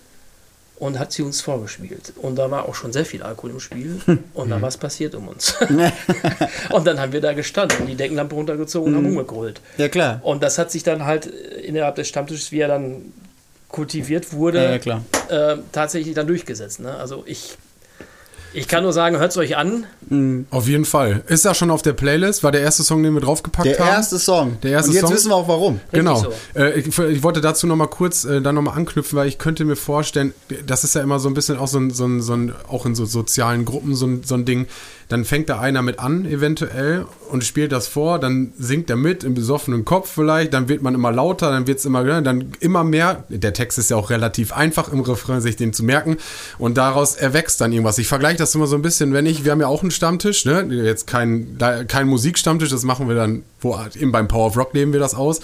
und 0.77 0.97
hat 0.97 1.11
sie 1.11 1.21
uns 1.21 1.41
vorgespielt. 1.41 2.13
Und 2.15 2.37
da 2.37 2.49
war 2.49 2.67
auch 2.67 2.73
schon 2.73 2.91
sehr 2.91 3.05
viel 3.05 3.21
Alkohol 3.21 3.51
im 3.51 3.59
Spiel 3.59 4.01
und 4.33 4.49
dann 4.49 4.61
was 4.61 4.77
passiert 4.77 5.13
um 5.13 5.27
uns. 5.27 5.55
und 6.69 6.87
dann 6.87 6.99
haben 6.99 7.13
wir 7.13 7.21
da 7.21 7.33
gestanden, 7.33 7.85
die 7.85 7.95
Deckenlampe 7.95 8.35
runtergezogen 8.35 8.91
und 8.91 8.97
haben 8.97 9.05
umgegrölt. 9.05 9.61
Ja, 9.77 9.89
klar. 9.89 10.19
Und 10.23 10.41
das 10.41 10.57
hat 10.57 10.71
sich 10.71 10.83
dann 10.83 11.05
halt 11.05 11.27
innerhalb 11.27 11.95
des 11.95 12.07
Stammtisches, 12.07 12.51
wie 12.51 12.59
er 12.59 12.67
dann 12.67 13.13
kultiviert 13.69 14.33
wurde, 14.33 14.81
Ja, 14.83 15.01
ja, 15.29 15.53
äh, 15.53 15.57
tatsächlich 15.71 16.13
dann 16.13 16.27
durchgesetzt. 16.27 16.79
Ne? 16.79 16.93
Also 16.95 17.23
ich, 17.25 17.57
ich 18.53 18.67
kann 18.67 18.83
nur 18.83 18.93
sagen, 18.93 19.17
hört 19.17 19.31
es 19.31 19.37
euch 19.37 19.57
an. 19.57 19.85
Auf 20.49 20.67
jeden 20.67 20.85
Fall. 20.85 21.23
Ist 21.27 21.45
das 21.45 21.57
schon 21.57 21.71
auf 21.71 21.81
der 21.81 21.93
Playlist? 21.93 22.43
War 22.43 22.51
der 22.51 22.61
erste 22.61 22.83
Song, 22.83 23.01
den 23.03 23.13
wir 23.13 23.21
draufgepackt 23.21 23.65
Der 23.65 23.79
haben? 23.79 23.87
erste 23.87 24.19
Song. 24.19 24.57
Der 24.61 24.71
erste 24.71 24.89
Und 24.89 24.95
jetzt 24.95 25.05
Song? 25.05 25.13
wissen 25.13 25.29
wir 25.31 25.35
auch 25.35 25.47
warum. 25.47 25.79
Genau. 25.91 26.15
so. 26.15 26.33
Äh, 26.55 26.79
ich, 26.79 26.97
ich 26.97 27.23
wollte 27.23 27.41
dazu 27.41 27.67
noch 27.67 27.75
mal 27.75 27.87
kurz 27.87 28.25
äh, 28.25 28.41
dann 28.41 28.55
noch 28.55 28.61
mal 28.61 28.71
anknüpfen, 28.73 29.17
weil 29.17 29.27
ich 29.27 29.37
könnte 29.37 29.63
mir 29.65 29.75
vorstellen, 29.75 30.33
das 30.65 30.83
ist 30.83 30.95
ja 30.95 31.01
immer 31.01 31.19
so 31.19 31.29
ein 31.29 31.33
bisschen 31.33 31.57
auch 31.57 31.67
so 31.67 31.79
ein, 31.79 31.91
so 31.91 32.05
ein, 32.05 32.21
so 32.21 32.33
ein 32.33 32.53
auch 32.67 32.85
in 32.85 32.95
so 32.95 33.05
sozialen 33.05 33.65
Gruppen 33.65 33.95
so 33.95 34.05
ein, 34.07 34.23
so 34.23 34.35
ein 34.35 34.45
Ding. 34.45 34.67
Dann 35.11 35.25
fängt 35.25 35.49
da 35.49 35.59
einer 35.59 35.81
mit 35.81 35.99
an, 35.99 36.25
eventuell, 36.25 37.05
und 37.29 37.43
spielt 37.43 37.73
das 37.73 37.87
vor, 37.87 38.17
dann 38.17 38.53
singt 38.57 38.89
er 38.89 38.95
mit 38.95 39.25
im 39.25 39.33
besoffenen 39.33 39.83
Kopf 39.83 40.09
vielleicht, 40.09 40.53
dann 40.53 40.69
wird 40.69 40.81
man 40.81 40.95
immer 40.95 41.11
lauter, 41.11 41.51
dann 41.51 41.67
wird 41.67 41.79
es 41.79 41.85
immer, 41.85 42.03
ne, 42.03 42.23
dann 42.23 42.53
immer 42.61 42.85
mehr. 42.85 43.25
Der 43.27 43.51
Text 43.51 43.77
ist 43.77 43.89
ja 43.89 43.97
auch 43.97 44.09
relativ 44.09 44.53
einfach 44.53 44.91
im 44.91 45.01
Refrain, 45.01 45.41
sich 45.41 45.57
den 45.57 45.73
zu 45.73 45.83
merken. 45.83 46.15
Und 46.57 46.77
daraus 46.77 47.15
erwächst 47.15 47.59
dann 47.59 47.73
irgendwas. 47.73 47.97
Ich 47.97 48.07
vergleiche 48.07 48.37
das 48.37 48.55
immer 48.55 48.67
so 48.67 48.77
ein 48.77 48.81
bisschen, 48.81 49.11
wenn 49.11 49.25
ich, 49.25 49.43
wir 49.43 49.51
haben 49.51 49.59
ja 49.59 49.67
auch 49.67 49.81
einen 49.81 49.91
Stammtisch, 49.91 50.45
ne? 50.45 50.65
Jetzt 50.69 51.07
kein, 51.07 51.57
kein 51.89 52.07
Musikstammtisch, 52.07 52.69
das 52.69 52.83
machen 52.83 53.09
wir 53.09 53.15
dann, 53.15 53.43
wo 53.59 53.77
eben 53.99 54.13
beim 54.13 54.29
Power 54.29 54.47
of 54.47 54.57
Rock 54.57 54.73
leben 54.73 54.93
wir 54.93 55.01
das 55.01 55.13
aus. 55.13 55.41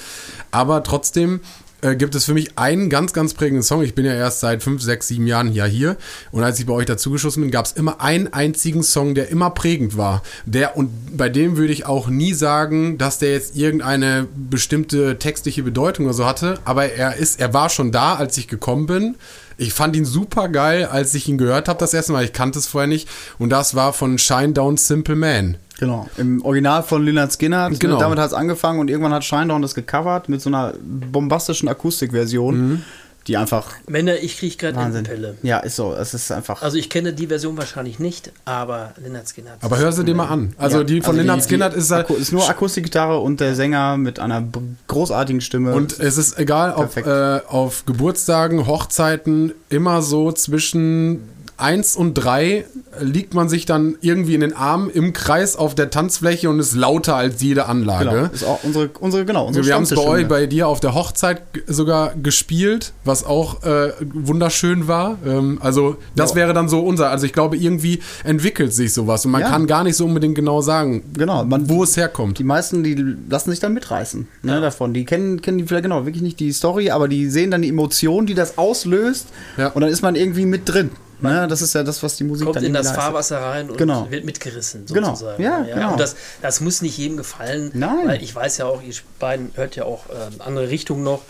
Aber 0.49 0.81
trotzdem 0.83 1.41
äh, 1.87 1.95
gibt 1.95 2.15
es 2.15 2.25
für 2.25 2.33
mich 2.33 2.57
einen 2.57 2.89
ganz, 2.89 3.13
ganz 3.13 3.33
prägenden 3.33 3.63
Song. 3.63 3.81
Ich 3.83 3.95
bin 3.95 4.05
ja 4.05 4.13
erst 4.13 4.39
seit 4.39 4.63
fünf, 4.63 4.81
sechs, 4.81 5.07
sieben 5.07 5.27
Jahren 5.27 5.53
ja 5.53 5.65
hier. 5.65 5.97
Und 6.31 6.43
als 6.43 6.59
ich 6.59 6.65
bei 6.65 6.73
euch 6.73 6.85
dazugeschossen 6.85 7.41
bin, 7.43 7.51
gab 7.51 7.65
es 7.65 7.71
immer 7.71 8.01
einen 8.01 8.31
einzigen 8.33 8.83
Song, 8.83 9.15
der 9.15 9.29
immer 9.29 9.49
prägend 9.51 9.97
war. 9.97 10.23
Der, 10.45 10.77
und 10.77 11.17
bei 11.17 11.29
dem 11.29 11.57
würde 11.57 11.73
ich 11.73 11.85
auch 11.85 12.07
nie 12.07 12.33
sagen, 12.33 12.97
dass 12.97 13.19
der 13.19 13.31
jetzt 13.31 13.55
irgendeine 13.55 14.27
bestimmte 14.35 15.17
textliche 15.19 15.63
Bedeutung 15.63 16.05
oder 16.05 16.13
so 16.13 16.25
hatte. 16.25 16.59
Aber 16.65 16.91
er 16.91 17.15
ist, 17.15 17.39
er 17.39 17.53
war 17.53 17.69
schon 17.69 17.91
da, 17.91 18.15
als 18.15 18.37
ich 18.37 18.47
gekommen 18.47 18.85
bin. 18.85 19.15
Ich 19.59 19.73
fand 19.73 19.95
ihn 19.95 20.05
super 20.05 20.49
geil, 20.49 20.85
als 20.85 21.15
ich 21.15 21.27
ihn 21.27 21.39
gehört 21.39 21.67
habe 21.67 21.79
das 21.79 21.93
erste 21.93 22.11
Mal. 22.11 22.23
Ich 22.23 22.33
kannte 22.33 22.59
es 22.59 22.67
vorher 22.67 22.87
nicht. 22.87 23.09
Und 23.39 23.49
das 23.49 23.73
war 23.73 23.91
von 23.91 24.17
Shinedown 24.17 24.77
Simple 24.77 25.15
Man. 25.15 25.57
Genau. 25.79 26.09
Im 26.17 26.43
Original 26.43 26.83
von 26.83 27.03
Lynyrd 27.05 27.31
Skinner. 27.33 27.69
Genau. 27.69 27.99
Damit 27.99 28.17
hat 28.19 28.27
es 28.27 28.33
angefangen 28.33 28.79
und 28.79 28.89
irgendwann 28.89 29.13
hat 29.13 29.23
Shinedown 29.23 29.61
das 29.61 29.75
gecovert 29.75 30.27
mit 30.29 30.41
so 30.41 30.49
einer 30.49 30.73
bombastischen 30.81 31.67
Akustikversion, 31.69 32.83
die 33.27 33.35
einfach 33.35 33.71
Männer, 33.87 34.15
ich 34.21 34.37
kriege 34.37 34.55
gerade 34.55 34.77
Wahnsinn. 34.77 34.99
Entenpelle. 35.05 35.35
Ja, 35.43 35.59
ist 35.59 35.75
so. 35.75 35.93
Es 35.93 36.13
ist 36.13 36.31
einfach. 36.31 36.61
Also 36.61 36.77
ich 36.77 36.89
kenne 36.89 37.11
die 37.13 37.27
Version 37.27 37.57
wahrscheinlich 37.57 37.99
nicht, 37.99 38.31
aber 38.45 38.93
Lennart 39.03 39.27
Skinner 39.27 39.57
Aber 39.61 39.77
hör 39.77 39.91
sie 39.91 40.05
dir 40.05 40.15
mal 40.15 40.27
an. 40.27 40.53
Also 40.57 40.77
ja, 40.79 40.83
die 40.85 41.01
von 41.01 41.17
Lynyrd 41.17 41.39
die- 41.39 41.41
Skynyrd 41.43 41.73
die 41.75 41.79
ist 41.79 41.91
halt. 41.91 42.09
Ist 42.09 42.31
nur 42.31 42.49
Akustikgitarre 42.49 43.19
und 43.19 43.39
der 43.41 43.53
Sänger 43.53 43.97
mit 43.97 44.19
einer 44.19 44.43
großartigen 44.87 45.41
Stimme. 45.41 45.73
Und 45.75 45.99
es 45.99 46.17
ist 46.17 46.39
egal, 46.39 46.73
ob 46.73 46.95
äh, 46.95 47.41
auf 47.47 47.85
Geburtstagen, 47.85 48.65
Hochzeiten, 48.65 49.51
immer 49.69 50.01
so 50.01 50.31
zwischen 50.31 51.19
1 51.57 51.95
und 51.95 52.13
3 52.13 52.65
liegt 53.01 53.33
man 53.33 53.49
sich 53.49 53.65
dann 53.65 53.95
irgendwie 54.01 54.35
in 54.35 54.41
den 54.41 54.53
Armen 54.53 54.89
im 54.91 55.11
Kreis 55.13 55.55
auf 55.55 55.73
der 55.75 55.89
Tanzfläche 55.89 56.49
und 56.49 56.59
ist 56.59 56.75
lauter 56.75 57.15
als 57.15 57.41
jede 57.41 57.65
Anlage. 57.65 58.09
genau, 58.09 58.23
ist 58.33 58.43
auch 58.43 58.63
unsere, 58.63 58.89
unsere, 58.99 59.25
genau, 59.25 59.47
unsere 59.47 59.65
Wir 59.65 59.73
haben 59.75 59.83
es 59.83 59.89
bei 59.93 60.01
euch, 60.05 60.27
bei 60.27 60.45
dir 60.45 60.67
auf 60.67 60.79
der 60.79 60.93
Hochzeit 60.93 61.41
sogar 61.65 62.13
gespielt, 62.15 62.93
was 63.05 63.23
auch 63.25 63.63
äh, 63.63 63.91
wunderschön 64.13 64.87
war. 64.87 65.17
Ähm, 65.25 65.57
also 65.61 65.97
das 66.15 66.31
Ja. 66.31 66.35
wäre 66.37 66.53
dann 66.53 66.69
so 66.69 66.79
unser. 66.81 67.09
Also 67.09 67.25
ich 67.25 67.33
glaube, 67.33 67.57
irgendwie 67.57 67.99
entwickelt 68.23 68.73
sich 68.73 68.93
sowas 68.93 69.25
und 69.25 69.31
man 69.31 69.41
Ja. 69.41 69.49
kann 69.49 69.65
gar 69.67 69.83
nicht 69.83 69.95
so 69.95 70.05
unbedingt 70.05 70.35
genau 70.35 70.61
sagen, 70.61 71.03
Genau, 71.17 71.43
man- 71.43 71.67
wo 71.69 71.83
es 71.83 71.97
herkommt. 71.97 72.37
Die 72.39 72.43
meisten, 72.43 72.83
die 72.83 72.95
lassen 73.29 73.49
sich 73.49 73.59
dann 73.59 73.73
mitreißen 73.73 74.27
ne, 74.43 74.61
davon. 74.61 74.93
Die 74.93 75.05
kennen, 75.05 75.41
kennen 75.41 75.57
die 75.57 75.63
vielleicht 75.65 75.83
genau 75.83 76.05
wirklich 76.05 76.21
nicht 76.23 76.39
die 76.39 76.51
Story, 76.51 76.91
aber 76.91 77.07
die 77.07 77.29
sehen 77.29 77.49
dann 77.51 77.63
die 77.63 77.69
Emotion, 77.69 78.25
die 78.27 78.35
das 78.35 78.57
auslöst. 78.59 79.27
Ja. 79.57 79.69
Und 79.69 79.81
dann 79.81 79.89
ist 79.89 80.01
man 80.03 80.15
irgendwie 80.15 80.45
mit 80.45 80.69
drin. 80.69 80.91
Ne, 81.19 81.47
das 81.47 81.61
ist 81.61 81.73
ja 81.73 81.83
das, 81.83 82.03
was 82.03 82.15
die 82.15 82.23
Musik 82.23 82.45
kommt 82.45 82.57
dann 82.57 82.63
in 82.63 82.73
das 82.73 82.85
leistet. 82.87 83.03
Fahrwasser 83.03 83.41
rein 83.41 83.69
und 83.71 83.77
Genau. 83.77 84.09
wird 84.11 84.23
mitgerissen 84.25 84.85
Genau. 84.85 85.09
sozusagen. 85.15 85.41
Ja, 85.41 85.61
genau. 85.63 85.91
Und 85.93 85.99
das, 85.99 86.15
das 86.41 86.61
muss 86.61 86.81
nicht 86.81 86.97
jedem 86.97 87.17
gefallen, 87.17 87.71
Nein. 87.73 88.07
weil 88.07 88.23
ich 88.23 88.35
weiß 88.35 88.57
ja 88.57 88.65
auch, 88.65 88.81
ihr 88.83 88.93
beiden 89.19 89.51
hört 89.55 89.75
ja 89.75 89.85
auch 89.85 90.05
äh, 90.09 90.41
andere 90.43 90.69
Richtungen 90.69 91.03
noch. 91.03 91.21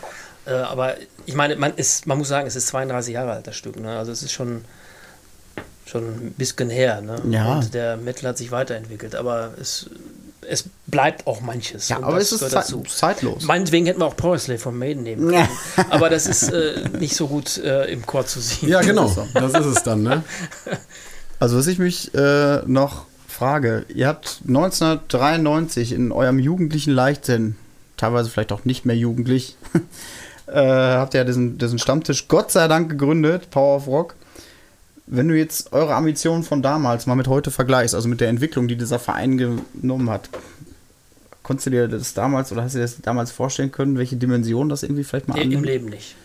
Äh, 0.46 0.52
aber 0.52 0.96
ich 1.26 1.36
meine, 1.36 1.56
man 1.56 1.74
ist, 1.76 2.06
man 2.08 2.18
muss 2.18 2.28
sagen, 2.28 2.48
es 2.48 2.56
ist 2.56 2.68
32 2.68 3.14
Jahre 3.14 3.32
alt, 3.32 3.48
das 3.48 3.56
Stück. 3.56 3.80
Ne? 3.80 3.98
Also 3.98 4.12
es 4.12 4.24
ist 4.24 4.32
schon, 4.34 4.66
schon 5.86 6.04
ein 6.04 6.34
bisschen 6.38 6.70
her. 6.70 7.02
Ne? 7.02 7.22
Ja. 7.30 7.56
Und 7.56 7.74
der 7.74 7.98
Metal 7.98 8.30
hat 8.30 8.38
sich 8.38 8.52
weiterentwickelt, 8.52 9.16
aber 9.16 9.54
es, 9.60 9.90
es 10.50 10.66
bleibt 10.86 11.28
auch 11.28 11.42
manches. 11.42 11.90
Ja, 11.90 11.98
aber 11.98 12.18
es 12.18 12.32
ist 12.32 12.40
gehört 12.40 12.66
zei 12.66 12.82
zeitlos. 12.88 13.44
Meinetwegen 13.44 13.86
hätten 13.86 14.00
wir 14.00 14.06
auch 14.06 14.16
Powerslave 14.16 14.60
von 14.60 14.78
Maiden 14.78 15.04
nehmen 15.04 15.30
können. 15.30 15.48
aber 15.90 16.10
das 16.10 16.28
ist 16.28 16.50
äh, 16.52 16.90
nicht 17.00 17.16
so 17.16 17.28
gut 17.28 17.58
äh, 17.58 17.92
im 17.92 18.06
Chor 18.06 18.26
zu 18.26 18.40
sehen. 18.40 18.70
Ja, 18.70 18.82
genau. 18.82 19.04
Das 19.04 19.18
ist 19.18 19.34
so. 19.34 19.40
Das 19.40 19.66
ist 19.66 19.78
es 19.78 19.84
dann, 19.84 20.04
ne? 20.04 20.24
Also, 21.40 21.56
was 21.56 21.68
ich 21.68 21.78
mich 21.78 22.16
äh, 22.16 22.64
noch 22.66 23.06
frage, 23.28 23.86
ihr 23.94 24.08
habt 24.08 24.40
1993 24.48 25.92
in 25.92 26.12
eurem 26.12 26.40
jugendlichen 26.40 26.92
Leichtsinn, 26.92 27.56
teilweise 27.96 28.32
vielleicht 28.32 28.52
auch 28.52 28.66
nicht 28.66 28.86
mehr 28.86 28.98
jugendlich, 28.98 29.56
äh, 30.48 30.54
habt 30.56 31.14
ihr 31.14 31.20
ja 31.20 31.24
diesen, 31.24 31.60
diesen 31.60 31.78
Stammtisch 31.78 32.28
Gott 32.28 32.52
sei 32.52 32.68
Dank 32.68 32.90
gegründet, 32.90 33.52
Power 33.52 33.76
of 33.76 33.88
Rock. 33.88 34.16
Wenn 35.10 35.28
du 35.30 35.38
jetzt 35.38 35.72
eure 35.74 35.96
Ambitionen 35.96 36.44
von 36.44 36.62
damals 36.62 37.06
mal 37.06 37.16
mit 37.16 37.28
heute 37.28 37.50
vergleichst, 37.50 37.96
also 37.96 38.10
mit 38.10 38.20
der 38.22 38.28
Entwicklung, 38.30 38.68
die 38.68 38.76
dieser 38.76 39.00
Verein 39.00 39.38
genommen 39.38 40.10
hat, 40.10 40.30
konntest 41.44 41.68
du 41.68 41.70
dir 41.72 41.88
das 41.88 42.14
damals 42.14 42.52
oder 42.52 42.64
hast 42.64 42.74
du 42.76 42.80
dir 42.80 42.84
das 42.84 42.98
damals 43.02 43.32
vorstellen 43.32 43.72
können, 43.72 43.98
welche 43.98 44.18
Dimension 44.18 44.68
das 44.68 44.84
irgendwie 44.84 45.06
vielleicht 45.06 45.30
mal 45.30 45.36
Nee, 45.36 45.42
Im 45.44 45.48
annimmt? 45.50 45.66
Leben 45.66 45.86
nicht. 45.90 46.16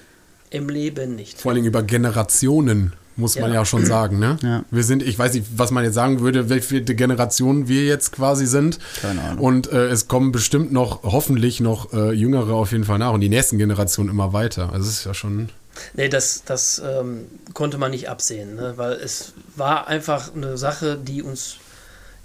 Im 0.51 0.69
Leben 0.69 1.15
nicht. 1.15 1.41
Vor 1.41 1.53
allem 1.53 1.65
über 1.65 1.83
Generationen, 1.85 2.93
muss 3.17 3.39
man 3.39 3.51
Ja. 3.51 3.57
ja 3.61 3.65
schon 3.65 3.87
sagen, 3.87 4.19
ne? 4.19 4.37
Ja. 4.43 4.65
Wir 4.71 4.83
sind, 4.83 5.03
ich 5.03 5.19
weiß 5.19 5.35
nicht, 5.35 5.47
was 5.57 5.71
man 5.71 5.85
jetzt 5.85 5.95
sagen 5.95 6.21
würde, 6.21 6.49
welche 6.49 6.83
Generation 6.83 7.69
wir 7.69 7.85
jetzt 7.85 8.11
quasi 8.13 8.47
sind. 8.47 8.79
Keine 9.01 9.23
Ahnung. 9.23 9.39
Und 9.45 9.71
äh, 9.73 9.89
es 9.89 10.09
kommen 10.09 10.33
bestimmt 10.33 10.73
noch, 10.73 11.05
hoffentlich 11.05 11.61
noch 11.61 11.93
äh, 11.93 12.13
Jüngere 12.13 12.55
auf 12.55 12.73
jeden 12.73 12.85
Fall 12.85 12.99
nach 12.99 13.13
und 13.13 13.21
die 13.21 13.29
nächsten 13.29 13.59
Generationen 13.59 14.11
immer 14.11 14.33
weiter. 14.33 14.73
Also 14.73 14.89
es 14.89 14.99
ist 14.99 15.05
ja 15.05 15.15
schon. 15.15 15.51
Nee, 15.95 16.09
das, 16.09 16.45
das 16.45 16.83
ähm, 16.85 17.29
konnte 17.55 17.79
man 17.79 17.91
nicht 17.91 18.09
absehen, 18.09 18.57
ne? 18.57 18.75
weil 18.77 18.93
es 18.93 19.33
war 19.57 19.87
einfach 19.87 20.35
eine 20.35 20.59
Sache, 20.59 20.97
die 20.97 21.23
uns 21.23 21.57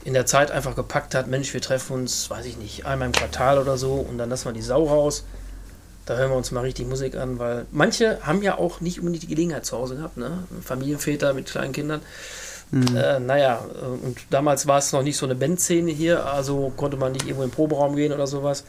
in 0.04 0.14
der 0.14 0.26
Zeit 0.26 0.52
einfach 0.52 0.76
gepackt 0.76 1.16
hat. 1.16 1.28
Mensch, 1.28 1.54
wir 1.54 1.62
treffen 1.62 1.94
uns, 1.94 2.30
weiß 2.30 2.46
ich 2.46 2.58
nicht, 2.58 2.86
einmal 2.86 3.08
im 3.08 3.14
Quartal 3.14 3.58
oder 3.58 3.78
so 3.78 3.94
und 3.96 4.18
dann 4.18 4.30
lassen 4.30 4.46
wir 4.46 4.54
die 4.54 4.62
Sau 4.62 4.86
raus. 4.86 5.26
Da 6.06 6.16
hören 6.16 6.32
wir 6.32 6.38
uns 6.38 6.52
mal 6.52 6.62
richtig 6.62 6.88
Musik 6.88 7.18
an, 7.18 7.40
weil 7.40 7.66
manche 7.72 8.20
haben 8.22 8.42
ja 8.42 8.58
auch 8.58 8.80
nicht 8.80 9.00
unbedingt 9.00 9.24
die 9.24 9.28
Gelegenheit 9.28 9.66
zu 9.66 9.78
Hause 9.78 9.98
gehabt, 9.98 10.16
ne? 10.16 10.44
Familienväter 10.64 11.34
mit 11.34 11.48
kleinen 11.48 11.74
Kindern. 11.74 12.02
Äh, 12.72 13.20
naja, 13.20 13.66
äh, 13.82 13.86
und 13.86 14.18
damals 14.30 14.68
war 14.68 14.78
es 14.78 14.92
noch 14.92 15.04
nicht 15.04 15.18
so 15.18 15.26
eine 15.26 15.36
Bandszene 15.36 15.92
hier, 15.92 16.26
also 16.26 16.72
konnte 16.76 16.98
man 16.98 17.14
nicht 17.14 17.26
irgendwo 17.26 17.44
im 17.44 17.52
Proberaum 17.52 17.96
gehen 17.96 18.12
oder 18.12 18.28
sowas. 18.28 18.66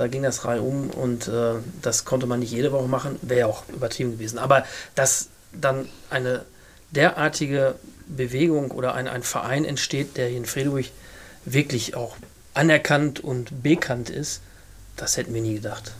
Da 0.00 0.08
ging 0.08 0.22
das 0.22 0.46
reihum 0.46 0.88
und 0.88 1.28
äh, 1.28 1.56
das 1.82 2.06
konnte 2.06 2.26
man 2.26 2.40
nicht 2.40 2.52
jede 2.52 2.72
Woche 2.72 2.88
machen, 2.88 3.18
wäre 3.20 3.40
ja 3.40 3.46
auch 3.46 3.68
übertrieben 3.68 4.12
gewesen. 4.12 4.38
Aber 4.38 4.64
dass 4.94 5.28
dann 5.52 5.90
eine 6.08 6.46
derartige 6.90 7.74
Bewegung 8.06 8.70
oder 8.70 8.94
ein, 8.94 9.06
ein 9.06 9.22
Verein 9.22 9.66
entsteht, 9.66 10.16
der 10.16 10.28
hier 10.28 10.38
in 10.38 10.46
Friedrich 10.46 10.92
wirklich 11.44 11.96
auch 11.96 12.16
anerkannt 12.54 13.20
und 13.20 13.62
bekannt 13.62 14.08
ist, 14.08 14.40
das 14.96 15.18
hätten 15.18 15.34
wir 15.34 15.42
nie 15.42 15.56
gedacht. 15.56 15.92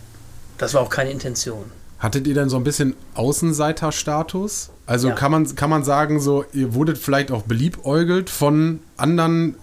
Das 0.56 0.72
war 0.72 0.80
auch 0.80 0.88
keine 0.88 1.10
Intention. 1.10 1.70
Hattet 1.98 2.26
ihr 2.26 2.32
denn 2.32 2.48
so 2.48 2.56
ein 2.56 2.64
bisschen 2.64 2.96
Außenseiterstatus? 3.12 4.70
Also 4.90 5.08
Ja. 5.10 5.14
kann, 5.14 5.30
man, 5.30 5.54
kann 5.54 5.70
man 5.70 5.84
sagen, 5.84 6.18
so, 6.20 6.44
ihr 6.52 6.74
wurdet 6.74 6.98
vielleicht 6.98 7.30
auch 7.30 7.42
beliebäugelt 7.42 8.28
von 8.28 8.80
anderen 8.96 9.54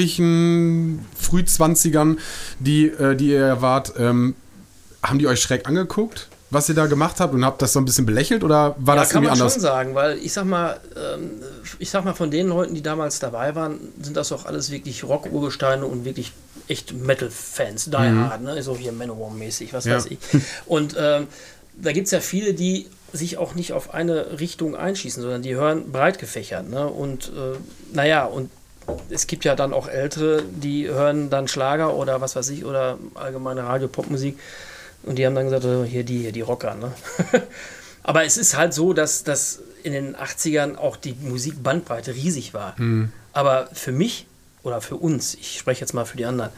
Jugendlichen, 0.00 1.04
Frühzwanzigern, 1.18 2.18
die, 2.58 2.86
äh, 2.88 3.16
die 3.16 3.28
ihr 3.30 3.60
wart. 3.62 3.94
Ähm, 3.98 4.34
haben 5.02 5.18
die 5.18 5.26
euch 5.26 5.40
schräg 5.40 5.66
angeguckt, 5.66 6.28
was 6.50 6.68
ihr 6.68 6.74
da 6.74 6.84
gemacht 6.86 7.20
habt 7.20 7.32
und 7.32 7.42
habt 7.42 7.62
das 7.62 7.72
so 7.72 7.78
ein 7.80 7.86
bisschen 7.86 8.04
belächelt 8.04 8.44
oder 8.44 8.74
war 8.78 8.96
ja, 8.96 9.00
das 9.00 9.10
kann 9.10 9.22
irgendwie 9.22 9.30
man 9.30 9.40
anders? 9.40 9.52
schon 9.54 9.62
sagen, 9.62 9.94
weil 9.94 10.18
ich 10.18 10.32
sag 10.34 10.44
mal, 10.44 10.78
ähm, 10.94 11.30
ich 11.78 11.88
sag 11.88 12.04
mal, 12.04 12.12
von 12.12 12.30
den 12.30 12.48
Leuten, 12.48 12.74
die 12.74 12.82
damals 12.82 13.18
dabei 13.18 13.54
waren, 13.54 13.78
sind 14.02 14.14
das 14.14 14.30
auch 14.30 14.44
alles 14.44 14.70
wirklich 14.70 15.04
Rock-Urgesteine 15.04 15.86
und 15.86 16.04
wirklich 16.04 16.32
echt 16.68 16.92
Metal-Fans, 16.92 17.86
die 17.86 17.96
hard, 17.96 18.42
ne? 18.42 18.62
so 18.62 18.76
hier 18.76 18.92
Manowar-mäßig, 18.92 19.72
was 19.72 19.86
Mhm. 19.86 19.90
Ja. 19.90 19.96
weiß 19.96 20.06
ich. 20.10 20.18
Und 20.66 20.94
ähm, 20.98 21.28
da 21.80 21.92
gibt 21.92 22.06
es 22.06 22.10
ja 22.10 22.20
viele, 22.20 22.52
die 22.52 22.88
sich 23.12 23.38
auch 23.38 23.54
nicht 23.54 23.72
auf 23.72 23.94
eine 23.94 24.38
Richtung 24.40 24.76
einschießen, 24.76 25.22
sondern 25.22 25.42
die 25.42 25.54
hören 25.54 25.90
breit 25.90 26.18
gefächert. 26.18 26.68
Ne? 26.68 26.86
Und 26.86 27.28
äh, 27.28 27.58
naja, 27.92 28.24
und 28.24 28.50
es 29.08 29.26
gibt 29.26 29.44
ja 29.44 29.54
dann 29.54 29.72
auch 29.72 29.88
Ältere, 29.88 30.42
die 30.42 30.88
hören 30.88 31.30
dann 31.30 31.48
Schlager 31.48 31.94
oder 31.94 32.20
was 32.20 32.36
weiß 32.36 32.48
ich, 32.50 32.64
oder 32.64 32.98
allgemeine 33.14 33.64
Radio-Pop-Musik. 33.64 34.38
Und 35.02 35.16
die 35.18 35.26
haben 35.26 35.34
dann 35.34 35.44
gesagt, 35.44 35.64
äh, 35.64 35.84
hier 35.84 36.04
die, 36.04 36.18
hier 36.18 36.32
die 36.32 36.40
Rocker. 36.40 36.74
Ne? 36.74 36.92
Aber 38.02 38.24
es 38.24 38.36
ist 38.36 38.56
halt 38.56 38.74
so, 38.74 38.92
dass, 38.92 39.24
dass 39.24 39.60
in 39.82 39.92
den 39.92 40.16
80ern 40.16 40.76
auch 40.76 40.96
die 40.96 41.14
Musikbandbreite 41.20 42.14
riesig 42.14 42.54
war. 42.54 42.74
Aber 43.32 43.68
für 43.72 43.92
mich 43.92 44.26
oder 44.62 44.80
für 44.80 44.96
uns, 44.96 45.34
ich 45.34 45.58
spreche 45.58 45.80
jetzt 45.80 45.92
mal 45.92 46.04
für 46.04 46.16
die 46.16 46.24
anderen, 46.24 46.50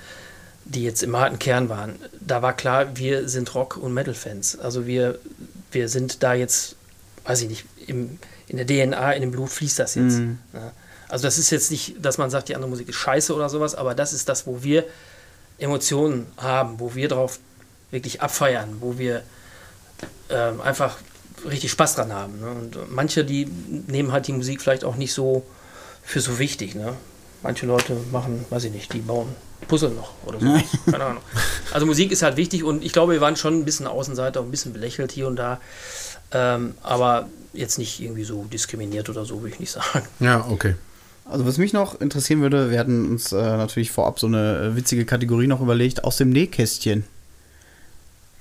die 0.64 0.84
jetzt 0.84 1.02
im 1.02 1.16
harten 1.16 1.38
Kern 1.38 1.68
waren, 1.68 1.96
da 2.20 2.42
war 2.42 2.56
klar, 2.56 2.96
wir 2.96 3.28
sind 3.28 3.54
Rock- 3.54 3.76
und 3.76 3.92
Metal-Fans. 3.94 4.58
Also 4.60 4.86
wir, 4.86 5.18
wir 5.72 5.88
sind 5.88 6.22
da 6.22 6.34
jetzt, 6.34 6.76
weiß 7.24 7.42
ich 7.42 7.48
nicht, 7.48 7.64
im, 7.86 8.18
in 8.48 8.56
der 8.56 8.66
DNA, 8.66 9.12
in 9.12 9.22
dem 9.22 9.30
Blut 9.30 9.50
fließt 9.50 9.78
das 9.78 9.94
jetzt. 9.94 10.18
Ja. 10.52 10.72
Also 11.08 11.24
das 11.24 11.38
ist 11.38 11.50
jetzt 11.50 11.70
nicht, 11.70 11.96
dass 12.04 12.18
man 12.18 12.30
sagt, 12.30 12.48
die 12.48 12.54
andere 12.54 12.70
Musik 12.70 12.88
ist 12.88 12.96
scheiße 12.96 13.34
oder 13.34 13.48
sowas, 13.48 13.74
aber 13.74 13.94
das 13.94 14.12
ist 14.12 14.28
das, 14.28 14.46
wo 14.46 14.62
wir 14.62 14.84
Emotionen 15.58 16.26
haben, 16.38 16.80
wo 16.80 16.94
wir 16.94 17.08
drauf 17.08 17.38
wirklich 17.90 18.22
abfeiern, 18.22 18.78
wo 18.80 18.98
wir 18.98 19.22
ähm, 20.30 20.60
einfach 20.60 20.96
richtig 21.44 21.70
Spaß 21.70 21.96
dran 21.96 22.12
haben. 22.12 22.40
Ne? 22.40 22.50
Und 22.50 22.92
manche, 22.92 23.24
die 23.24 23.44
nehmen 23.44 24.12
halt 24.12 24.26
die 24.26 24.32
Musik 24.32 24.62
vielleicht 24.62 24.84
auch 24.84 24.96
nicht 24.96 25.12
so 25.12 25.44
für 26.02 26.20
so 26.20 26.38
wichtig. 26.38 26.74
Ne? 26.74 26.94
Manche 27.42 27.66
Leute 27.66 27.96
machen, 28.10 28.44
weiß 28.50 28.64
ich 28.64 28.72
nicht, 28.72 28.92
die 28.92 29.00
bauen 29.00 29.34
Puzzle 29.68 29.90
noch 29.90 30.12
oder 30.26 30.40
so. 30.40 30.60
Keine 30.90 31.04
Ahnung. 31.04 31.22
Also 31.72 31.86
Musik 31.86 32.12
ist 32.12 32.22
halt 32.22 32.36
wichtig 32.36 32.64
und 32.64 32.84
ich 32.84 32.92
glaube, 32.92 33.12
wir 33.12 33.20
waren 33.20 33.36
schon 33.36 33.58
ein 33.60 33.64
bisschen 33.64 33.86
Außenseiter, 33.86 34.40
ein 34.40 34.50
bisschen 34.50 34.72
belächelt 34.72 35.12
hier 35.12 35.26
und 35.26 35.36
da. 35.36 35.60
Ähm, 36.32 36.74
aber 36.82 37.28
jetzt 37.52 37.78
nicht 37.78 38.00
irgendwie 38.00 38.24
so 38.24 38.44
diskriminiert 38.44 39.08
oder 39.08 39.24
so, 39.24 39.42
würde 39.42 39.54
ich 39.54 39.60
nicht 39.60 39.72
sagen. 39.92 40.06
Ja, 40.20 40.46
okay. 40.48 40.74
Also 41.24 41.46
was 41.46 41.58
mich 41.58 41.72
noch 41.72 42.00
interessieren 42.00 42.40
würde, 42.40 42.70
wir 42.70 42.78
hatten 42.78 43.08
uns 43.08 43.32
äh, 43.32 43.36
natürlich 43.36 43.92
vorab 43.92 44.18
so 44.18 44.26
eine 44.26 44.72
äh, 44.72 44.76
witzige 44.76 45.04
Kategorie 45.04 45.46
noch 45.46 45.60
überlegt, 45.60 46.04
aus 46.04 46.16
dem 46.16 46.30
Nähkästchen. 46.30 47.04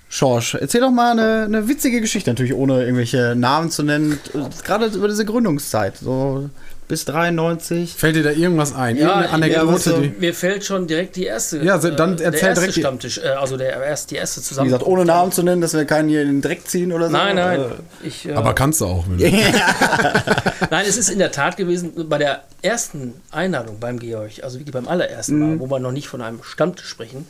Schorsch, 0.10 0.56
erzähl 0.56 0.82
doch 0.82 0.92
mal 0.92 1.12
eine, 1.12 1.46
eine 1.46 1.70
witzige 1.70 2.02
Geschichte, 2.02 2.32
natürlich 2.32 2.54
ohne 2.54 2.82
irgendwelche 2.82 3.34
Namen 3.36 3.72
zu 3.72 3.84
nennen, 3.84 4.20
äh, 4.34 4.40
gerade 4.66 4.88
über 4.88 5.08
diese 5.08 5.24
Gründungszeit, 5.26 5.98
so 5.98 6.50
bis 6.92 7.06
93. 7.06 7.94
Fällt 7.96 8.18
dir 8.18 8.24
da 8.24 8.32
irgendwas 8.32 8.76
ein? 8.76 8.98
Irgendeine 8.98 9.26
ja, 9.28 9.32
Anekdote, 9.32 9.68
was 9.74 9.84
so- 9.86 10.02
die. 10.02 10.10
Mir 10.20 10.34
fällt 10.34 10.66
schon 10.66 10.88
direkt 10.88 11.16
die 11.16 11.24
erste. 11.24 11.60
Ja, 11.64 11.80
so, 11.80 11.90
dann 11.90 12.18
äh, 12.20 12.24
erzähl 12.24 12.32
der 12.32 12.50
erste 12.50 12.60
direkt 12.66 12.80
Stammtisch, 12.80 13.18
äh, 13.20 13.28
also 13.30 13.56
der 13.56 13.82
erst 13.82 14.12
die 14.12 14.16
erste 14.18 14.42
Wie 14.42 14.44
zusammen. 14.44 14.68
gesagt, 14.68 14.86
ohne 14.86 15.06
Namen 15.06 15.32
zu 15.32 15.42
nennen, 15.42 15.62
dass 15.62 15.74
wir 15.74 15.86
keinen 15.86 16.10
hier 16.10 16.22
in 16.22 16.28
den 16.28 16.42
Dreck 16.42 16.68
ziehen 16.68 16.92
oder 16.92 17.06
so. 17.06 17.14
Nein, 17.14 17.38
nein. 17.38 17.62
Äh, 17.62 18.08
Ich, 18.08 18.28
äh, 18.28 18.34
Aber 18.34 18.54
kannst 18.54 18.82
du 18.82 18.88
auch. 18.88 19.06
Wenn 19.08 19.20
du. 19.20 19.24
Nein, 20.70 20.86
es 20.86 20.98
ist 20.98 21.10
in 21.10 21.20
der 21.20 21.32
Tat 21.32 21.56
gewesen, 21.56 21.94
bei 22.10 22.18
der 22.18 22.42
ersten 22.62 23.14
Einladung 23.32 23.80
beim 23.80 23.98
Georg, 23.98 24.44
also 24.44 24.60
wirklich 24.60 24.74
beim 24.74 24.90
allerersten 24.90 25.40
Mal, 25.40 25.60
wo 25.62 25.70
wir 25.70 25.80
noch 25.80 25.94
nicht 25.94 26.10
von 26.10 26.22
einem 26.22 26.44
Stammtisch 26.44 26.88
sprechen, 26.90 27.26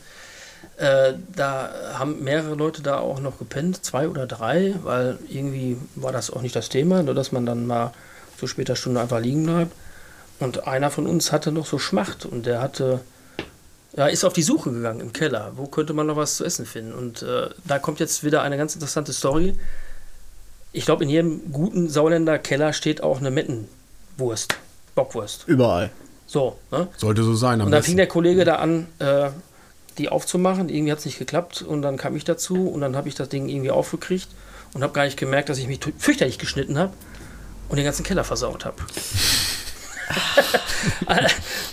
äh, 0.77 1.13
da 1.35 1.69
haben 1.99 2.23
mehrere 2.23 2.55
Leute 2.55 2.81
da 2.81 2.97
auch 2.97 3.19
noch 3.19 3.37
gepennt, 3.37 3.85
zwei 3.85 4.07
oder 4.09 4.25
drei, 4.25 4.73
weil 4.83 5.19
irgendwie 5.29 5.77
war 5.95 6.11
das 6.11 6.31
auch 6.31 6.41
nicht 6.41 6.55
das 6.55 6.69
Thema, 6.69 7.03
nur 7.03 7.13
dass 7.13 7.31
man 7.31 7.45
dann 7.45 7.67
mal 7.67 7.93
zu 8.41 8.47
später 8.47 8.75
Stunde 8.75 8.99
einfach 8.99 9.19
liegen 9.19 9.45
bleibt. 9.45 9.71
Und 10.39 10.67
einer 10.67 10.89
von 10.89 11.05
uns 11.05 11.31
hatte 11.31 11.51
noch 11.51 11.67
so 11.67 11.77
Schmacht 11.77 12.25
und 12.25 12.47
der 12.47 12.59
hatte, 12.59 13.01
ja, 13.95 14.07
ist 14.07 14.25
auf 14.25 14.33
die 14.33 14.41
Suche 14.41 14.71
gegangen 14.71 14.99
im 14.99 15.13
Keller. 15.13 15.51
Wo 15.55 15.67
könnte 15.67 15.93
man 15.93 16.07
noch 16.07 16.15
was 16.15 16.37
zu 16.37 16.43
essen 16.43 16.65
finden? 16.65 16.93
Und 16.93 17.21
äh, 17.21 17.49
da 17.65 17.77
kommt 17.77 17.99
jetzt 17.99 18.23
wieder 18.23 18.41
eine 18.41 18.57
ganz 18.57 18.73
interessante 18.73 19.13
Story. 19.13 19.53
Ich 20.71 20.85
glaube, 20.85 21.03
in 21.03 21.11
jedem 21.11 21.51
guten 21.51 21.87
Sauländer 21.87 22.39
Keller 22.39 22.73
steht 22.73 23.03
auch 23.03 23.19
eine 23.19 23.29
Mettenwurst, 23.29 24.55
Bockwurst. 24.95 25.43
Überall. 25.45 25.91
So, 26.25 26.57
ne? 26.71 26.87
Sollte 26.97 27.21
so 27.21 27.35
sein. 27.35 27.61
Und 27.61 27.69
dann 27.69 27.83
fing 27.83 27.97
der 27.97 28.07
Kollege 28.07 28.43
da 28.43 28.55
an, 28.55 28.87
äh, 28.97 29.29
die 29.99 30.09
aufzumachen. 30.09 30.69
Irgendwie 30.69 30.91
hat 30.91 30.99
es 30.99 31.05
nicht 31.05 31.19
geklappt. 31.19 31.61
Und 31.61 31.83
dann 31.83 31.97
kam 31.97 32.15
ich 32.15 32.23
dazu 32.23 32.67
und 32.67 32.81
dann 32.81 32.95
habe 32.95 33.07
ich 33.07 33.13
das 33.13 33.29
Ding 33.29 33.47
irgendwie 33.47 33.69
aufgekriegt 33.69 34.29
und 34.73 34.81
habe 34.81 34.93
gar 34.93 35.05
nicht 35.05 35.17
gemerkt, 35.17 35.49
dass 35.49 35.59
ich 35.59 35.67
mich 35.67 35.81
fürchterlich 35.99 36.39
geschnitten 36.39 36.79
habe 36.79 36.93
und 37.71 37.77
den 37.77 37.85
ganzen 37.85 38.03
Keller 38.03 38.25
versaut 38.25 38.65
habe. 38.65 38.75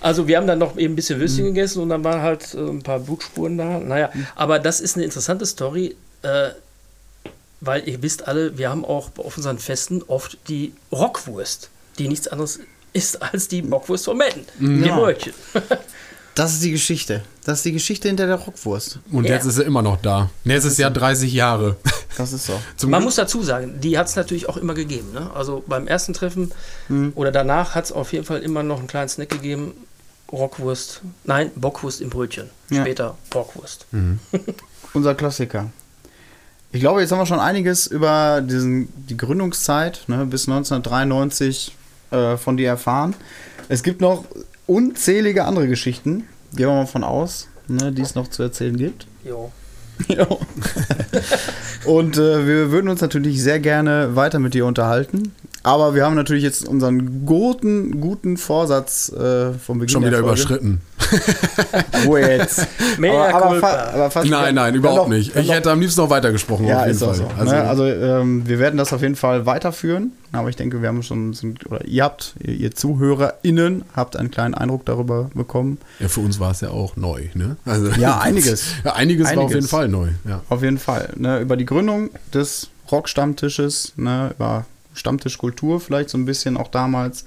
also 0.01 0.29
wir 0.29 0.37
haben 0.37 0.47
dann 0.47 0.61
noch 0.61 0.77
eben 0.77 0.93
ein 0.93 0.97
bisschen 0.97 1.19
Würstchen 1.19 1.47
gegessen 1.47 1.83
und 1.83 1.89
dann 1.89 2.05
waren 2.05 2.23
halt 2.23 2.55
äh, 2.55 2.59
ein 2.59 2.83
paar 2.85 3.01
Blutspuren 3.01 3.59
da. 3.59 3.81
Naja, 3.81 4.11
aber 4.37 4.61
das 4.61 4.81
ist 4.81 4.95
eine 4.95 5.05
interessante 5.05 5.45
Story, 5.45 5.97
äh, 6.23 6.51
weil 7.61 7.89
ihr 7.89 8.01
wisst 8.01 8.29
alle, 8.29 8.57
wir 8.57 8.71
haben 8.71 8.85
auch 8.85 9.11
auf 9.19 9.37
unseren 9.37 9.59
Festen 9.59 10.03
oft 10.05 10.39
die 10.47 10.73
Rockwurst, 10.93 11.69
die 11.99 12.07
nichts 12.07 12.29
anderes 12.29 12.61
ist 12.93 13.21
als 13.21 13.49
die 13.49 13.63
Bockwurst 13.63 14.05
von. 14.05 14.23
Die 14.61 14.87
Ja. 14.87 14.97
Brötchen. 14.97 15.35
Das 16.39 16.53
ist 16.55 16.63
die 16.63 16.71
Geschichte. 16.71 17.23
Das 17.45 17.59
ist 17.59 17.65
die 17.65 17.73
Geschichte 17.73 18.07
hinter 18.09 18.27
der 18.27 18.37
Rockwurst. 18.37 19.01
Und 19.11 19.25
Ja. 19.25 19.35
jetzt 19.35 19.45
ist 19.47 19.59
er 19.59 19.65
immer 19.65 19.83
noch 19.83 20.01
da. 20.01 20.31
Jetzt 20.45 20.65
ist 20.65 20.79
ja 20.79 20.89
30 20.89 21.33
Jahre. 21.33 21.77
Das 22.17 22.33
ist 22.33 22.47
so. 22.47 22.53
Zum 22.77 22.91
Man 22.91 23.01
Glück- 23.01 23.07
muss 23.07 23.17
dazu 23.17 23.43
sagen, 23.43 23.81
die 23.81 23.99
hat 23.99 24.07
es 24.07 24.17
natürlich 24.17 24.49
auch 24.49 24.57
immer 24.57 24.75
gegeben. 24.75 25.13
Ne? 25.13 25.31
Also 25.35 25.65
beim 25.67 25.87
ersten 25.89 26.13
Treffen 26.15 26.53
Mhm. 26.89 27.13
oder 27.17 27.33
danach 27.33 27.75
hat 27.75 27.87
es 27.87 27.93
auf 27.93 28.13
jeden 28.13 28.25
Fall 28.25 28.41
immer 28.43 28.63
noch 28.63 28.79
einen 28.79 28.87
kleinen 28.87 29.09
Snack 29.09 29.31
gegeben. 29.31 29.73
Rockwurst, 30.31 31.01
nein, 31.25 31.51
Bockwurst 31.57 32.01
im 32.03 32.11
Brötchen. 32.11 32.51
Ja. 32.71 32.83
Später 32.83 33.17
Bockwurst. 33.31 33.87
Unser 34.93 35.15
Klassiker. 35.15 35.71
Ich 36.71 36.81
glaube, 36.81 37.01
jetzt 37.01 37.11
haben 37.13 37.19
wir 37.19 37.27
schon 37.27 37.41
einiges 37.41 37.87
über 37.87 38.43
diesen, 38.43 38.89
die 39.09 39.17
Gründungszeit 39.17 40.03
ne, 40.07 40.27
bis 40.27 40.47
1993 40.47 41.75
äh, 42.11 42.37
von 42.37 42.57
dir 42.59 42.69
erfahren. 42.69 43.15
Es 43.71 43.83
gibt 43.83 44.01
noch 44.03 44.25
unzählige 44.69 45.45
andere 45.45 45.67
Geschichten, 45.67 46.25
gehen 46.55 46.67
wir 46.69 46.75
mal 46.75 46.87
von 46.87 47.03
aus, 47.03 47.49
ne, 47.67 47.91
die 47.91 48.03
es 48.03 48.15
noch 48.15 48.29
zu 48.29 48.43
erzählen 48.43 48.77
gibt. 48.77 49.07
Jo. 49.25 49.51
Ja. 50.07 50.29
Und 51.87 52.17
äh, 52.19 52.47
wir 52.47 52.71
würden 52.71 52.89
uns 52.89 53.01
natürlich 53.01 53.43
sehr 53.43 53.59
gerne 53.59 54.15
weiter 54.15 54.39
mit 54.39 54.55
dir 54.55 54.65
unterhalten. 54.65 55.33
Aber 55.65 55.97
wir 55.97 56.05
haben 56.05 56.15
natürlich 56.15 56.45
jetzt 56.45 56.69
unseren 56.69 57.27
guten, 57.27 58.01
guten 58.01 58.37
Vorsatz 58.37 59.11
äh, 59.11 59.55
vom 59.55 59.81
Beginn 59.81 59.93
Schon 59.95 60.03
wieder 60.03 60.13
der 60.13 60.21
Folge. 60.21 60.41
überschritten. 60.41 60.81
Ruhe 62.07 62.21
jetzt. 62.21 62.67
Mea 62.99 63.11
aber, 63.29 63.45
aber, 63.47 63.61
fa 63.61 63.85
aber 63.95 64.11
fast 64.11 64.29
Nein, 64.31 64.55
nein, 64.55 64.75
überhaupt 64.75 65.09
noch- 65.09 65.17
nicht. 65.17 65.35
Ich 65.37 65.51
hätte 65.51 65.71
am 65.71 65.81
liebsten 65.81 66.01
noch 66.01 66.11
weitergesprochen. 66.11 66.67
ja, 66.67 66.81
auf 66.81 66.87
jeden 66.87 66.97
ist 66.97 67.03
auch 67.03 67.07
Fall. 67.15 67.17
so. 67.17 67.29
Also, 67.39 67.55
ne? 67.55 67.63
also 67.65 67.87
ähm, 67.87 68.47
wir 68.47 68.59
werden 68.59 68.77
das 68.77 68.93
auf 68.93 69.03
jeden 69.03 69.17
Fall 69.17 69.47
weiterführen. 69.47 70.13
Aber 70.33 70.51
ich 70.51 70.57
denke, 70.57 70.83
wir 70.83 70.89
haben 70.89 71.03
schon, 71.03 71.33
sind, 71.33 71.65
oder 71.71 71.85
ihr 71.87 72.05
habt, 72.05 72.35
ihr, 72.43 72.53
ihr 72.55 72.75
ZuhörerInnen, 72.75 73.85
habt 73.97 74.17
einen 74.17 74.31
kleinen 74.31 74.55
Eindruck 74.55 74.85
darüber 74.85 75.31
bekommen. 75.35 75.79
ja, 76.01 76.09
für 76.09 76.21
uns 76.21 76.39
war 76.39 76.51
es 76.51 76.61
ja 76.61 76.69
auch 76.71 76.97
neu. 76.97 77.25
Ne? 77.35 77.57
Also, 77.65 77.89
Ja, 77.99 78.19
einiges. 78.19 78.65
ja, 78.85 78.93
einiges, 78.95 79.27
war 79.27 79.33
auf 79.33 79.39
Einiges. 79.39 79.55
jeden 79.55 79.69
Fall 79.69 79.89
neu. 79.89 80.09
Ja. 80.29 80.43
Auf 80.51 80.63
jeden 80.63 80.79
Fall. 80.79 81.11
Ne? 81.17 81.41
Über 81.41 81.57
die 81.57 81.65
Gründung 81.65 82.11
des 82.35 82.69
Rock-Stammtisches, 82.93 83.95
ne? 83.97 84.33
über 84.37 84.67
Stammtischkultur 84.95 85.81
vielleicht 85.81 86.11
so 86.11 86.19
ein 86.19 86.25
bisschen 86.27 86.57
auch 86.57 86.69
damals. 86.69 87.25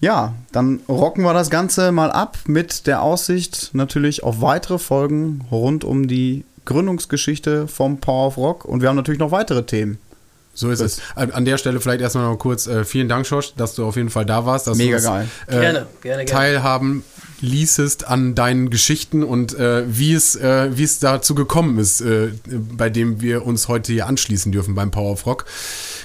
Ja, 0.00 0.32
dann 0.50 0.80
rocken 0.88 1.24
wir 1.24 1.34
das 1.34 1.50
Ganze 1.50 1.92
mal 1.92 2.10
ab 2.10 2.38
mit 2.46 2.86
der 2.86 3.02
Aussicht 3.02 3.70
natürlich 3.74 4.22
auf 4.22 4.40
weitere 4.40 4.78
Folgen 4.78 5.44
rund 5.50 5.84
um 5.84 6.08
die 6.08 6.44
Gründungsgeschichte 6.64 7.68
vom 7.68 7.98
Power 7.98 8.28
of 8.28 8.36
Rock. 8.38 8.64
Und 8.64 8.80
wir 8.80 8.88
haben 8.88 8.96
natürlich 8.96 9.20
noch 9.20 9.30
weitere 9.30 9.64
Themen. 9.64 9.98
So 10.54 10.70
ist 10.70 10.80
es. 10.80 11.00
An 11.14 11.30
an 11.30 11.44
der 11.44 11.58
Stelle 11.58 11.80
vielleicht 11.80 12.00
erstmal 12.00 12.24
noch 12.24 12.36
kurz 12.36 12.66
äh, 12.66 12.84
vielen 12.84 13.08
Dank, 13.08 13.26
Schorsch, 13.26 13.54
dass 13.56 13.74
du 13.74 13.84
auf 13.84 13.96
jeden 13.96 14.10
Fall 14.10 14.26
da 14.26 14.46
warst. 14.46 14.66
Dass 14.66 14.76
Mega 14.76 14.90
du 14.90 14.96
uns, 14.96 15.04
geil. 15.04 15.28
Äh, 15.46 15.50
Gerne, 15.50 15.62
gerne, 15.62 15.86
gerne. 16.02 16.24
teilhaben 16.26 17.04
ließest 17.40 18.06
an 18.06 18.34
deinen 18.34 18.70
Geschichten 18.70 19.24
und 19.24 19.54
äh, 19.58 19.84
wie, 19.86 20.12
es, 20.12 20.36
äh, 20.36 20.76
wie 20.76 20.82
es 20.82 20.98
dazu 20.98 21.34
gekommen 21.34 21.78
ist, 21.78 22.00
äh, 22.00 22.32
bei 22.76 22.90
dem 22.90 23.20
wir 23.20 23.46
uns 23.46 23.68
heute 23.68 23.92
hier 23.92 24.06
anschließen 24.06 24.52
dürfen 24.52 24.74
beim 24.74 24.90
Power 24.90 25.12
of 25.12 25.26
Rock. 25.26 25.46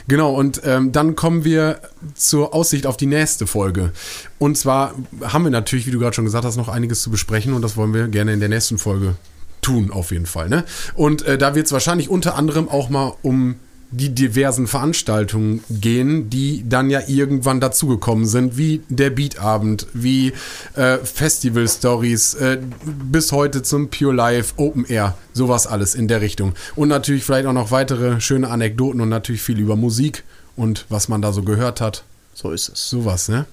Genau, 0.08 0.34
und 0.34 0.62
ähm, 0.64 0.92
dann 0.92 1.16
kommen 1.16 1.44
wir 1.44 1.80
zur 2.14 2.54
Aussicht 2.54 2.86
auf 2.86 2.96
die 2.98 3.06
nächste 3.08 3.48
Folge. 3.48 3.92
Und 4.38 4.58
zwar 4.58 4.96
haben 5.22 5.44
wir 5.44 5.52
natürlich, 5.52 5.88
wie 5.88 5.92
du 5.92 6.00
gerade 6.00 6.14
schon 6.14 6.26
gesagt 6.26 6.46
hast, 6.46 6.58
noch 6.58 6.70
einiges 6.70 7.02
zu 7.02 7.10
besprechen 7.10 7.54
und 7.54 7.62
das 7.62 7.76
wollen 7.76 7.94
wir 7.94 8.08
gerne 8.08 8.34
in 8.34 8.40
der 8.40 8.50
nächsten 8.50 8.78
Folge 8.78 9.16
tun, 9.62 9.92
auf 9.92 10.12
jeden 10.12 10.28
Fall. 10.28 10.48
Ne? 10.48 10.64
Und 10.94 11.24
äh, 11.24 11.38
da 11.38 11.56
wird 11.56 11.66
es 11.66 11.72
wahrscheinlich 11.72 12.10
unter 12.10 12.36
anderem 12.36 12.70
auch 12.70 12.90
mal 12.90 13.14
um 13.24 13.56
die 13.92 14.10
diversen 14.10 14.68
Veranstaltungen 14.68 15.64
gehen, 15.70 16.30
die 16.30 16.68
dann 16.68 16.90
ja 16.90 17.02
irgendwann 17.08 17.60
dazugekommen 17.60 18.26
sind, 18.26 18.58
wie 18.58 18.82
der 18.90 19.10
Beatabend, 19.10 19.88
wie 19.94 20.34
äh, 20.76 20.98
Festival 20.98 21.68
Stories, 21.68 22.34
äh, 22.36 22.60
bis 22.86 23.32
heute 23.32 23.64
zum 23.64 23.90
Pure 23.90 24.14
Life, 24.14 24.54
Open 24.58 24.86
Air, 24.86 25.18
sowas 25.34 25.68
alles 25.68 25.96
in 25.96 26.08
der 26.08 26.22
Richtung. 26.22 26.54
Und 26.76 26.90
natürlich 26.90 27.24
vielleicht 27.24 27.46
auch 27.48 27.54
noch 27.54 27.72
weitere 27.72 28.20
schöne 28.22 28.50
Anekdoten 28.50 29.02
und 29.02 29.10
natürlich 29.10 29.42
viel 29.42 29.60
über 29.60 29.76
Musik 29.76 30.24
und 30.56 30.86
was 30.90 31.08
man 31.08 31.22
da 31.22 31.32
so 31.32 31.44
gehört 31.44 31.82
hat. 31.82 32.04
So 32.34 32.52
ist 32.52 32.70
es. 32.70 32.90
Sowas, 32.90 33.30
ne? 33.30 33.46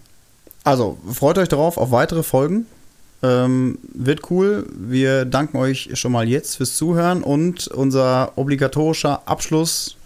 Also, 0.64 0.98
freut 1.12 1.38
euch 1.38 1.48
darauf 1.48 1.76
auf 1.76 1.90
weitere 1.90 2.22
Folgen. 2.22 2.66
Ähm, 3.22 3.78
wird 3.94 4.30
cool. 4.30 4.66
Wir 4.76 5.24
danken 5.24 5.56
euch 5.56 5.90
schon 5.94 6.12
mal 6.12 6.28
jetzt 6.28 6.56
fürs 6.56 6.76
Zuhören 6.76 7.22
und 7.22 7.68
unser 7.68 8.32
obligatorischer 8.36 9.22
Abschluss. 9.26 9.96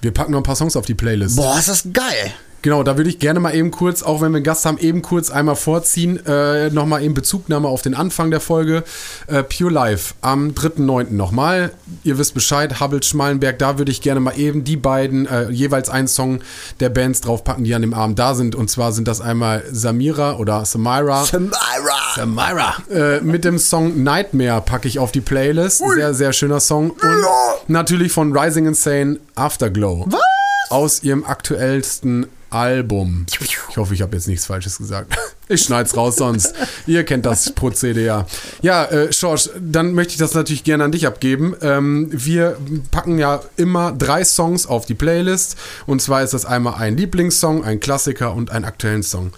Wir 0.00 0.12
packen 0.12 0.32
noch 0.32 0.40
ein 0.40 0.44
paar 0.44 0.56
Songs 0.56 0.76
auf 0.76 0.86
die 0.86 0.94
Playlist. 0.94 1.36
Boah, 1.36 1.58
ist 1.58 1.68
das 1.68 1.84
geil! 1.92 2.32
Genau, 2.62 2.82
da 2.82 2.98
würde 2.98 3.08
ich 3.08 3.18
gerne 3.18 3.40
mal 3.40 3.54
eben 3.54 3.70
kurz, 3.70 4.02
auch 4.02 4.20
wenn 4.20 4.32
wir 4.32 4.36
einen 4.36 4.44
Gast 4.44 4.66
haben, 4.66 4.76
eben 4.78 5.00
kurz 5.00 5.30
einmal 5.30 5.56
vorziehen, 5.56 6.24
äh, 6.26 6.68
nochmal 6.70 7.02
eben 7.02 7.14
Bezugnahme 7.14 7.68
auf 7.68 7.80
den 7.80 7.94
Anfang 7.94 8.30
der 8.30 8.40
Folge. 8.40 8.84
Äh, 9.28 9.42
Pure 9.42 9.70
Life 9.70 10.14
am 10.20 10.50
3.9. 10.50 11.12
nochmal. 11.12 11.72
Ihr 12.04 12.18
wisst 12.18 12.34
Bescheid, 12.34 12.80
Hubble 12.80 13.02
Schmalenberg, 13.02 13.58
da 13.58 13.78
würde 13.78 13.90
ich 13.90 14.02
gerne 14.02 14.20
mal 14.20 14.38
eben 14.38 14.64
die 14.64 14.76
beiden, 14.76 15.26
äh, 15.26 15.48
jeweils 15.50 15.88
einen 15.88 16.06
Song 16.08 16.40
der 16.80 16.90
Bands 16.90 17.22
draufpacken, 17.22 17.64
die 17.64 17.74
an 17.74 17.80
dem 17.80 17.94
Abend 17.94 18.18
da 18.18 18.34
sind. 18.34 18.54
Und 18.54 18.70
zwar 18.70 18.92
sind 18.92 19.08
das 19.08 19.22
einmal 19.22 19.64
Samira 19.70 20.36
oder 20.36 20.66
Samira. 20.66 21.24
Samira! 21.24 21.54
Samira. 22.14 22.74
Äh, 22.90 23.20
mit 23.22 23.44
dem 23.44 23.58
Song 23.58 24.02
Nightmare 24.02 24.60
packe 24.60 24.86
ich 24.86 24.98
auf 24.98 25.12
die 25.12 25.22
Playlist. 25.22 25.82
Sehr, 25.94 26.12
sehr 26.12 26.32
schöner 26.34 26.60
Song. 26.60 26.90
Und 26.90 27.24
natürlich 27.68 28.12
von 28.12 28.36
Rising 28.36 28.66
Insane 28.66 29.18
Afterglow. 29.34 30.06
Was? 30.08 30.20
Aus 30.68 31.02
ihrem 31.02 31.24
aktuellsten 31.24 32.26
Album. 32.50 33.26
Ich 33.30 33.76
hoffe, 33.76 33.94
ich 33.94 34.02
habe 34.02 34.16
jetzt 34.16 34.28
nichts 34.28 34.46
Falsches 34.46 34.78
gesagt. 34.78 35.16
Ich 35.52 35.62
schneid's 35.62 35.96
raus 35.96 36.14
sonst. 36.14 36.54
Ihr 36.86 37.02
kennt 37.02 37.26
das 37.26 37.50
Prozedere 37.50 38.04
ja. 38.04 38.26
Ja, 38.62 38.84
äh, 38.84 39.12
Schorsch, 39.12 39.50
dann 39.60 39.94
möchte 39.94 40.12
ich 40.12 40.18
das 40.18 40.32
natürlich 40.32 40.62
gerne 40.62 40.84
an 40.84 40.92
dich 40.92 41.08
abgeben. 41.08 41.56
Ähm, 41.60 42.08
wir 42.12 42.56
packen 42.92 43.18
ja 43.18 43.40
immer 43.56 43.90
drei 43.90 44.22
Songs 44.22 44.68
auf 44.68 44.86
die 44.86 44.94
Playlist. 44.94 45.56
Und 45.86 46.00
zwar 46.00 46.22
ist 46.22 46.34
das 46.34 46.44
einmal 46.44 46.74
ein 46.74 46.96
Lieblingssong, 46.96 47.64
ein 47.64 47.80
Klassiker 47.80 48.32
und 48.32 48.52
einen 48.52 48.64
aktuellen 48.64 49.02
Song. 49.02 49.32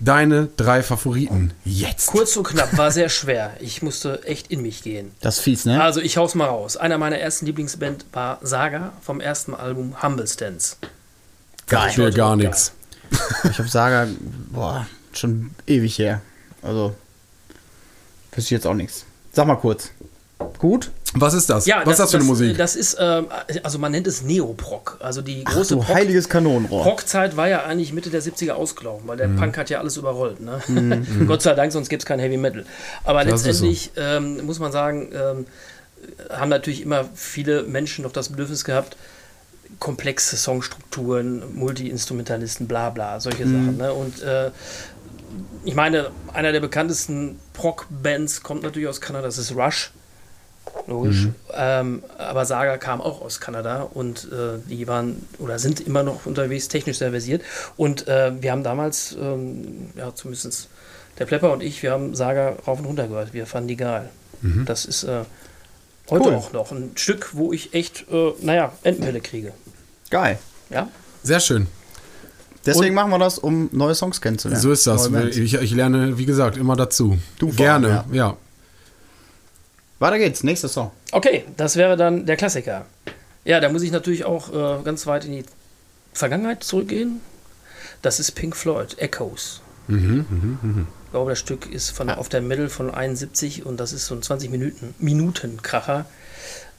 Deine 0.00 0.48
drei 0.56 0.82
Favoriten 0.82 1.52
jetzt. 1.64 2.06
Kurz 2.06 2.36
und 2.36 2.44
knapp, 2.44 2.76
war 2.76 2.90
sehr 2.90 3.08
schwer. 3.08 3.54
Ich 3.60 3.82
musste 3.82 4.22
echt 4.24 4.50
in 4.50 4.62
mich 4.62 4.82
gehen. 4.82 5.12
Das 5.20 5.36
ist 5.36 5.42
fies, 5.42 5.64
ne? 5.64 5.82
Also 5.82 6.00
ich 6.00 6.16
hau's 6.16 6.34
mal 6.34 6.46
raus. 6.46 6.76
Einer 6.76 6.98
meiner 6.98 7.18
ersten 7.18 7.46
Lieblingsband 7.46 8.06
war 8.12 8.38
Saga 8.42 8.92
vom 9.02 9.20
ersten 9.20 9.54
Album 9.54 10.02
Humble 10.02 10.26
Stance. 10.26 10.76
Geil. 11.68 11.90
Ich 11.90 11.98
will 11.98 12.12
gar 12.12 12.36
nichts. 12.36 12.72
Ich 13.50 13.58
habe 13.58 13.68
Saga, 13.68 14.08
boah, 14.50 14.86
schon 15.12 15.50
ewig 15.66 15.98
her. 15.98 16.20
Also, 16.62 16.94
wüsste 18.32 18.40
ich 18.40 18.50
jetzt 18.50 18.66
auch 18.66 18.74
nichts. 18.74 19.04
Sag 19.32 19.46
mal 19.46 19.56
kurz. 19.56 19.90
Gut? 20.58 20.90
Was 21.16 21.32
ist 21.32 21.48
das? 21.48 21.64
Ja, 21.66 21.82
Was 21.84 21.92
ist 21.92 21.98
das 22.00 22.10
für 22.10 22.16
eine 22.16 22.24
Musik? 22.26 22.58
Das 22.58 22.74
ist, 22.74 22.96
ähm, 22.98 23.26
also 23.62 23.78
man 23.78 23.92
nennt 23.92 24.06
es 24.08 24.22
Neoproc. 24.22 24.98
Also 25.00 25.22
die 25.22 25.44
große 25.44 25.74
Du 25.76 25.80
Prog- 25.80 25.94
heiliges 25.94 26.28
Kanonenrohr. 26.28 26.82
Prog-Zeit 26.82 27.36
war 27.36 27.46
ja 27.48 27.62
eigentlich 27.64 27.92
Mitte 27.92 28.10
der 28.10 28.20
70er 28.20 28.52
ausgelaufen, 28.52 29.06
weil 29.06 29.16
der 29.16 29.28
Mhm. 29.28 29.36
Punk 29.36 29.56
hat 29.56 29.70
ja 29.70 29.78
alles 29.78 29.96
überrollt. 29.96 30.40
Ne? 30.40 30.60
Gott 31.28 31.42
sei 31.42 31.54
Dank, 31.54 31.70
sonst 31.72 31.88
gibt 31.88 32.02
es 32.02 32.06
kein 32.06 32.18
Heavy 32.18 32.36
Metal. 32.36 32.64
Aber 33.04 33.24
Das 33.24 33.44
letztendlich 33.44 33.92
ähm, 33.96 34.44
muss 34.44 34.58
man 34.58 34.72
sagen, 34.72 35.10
ähm, 35.14 35.46
haben 36.30 36.48
natürlich 36.50 36.82
immer 36.82 37.04
viele 37.14 37.62
Menschen 37.62 38.02
noch 38.02 38.12
das 38.12 38.30
Bedürfnis 38.30 38.64
gehabt, 38.64 38.96
komplexe 39.78 40.36
Songstrukturen, 40.36 41.42
Multi-Instrumentalisten, 41.54 42.66
bla 42.66 42.90
bla, 42.90 43.20
solche 43.20 43.44
Sachen. 43.44 43.76
Ne? 43.76 43.92
Und 43.92 44.22
äh, 44.22 44.50
ich 45.64 45.74
meine, 45.74 46.10
einer 46.32 46.52
der 46.52 46.60
bekanntesten 46.60 47.38
Prog-Bands 47.52 48.42
kommt 48.42 48.62
natürlich 48.62 48.88
aus 48.88 49.00
Kanada, 49.00 49.26
das 49.26 49.38
ist 49.38 49.54
Rush. 49.54 49.92
Logisch. 50.86 51.28
Ähm, 51.52 52.02
aber 52.18 52.44
Saga 52.44 52.78
kam 52.78 53.00
auch 53.00 53.20
aus 53.20 53.40
Kanada 53.40 53.82
und 53.82 54.28
äh, 54.32 54.58
die 54.68 54.86
waren 54.88 55.22
oder 55.38 55.58
sind 55.58 55.80
immer 55.80 56.02
noch 56.02 56.26
unterwegs, 56.26 56.68
technisch 56.68 56.98
sehr 56.98 57.10
versiert. 57.10 57.42
Und 57.76 58.08
äh, 58.08 58.32
wir 58.40 58.50
haben 58.50 58.64
damals, 58.64 59.16
ähm, 59.18 59.90
ja, 59.96 60.14
zumindest 60.14 60.68
der 61.18 61.26
Plepper 61.26 61.52
und 61.52 61.62
ich, 61.62 61.82
wir 61.82 61.92
haben 61.92 62.14
Saga 62.14 62.56
rauf 62.66 62.80
und 62.80 62.86
runter 62.86 63.08
gehört. 63.08 63.32
Wir 63.32 63.46
fanden 63.46 63.68
die 63.68 63.76
geil. 63.76 64.08
Das 64.66 64.84
ist 64.84 65.04
äh, 65.04 65.22
heute 66.10 66.28
Cool. 66.28 66.34
auch 66.34 66.52
noch 66.52 66.72
ein 66.72 66.92
Stück, 66.96 67.30
wo 67.32 67.52
ich 67.52 67.74
echt, 67.74 68.06
äh, 68.10 68.32
naja, 68.40 68.72
Entenwelle 68.82 69.20
kriege. 69.20 69.52
Geil. 70.10 70.38
Ja? 70.70 70.88
Sehr 71.22 71.40
schön. 71.40 71.66
Deswegen 72.66 72.94
machen 72.94 73.10
wir 73.10 73.18
das, 73.18 73.38
um 73.38 73.68
neue 73.72 73.94
Songs 73.94 74.20
kennenzulernen. 74.20 74.62
So 74.62 74.72
ist 74.72 74.86
das. 74.86 75.10
Ich, 75.36 75.54
ich 75.54 75.70
lerne, 75.72 76.16
wie 76.18 76.24
gesagt, 76.24 76.56
immer 76.56 76.76
dazu. 76.76 77.18
Du 77.38 77.50
Gerne, 77.50 78.00
allem, 78.00 78.14
ja. 78.14 78.36
Weiter 79.98 80.18
geht's, 80.18 80.42
nächster 80.42 80.68
Song. 80.68 80.90
Okay, 81.12 81.44
das 81.56 81.76
wäre 81.76 81.96
dann 81.96 82.26
der 82.26 82.36
Klassiker. 82.36 82.86
Ja, 83.44 83.60
da 83.60 83.68
muss 83.68 83.82
ich 83.82 83.92
natürlich 83.92 84.24
auch 84.24 84.50
äh, 84.52 84.82
ganz 84.82 85.06
weit 85.06 85.26
in 85.26 85.32
die 85.32 85.44
Vergangenheit 86.12 86.64
zurückgehen. 86.64 87.20
Das 88.02 88.18
ist 88.18 88.32
Pink 88.32 88.56
Floyd, 88.56 88.98
Echoes. 88.98 89.60
Ich 89.88 89.94
glaube, 91.14 91.30
das 91.30 91.38
Stück 91.38 91.72
ist 91.72 91.90
von 91.90 92.10
auf 92.10 92.28
der 92.28 92.40
Middle 92.40 92.68
von 92.68 92.92
71 92.92 93.64
und 93.64 93.78
das 93.78 93.92
ist 93.92 94.06
so 94.06 94.16
ein 94.16 94.22
20 94.22 94.50
Minuten, 94.50 94.94
Minuten 94.98 95.62
Kracher. 95.62 96.06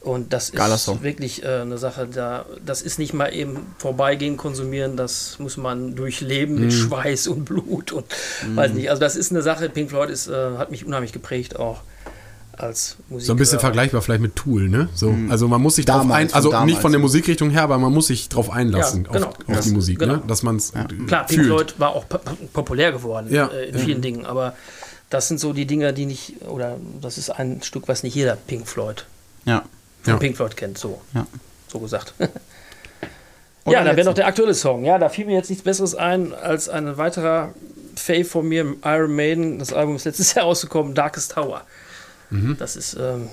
Und 0.00 0.34
das 0.34 0.50
ist 0.50 1.02
wirklich 1.02 1.42
äh, 1.42 1.62
eine 1.62 1.78
Sache, 1.78 2.06
da, 2.06 2.44
das 2.64 2.82
ist 2.82 2.98
nicht 2.98 3.14
mal 3.14 3.34
eben 3.34 3.66
vorbeigehen, 3.78 4.36
konsumieren, 4.36 4.96
das 4.98 5.38
muss 5.38 5.56
man 5.56 5.96
durchleben 5.96 6.60
mit 6.60 6.72
Schweiß 6.74 7.28
und 7.28 7.46
Blut 7.46 7.92
und 7.92 8.04
weiß 8.54 8.72
nicht. 8.74 8.90
Also 8.90 9.00
das 9.00 9.16
ist 9.16 9.32
eine 9.32 9.40
Sache, 9.40 9.70
Pink 9.70 9.88
Floyd 9.88 10.10
ist, 10.10 10.28
äh, 10.28 10.58
hat 10.58 10.70
mich 10.70 10.84
unheimlich 10.84 11.12
geprägt 11.12 11.58
auch 11.58 11.80
als 12.58 12.96
Musik. 13.08 13.26
So 13.26 13.32
ein 13.34 13.36
bisschen 13.38 13.60
vergleichbar 13.60 14.02
vielleicht 14.02 14.22
mit 14.22 14.36
Tool, 14.36 14.68
ne? 14.68 14.88
So, 14.94 15.14
Also 15.28 15.48
man 15.48 15.60
muss 15.62 15.76
sich 15.76 15.84
drauf 15.84 16.02
Damals, 16.02 16.32
ein, 16.32 16.34
also 16.36 16.50
von 16.50 16.60
nicht 16.66 16.74
damals. 16.74 16.82
von 16.82 16.92
der 16.92 17.00
Musikrichtung 17.00 17.50
her, 17.50 17.62
aber 17.62 17.78
man 17.78 17.92
muss 17.92 18.06
sich 18.08 18.28
drauf 18.28 18.50
einlassen 18.50 19.04
Ja, 19.06 19.12
genau. 19.12 19.26
auf, 19.28 19.34
auf 19.40 19.54
Ja. 19.54 19.60
die 19.60 19.70
Musik, 19.70 19.98
Genau. 19.98 20.14
ne? 20.16 20.22
Dass 20.26 20.42
man 20.42 20.56
es 20.56 20.72
Klar, 21.06 21.26
Pink. 21.26 21.44
Floyd 21.44 21.74
war 21.78 21.90
auch 21.94 22.08
po- 22.08 22.18
populär 22.52 22.92
geworden 22.92 23.28
Ja, 23.30 23.46
äh, 23.48 23.68
in 23.68 23.74
ja. 23.78 23.84
vielen 23.84 24.02
Dingen, 24.02 24.26
aber 24.26 24.54
das 25.10 25.28
sind 25.28 25.38
so 25.38 25.52
die 25.52 25.66
Dinge, 25.66 25.92
die 25.92 26.06
nicht, 26.06 26.34
oder 26.48 26.76
das 27.00 27.18
ist 27.18 27.30
ein 27.30 27.62
Stück, 27.62 27.88
was 27.88 28.02
nicht 28.02 28.14
jeder 28.14 28.36
Pink 28.36 28.66
Floyd, 28.66 29.06
Ja. 29.44 29.64
von 30.02 30.14
Ja. 30.14 30.18
Pink 30.18 30.36
Floyd 30.36 30.56
kennt, 30.56 30.78
so, 30.78 31.00
Ja. 31.14 31.26
so 31.68 31.78
gesagt. 31.78 32.14
Ja, 33.68 33.82
dann 33.82 33.96
wäre 33.96 34.06
noch 34.06 34.14
der 34.14 34.28
aktuelle 34.28 34.54
Song. 34.54 34.84
Ja, 34.84 34.96
da 34.96 35.08
fiel 35.08 35.26
mir 35.26 35.34
jetzt 35.34 35.50
nichts 35.50 35.64
Besseres 35.64 35.96
ein 35.96 36.32
als 36.32 36.68
ein 36.68 36.96
weiterer 36.98 37.52
Fave 37.96 38.24
von 38.24 38.46
mir, 38.48 38.76
Iron 38.84 39.16
Maiden. 39.16 39.58
Das 39.58 39.72
Album 39.72 39.96
ist 39.96 40.04
letztes 40.04 40.34
Jahr 40.34 40.44
rausgekommen, 40.44 40.94
Darkest 40.94 41.32
Tower. 41.32 41.62
Mhm. 42.30 42.56
Das 42.58 42.76
ist 42.76 42.96
ähm, 43.00 43.28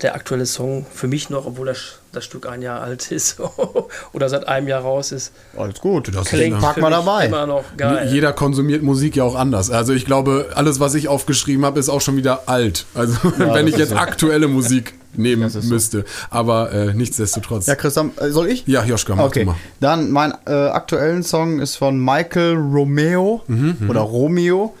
der 0.00 0.14
aktuelle 0.14 0.46
Song 0.46 0.86
für 0.90 1.08
mich 1.08 1.28
noch, 1.28 1.44
obwohl 1.44 1.66
das, 1.66 1.98
das 2.12 2.24
Stück 2.24 2.46
ein 2.48 2.62
Jahr 2.62 2.80
alt 2.80 3.12
ist 3.12 3.36
oder 4.14 4.30
seit 4.30 4.48
einem 4.48 4.66
Jahr 4.66 4.80
raus 4.80 5.12
ist. 5.12 5.32
Alles 5.56 5.78
gut. 5.78 6.10
Das 6.14 6.28
Klingt 6.28 6.58
Pack 6.58 6.78
mal 6.78 6.90
dabei. 6.90 7.26
immer 7.26 7.46
noch 7.46 7.64
geil. 7.76 8.08
Jeder 8.10 8.32
konsumiert 8.32 8.82
Musik 8.82 9.16
ja 9.16 9.24
auch 9.24 9.34
anders. 9.34 9.70
Also 9.70 9.92
ich 9.92 10.06
glaube, 10.06 10.50
alles, 10.54 10.80
was 10.80 10.94
ich 10.94 11.08
aufgeschrieben 11.08 11.66
habe, 11.66 11.78
ist 11.78 11.90
auch 11.90 12.00
schon 12.00 12.16
wieder 12.16 12.48
alt. 12.48 12.86
Also 12.94 13.16
wenn 13.36 13.50
das 13.66 13.66
ich 13.66 13.76
jetzt 13.76 13.90
so. 13.90 13.96
aktuelle 13.96 14.48
Musik 14.48 14.94
nehmen 15.16 15.50
so. 15.50 15.60
müsste. 15.60 16.06
Aber 16.30 16.72
äh, 16.72 16.94
nichtsdestotrotz. 16.94 17.66
Ja, 17.66 17.74
Christian, 17.74 18.10
äh, 18.16 18.30
soll 18.30 18.48
ich? 18.48 18.66
Ja, 18.66 18.84
Joschka, 18.84 19.14
mach 19.14 19.24
Okay, 19.24 19.40
du 19.40 19.46
mal. 19.50 19.56
dann 19.80 20.10
mein 20.10 20.32
äh, 20.46 20.50
aktuellen 20.50 21.22
Song 21.22 21.60
ist 21.60 21.76
von 21.76 21.98
Michael 22.02 22.54
Romeo 22.56 23.42
Mhm, 23.48 23.88
oder 23.90 24.00
Romeo, 24.00 24.74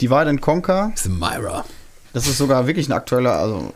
Divide 0.00 0.26
and 0.26 0.40
Conquer. 0.42 0.90
The 0.96 1.08
Myra. 1.08 1.64
Das 2.12 2.26
ist 2.26 2.38
sogar 2.38 2.66
wirklich 2.66 2.88
ein 2.88 2.92
aktueller, 2.92 3.36
also 3.38 3.70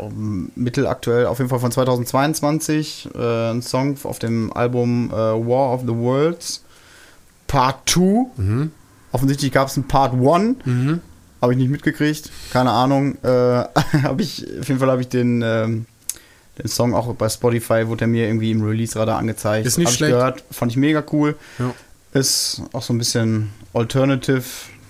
mittelaktuell, 0.57 1.27
auf 1.27 1.39
jeden 1.39 1.51
Fall 1.51 1.61
von 1.61 1.71
2022. 1.71 3.11
Äh, 3.15 3.51
ein 3.51 3.63
Song 3.63 3.97
auf 4.03 4.19
dem 4.19 4.53
Album 4.53 5.11
äh, 5.11 5.15
War 5.15 5.73
of 5.73 5.83
the 5.83 5.95
Worlds 5.95 6.65
Part 7.47 7.89
2. 7.89 8.01
Mhm. 8.37 8.73
Offensichtlich 9.13 9.53
gab 9.53 9.69
es 9.69 9.77
ein 9.77 9.87
Part 9.87 10.15
1. 10.15 10.57
Habe 11.41 11.53
ich 11.53 11.59
nicht 11.59 11.71
mitgekriegt. 11.71 12.31
Keine 12.53 12.71
Ahnung. 12.71 13.17
Äh, 13.23 13.29
habe 14.03 14.23
ich, 14.23 14.45
auf 14.59 14.67
jeden 14.67 14.81
Fall 14.81 14.91
habe 14.91 15.03
ich 15.03 15.09
den, 15.09 15.43
ähm, 15.43 15.87
den 16.59 16.69
Song 16.69 16.95
auch 16.95 17.15
bei 17.15 17.29
Spotify, 17.29 17.87
wurde 17.87 18.07
er 18.07 18.09
mir 18.09 18.27
irgendwie 18.27 18.51
im 18.51 18.65
Release-Radar 18.65 19.19
angezeigt. 19.19 19.67
Ist 19.67 19.79
nicht 19.79 19.87
Hab 19.87 19.93
ich 19.93 19.97
schlecht. 19.99 20.13
gehört. 20.15 20.45
Fand 20.51 20.73
ich 20.73 20.77
mega 20.77 21.05
cool. 21.13 21.37
Ja. 21.61 21.73
Ist 22.19 22.63
auch 22.73 22.83
so 22.83 22.93
ein 22.93 22.99
bisschen 22.99 23.53
Alternative. 23.73 24.43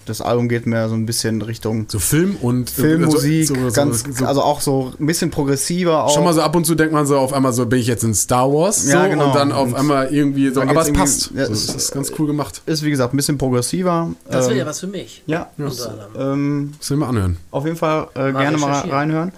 Das 0.07 0.21
Album 0.21 0.49
geht 0.49 0.67
mehr 0.67 0.89
so 0.89 0.95
ein 0.95 1.07
bisschen 1.07 1.41
Richtung 1.43 1.87
So 1.89 1.99
Film 1.99 2.37
und 2.41 2.71
Filmmusik, 2.71 3.47
so, 3.49 3.55
so, 3.55 3.69
so, 3.71 3.75
ganz, 3.75 4.05
so, 4.19 4.25
also 4.27 4.43
auch 4.43 4.61
so 4.61 4.93
ein 5.01 5.07
bisschen 5.07 5.31
progressiver. 5.31 6.05
Auch. 6.05 6.15
Schon 6.15 6.25
mal 6.25 6.33
so 6.35 6.43
ab 6.43 6.55
und 6.57 6.65
zu 6.67 6.75
denkt 6.75 6.93
man 6.93 7.07
so 7.07 7.19
auf 7.19 7.33
einmal 7.33 7.53
so, 7.53 7.67
bin 7.67 7.79
ich 7.81 7.87
jetzt 7.87 8.05
in 8.05 8.15
Star 8.15 8.53
Wars? 8.53 8.87
Ja, 8.87 9.07
genau. 9.07 9.27
Und 9.29 9.35
dann 9.35 9.53
auf 9.53 9.69
Und 9.69 9.75
einmal 9.75 10.13
irgendwie 10.15 10.51
so, 10.51 10.61
aber 10.63 10.81
es 10.83 10.93
passt. 10.93 11.31
ja, 11.35 11.49
das 11.49 11.65
ist 11.75 11.93
ganz 11.93 12.13
cool 12.19 12.27
gemacht. 12.27 12.63
ist 12.67 12.83
wie 12.83 12.91
gesagt 12.91 13.15
ein 13.15 13.17
bisschen 13.17 13.39
progressiver. 13.39 14.11
Das 14.29 14.45
wäre 14.47 14.53
Ähm, 14.53 14.59
ja 14.59 14.67
was 14.67 14.81
für 14.81 14.87
mich. 14.87 15.23
Ja, 15.27 15.51
das, 15.57 15.81
anderem. 15.87 16.11
ähm, 16.19 16.73
Das 16.79 16.91
will 16.91 16.97
mal 16.99 17.09
anhören. 17.09 17.37
auf 17.51 17.65
jeden 17.65 17.77
Fall 17.77 18.09
äh, 18.15 18.33
gerne 18.33 18.59
mal 18.59 18.81
reinhören. 18.89 19.33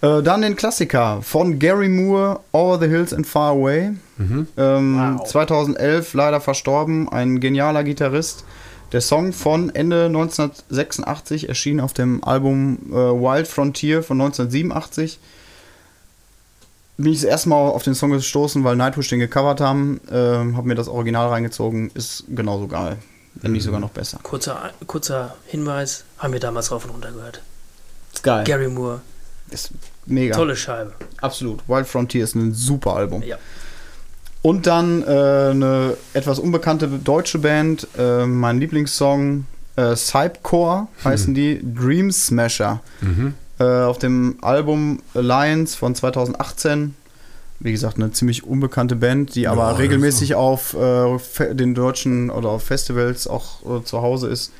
Äh, 0.00 0.22
dann 0.22 0.42
den 0.42 0.54
Klassiker 0.56 1.20
von 1.22 1.58
Gary 1.58 1.88
Moore, 1.88 2.40
Over 2.52 2.78
the 2.80 2.88
Hills 2.88 3.14
and 3.14 3.26
Far 3.26 3.52
Away. 3.52 3.92
Ähm, 4.56 5.16
Wow. 5.18 5.26
2011 5.26 6.14
leider 6.14 6.40
verstorben, 6.40 7.08
ein 7.08 7.40
genialer 7.40 7.82
Gitarrist. 7.84 8.44
Der 8.94 9.00
Song 9.00 9.32
von 9.32 9.74
Ende 9.74 10.04
1986 10.04 11.48
erschien 11.48 11.80
auf 11.80 11.92
dem 11.94 12.22
Album 12.22 12.78
äh, 12.92 12.94
Wild 12.94 13.48
Frontier 13.48 14.04
von 14.04 14.20
1987. 14.20 15.18
Bin 16.96 17.12
ich 17.12 17.22
das 17.22 17.28
erste 17.28 17.48
Mal 17.48 17.56
auf 17.56 17.82
den 17.82 17.96
Song 17.96 18.12
gestoßen, 18.12 18.62
weil 18.62 18.76
Nightwish 18.76 19.08
den 19.08 19.18
gecovert 19.18 19.60
haben. 19.60 20.00
Ähm, 20.12 20.56
hab 20.56 20.64
mir 20.64 20.76
das 20.76 20.86
Original 20.86 21.26
reingezogen. 21.26 21.90
Ist 21.94 22.22
genauso 22.28 22.68
geil. 22.68 22.98
Wenn 23.34 23.50
nicht 23.50 23.64
sogar 23.64 23.80
noch 23.80 23.90
besser. 23.90 24.20
Kurzer, 24.22 24.70
kurzer 24.86 25.34
Hinweis, 25.46 26.04
haben 26.18 26.32
wir 26.32 26.38
damals 26.38 26.70
rauf 26.70 26.84
und 26.84 26.92
runter 26.92 27.10
gehört. 27.10 27.42
Ist 28.12 28.22
geil. 28.22 28.44
Gary 28.44 28.68
Moore, 28.68 29.00
Ist 29.50 29.72
mega. 30.06 30.36
tolle 30.36 30.54
Scheibe. 30.54 30.92
Absolut. 31.20 31.68
Wild 31.68 31.88
Frontier 31.88 32.22
ist 32.22 32.36
ein 32.36 32.54
super 32.54 32.94
Album. 32.94 33.24
Ja. 33.24 33.38
Und 34.44 34.66
dann 34.66 35.02
äh, 35.02 35.06
eine 35.06 35.96
etwas 36.12 36.38
unbekannte 36.38 36.86
deutsche 36.86 37.38
Band, 37.38 37.88
äh, 37.96 38.26
mein 38.26 38.60
Lieblingssong, 38.60 39.46
äh, 39.76 39.96
Cypcore 39.96 40.86
heißen 41.02 41.32
die, 41.32 41.62
Dream 41.62 42.12
Smasher. 42.12 42.82
Äh, 43.58 43.64
auf 43.64 43.96
dem 43.98 44.36
Album 44.42 45.00
Alliance 45.14 45.78
von 45.78 45.94
2018. 45.94 46.94
Wie 47.60 47.72
gesagt, 47.72 47.96
eine 47.96 48.12
ziemlich 48.12 48.44
unbekannte 48.44 48.96
Band, 48.96 49.34
die 49.34 49.48
aber 49.48 49.70
Ja, 49.70 49.76
regelmäßig 49.76 50.34
auf 50.34 50.74
äh, 50.74 51.54
den 51.54 51.74
deutschen 51.74 52.28
oder 52.28 52.50
auf 52.50 52.64
Festivals 52.64 53.26
auch 53.26 53.80
äh, 53.80 53.82
zu 53.82 54.02
Hause 54.02 54.28
ist. 54.28 54.52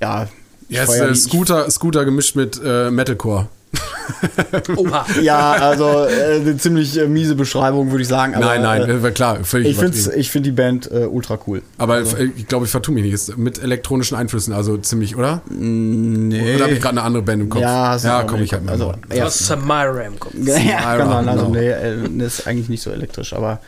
Ja, 0.00 0.26
Ja, 0.68 0.82
es 0.82 0.90
ist 0.94 1.00
äh, 1.00 1.14
Scooter, 1.14 1.70
Scooter 1.70 2.04
gemischt 2.04 2.34
mit 2.34 2.60
äh, 2.64 2.90
Metalcore. 2.90 3.46
Oha. 4.76 5.06
Ja, 5.22 5.52
also 5.52 6.04
äh, 6.04 6.40
eine 6.40 6.56
ziemlich 6.56 6.98
äh, 6.98 7.06
miese 7.06 7.34
Beschreibung, 7.34 7.90
würde 7.90 8.02
ich 8.02 8.08
sagen. 8.08 8.34
Aber, 8.34 8.44
nein, 8.44 8.62
nein, 8.62 8.82
Äh, 8.82 9.08
äh, 9.08 9.10
klar, 9.12 9.44
völlig 9.44 9.70
ich 9.70 9.76
finde 9.78 10.16
ich 10.16 10.30
find 10.30 10.46
die 10.46 10.52
Band 10.52 10.90
äh, 10.90 11.06
ultra 11.06 11.38
cool. 11.46 11.62
Aber 11.78 12.00
äh, 12.00 12.30
ich 12.36 12.46
glaube, 12.46 12.64
ich 12.64 12.70
vertue 12.70 12.94
mich 12.94 13.04
nicht. 13.04 13.14
Ist 13.14 13.38
mit 13.38 13.62
elektronischen 13.62 14.16
Einflüssen, 14.16 14.52
also 14.52 14.76
ziemlich, 14.78 15.16
oder? 15.16 15.42
Nee. 15.48 16.56
Oder 16.56 16.64
habe 16.64 16.74
ich 16.74 16.80
gerade 16.80 16.98
eine 16.98 17.02
andere 17.02 17.22
Band 17.22 17.42
im 17.42 17.48
Kopf? 17.48 17.62
Ja, 17.62 17.96
ja 17.96 18.22
komm 18.24 18.42
ich 18.42 18.52
halt 18.52 18.66
Kopf. 18.66 18.66
mal. 18.66 18.72
Also, 18.72 18.88
Also, 18.88 19.00
ja. 19.10 19.16
Du 19.16 19.22
hast 19.22 19.38
Samira 19.46 20.00
im 20.02 20.18
Kopf. 20.18 20.34
Ja, 20.34 20.54
Samira, 20.54 20.96
kann 20.96 21.08
man. 21.08 21.28
Also, 21.28 21.46
genau. 21.46 21.58
nee, 21.58 21.68
äh, 21.70 22.26
ist 22.26 22.46
eigentlich 22.46 22.68
nicht 22.68 22.82
so 22.82 22.90
elektrisch, 22.90 23.32
aber 23.32 23.60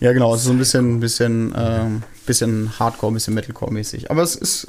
ja, 0.00 0.12
genau, 0.12 0.32
es 0.34 0.40
ist 0.42 0.46
so 0.46 0.52
ein 0.52 0.58
bisschen, 0.58 1.00
bisschen, 1.00 1.52
ähm, 1.58 2.02
bisschen 2.24 2.78
Hardcore, 2.78 3.10
ein 3.10 3.14
bisschen 3.14 3.34
Metalcore-mäßig. 3.34 4.10
Aber 4.10 4.22
es 4.22 4.36
ist 4.36 4.68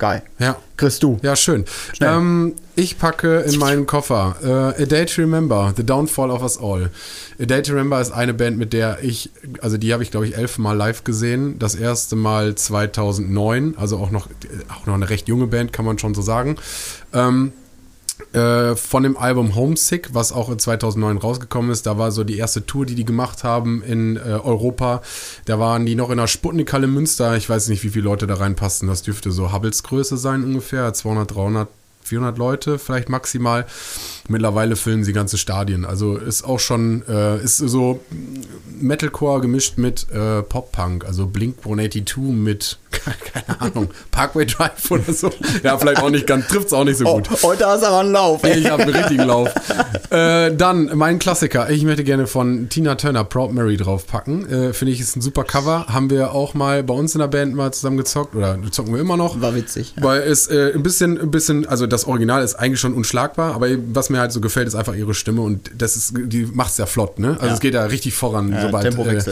geil. 0.00 0.22
ja. 0.40 0.56
Chris, 0.76 0.98
du. 0.98 1.18
Ja, 1.20 1.36
schön. 1.36 1.66
Ähm, 2.00 2.54
ich 2.74 2.98
packe 2.98 3.40
in 3.40 3.58
meinen 3.58 3.84
Koffer 3.84 4.36
äh, 4.42 4.82
A 4.82 4.86
Day 4.86 5.04
to 5.04 5.20
Remember, 5.20 5.74
The 5.76 5.84
Downfall 5.84 6.30
of 6.30 6.40
Us 6.42 6.58
All. 6.58 6.90
A 7.38 7.44
Day 7.44 7.60
to 7.60 7.72
Remember 7.72 8.00
ist 8.00 8.12
eine 8.12 8.32
Band, 8.32 8.56
mit 8.56 8.72
der 8.72 8.98
ich, 9.02 9.28
also 9.60 9.76
die 9.76 9.92
habe 9.92 10.02
ich 10.02 10.10
glaube 10.10 10.26
ich 10.26 10.38
elfmal 10.38 10.74
live 10.74 11.04
gesehen. 11.04 11.58
Das 11.58 11.74
erste 11.74 12.16
Mal 12.16 12.54
2009, 12.54 13.74
also 13.76 13.98
auch 13.98 14.10
noch, 14.10 14.28
auch 14.70 14.86
noch 14.86 14.94
eine 14.94 15.10
recht 15.10 15.28
junge 15.28 15.48
Band, 15.48 15.74
kann 15.74 15.84
man 15.84 15.98
schon 15.98 16.14
so 16.14 16.22
sagen. 16.22 16.56
Ähm, 17.12 17.52
äh, 18.32 18.76
von 18.76 19.02
dem 19.02 19.16
Album 19.16 19.54
Homesick, 19.54 20.10
was 20.12 20.32
auch 20.32 20.50
in 20.50 20.58
2009 20.58 21.18
rausgekommen 21.18 21.70
ist. 21.70 21.86
Da 21.86 21.98
war 21.98 22.12
so 22.12 22.24
die 22.24 22.38
erste 22.38 22.64
Tour, 22.64 22.86
die 22.86 22.94
die 22.94 23.04
gemacht 23.04 23.44
haben 23.44 23.82
in 23.82 24.16
äh, 24.16 24.20
Europa. 24.20 25.02
Da 25.46 25.58
waren 25.58 25.86
die 25.86 25.94
noch 25.94 26.10
in 26.10 26.18
der 26.18 26.26
Sputnikhalle 26.26 26.86
Münster. 26.86 27.36
Ich 27.36 27.48
weiß 27.48 27.68
nicht, 27.68 27.82
wie 27.84 27.90
viele 27.90 28.04
Leute 28.04 28.26
da 28.26 28.34
reinpassten. 28.34 28.88
Das 28.88 29.02
dürfte 29.02 29.32
so 29.32 29.52
Hubbles 29.52 29.82
Größe 29.82 30.16
sein 30.16 30.44
ungefähr. 30.44 30.92
200, 30.92 31.34
300, 31.34 31.68
400 32.02 32.38
Leute 32.38 32.78
vielleicht 32.78 33.08
maximal. 33.08 33.66
Mittlerweile 34.28 34.76
füllen 34.76 35.04
sie 35.04 35.12
ganze 35.12 35.38
Stadien. 35.38 35.84
Also 35.84 36.16
ist 36.16 36.42
auch 36.42 36.60
schon, 36.60 37.02
äh, 37.08 37.42
ist 37.42 37.58
so 37.58 38.00
Metalcore 38.80 39.40
gemischt 39.40 39.78
mit 39.78 40.10
äh, 40.10 40.42
Pop-Punk. 40.42 41.04
Also 41.04 41.26
Blink 41.26 41.58
182 41.58 42.34
mit, 42.34 42.78
keine 43.32 43.60
Ahnung, 43.60 43.90
Parkway 44.10 44.46
Drive 44.46 44.90
oder 44.90 45.12
so. 45.12 45.30
Ja, 45.62 45.78
vielleicht 45.78 46.02
auch 46.02 46.10
nicht 46.10 46.26
ganz, 46.26 46.48
trifft 46.48 46.68
es 46.68 46.72
auch 46.72 46.84
nicht 46.84 46.98
so 46.98 47.06
oh, 47.06 47.16
gut. 47.16 47.28
Oh, 47.32 47.48
heute 47.48 47.66
hast 47.66 47.82
du 47.82 47.86
aber 47.86 48.00
einen 48.00 48.12
Lauf. 48.12 48.42
Ey. 48.42 48.58
Ich 48.58 48.70
habe 48.70 48.82
einen 48.82 48.94
richtigen 48.94 49.24
Lauf. 49.24 49.48
äh, 50.10 50.54
dann, 50.54 50.90
mein 50.94 51.18
Klassiker. 51.18 51.70
Ich 51.70 51.84
möchte 51.84 52.04
gerne 52.04 52.26
von 52.26 52.68
Tina 52.68 52.94
Turner 52.96 53.24
Proud 53.24 53.52
Mary 53.52 53.76
draufpacken. 53.76 54.48
Äh, 54.48 54.72
Finde 54.72 54.92
ich, 54.92 55.00
ist 55.00 55.16
ein 55.16 55.20
super 55.20 55.44
Cover. 55.44 55.86
Haben 55.88 56.10
wir 56.10 56.32
auch 56.32 56.54
mal 56.54 56.82
bei 56.82 56.94
uns 56.94 57.14
in 57.14 57.20
der 57.20 57.28
Band 57.28 57.54
mal 57.54 57.72
zusammen 57.72 57.96
gezockt 57.96 58.34
oder 58.34 58.58
zocken 58.70 58.94
wir 58.94 59.00
immer 59.00 59.16
noch. 59.16 59.40
War 59.40 59.54
witzig. 59.54 59.94
Ja. 59.96 60.02
Weil 60.02 60.22
es 60.22 60.48
äh, 60.48 60.72
ein 60.74 60.82
bisschen, 60.82 61.20
ein 61.20 61.30
bisschen, 61.30 61.66
also 61.66 61.86
das 61.86 62.06
Original 62.06 62.42
ist 62.42 62.54
eigentlich 62.56 62.80
schon 62.80 62.94
unschlagbar, 62.94 63.54
aber 63.54 63.68
was 63.92 64.10
mir 64.10 64.18
halt 64.18 64.32
so 64.32 64.40
gefällt, 64.40 64.66
ist 64.66 64.74
einfach 64.74 64.94
ihre 64.94 65.14
Stimme 65.14 65.42
und 65.42 65.70
das 65.76 65.96
ist, 65.96 66.14
die 66.16 66.46
macht's 66.52 66.78
ja 66.78 66.86
flott, 66.86 67.18
ne? 67.18 67.34
Also 67.34 67.46
ja. 67.46 67.52
es 67.54 67.60
geht 67.60 67.74
da 67.74 67.84
richtig 67.84 68.14
voran, 68.14 68.52
ja, 68.52 68.62
sobald, 68.62 68.86
äh, 68.86 69.22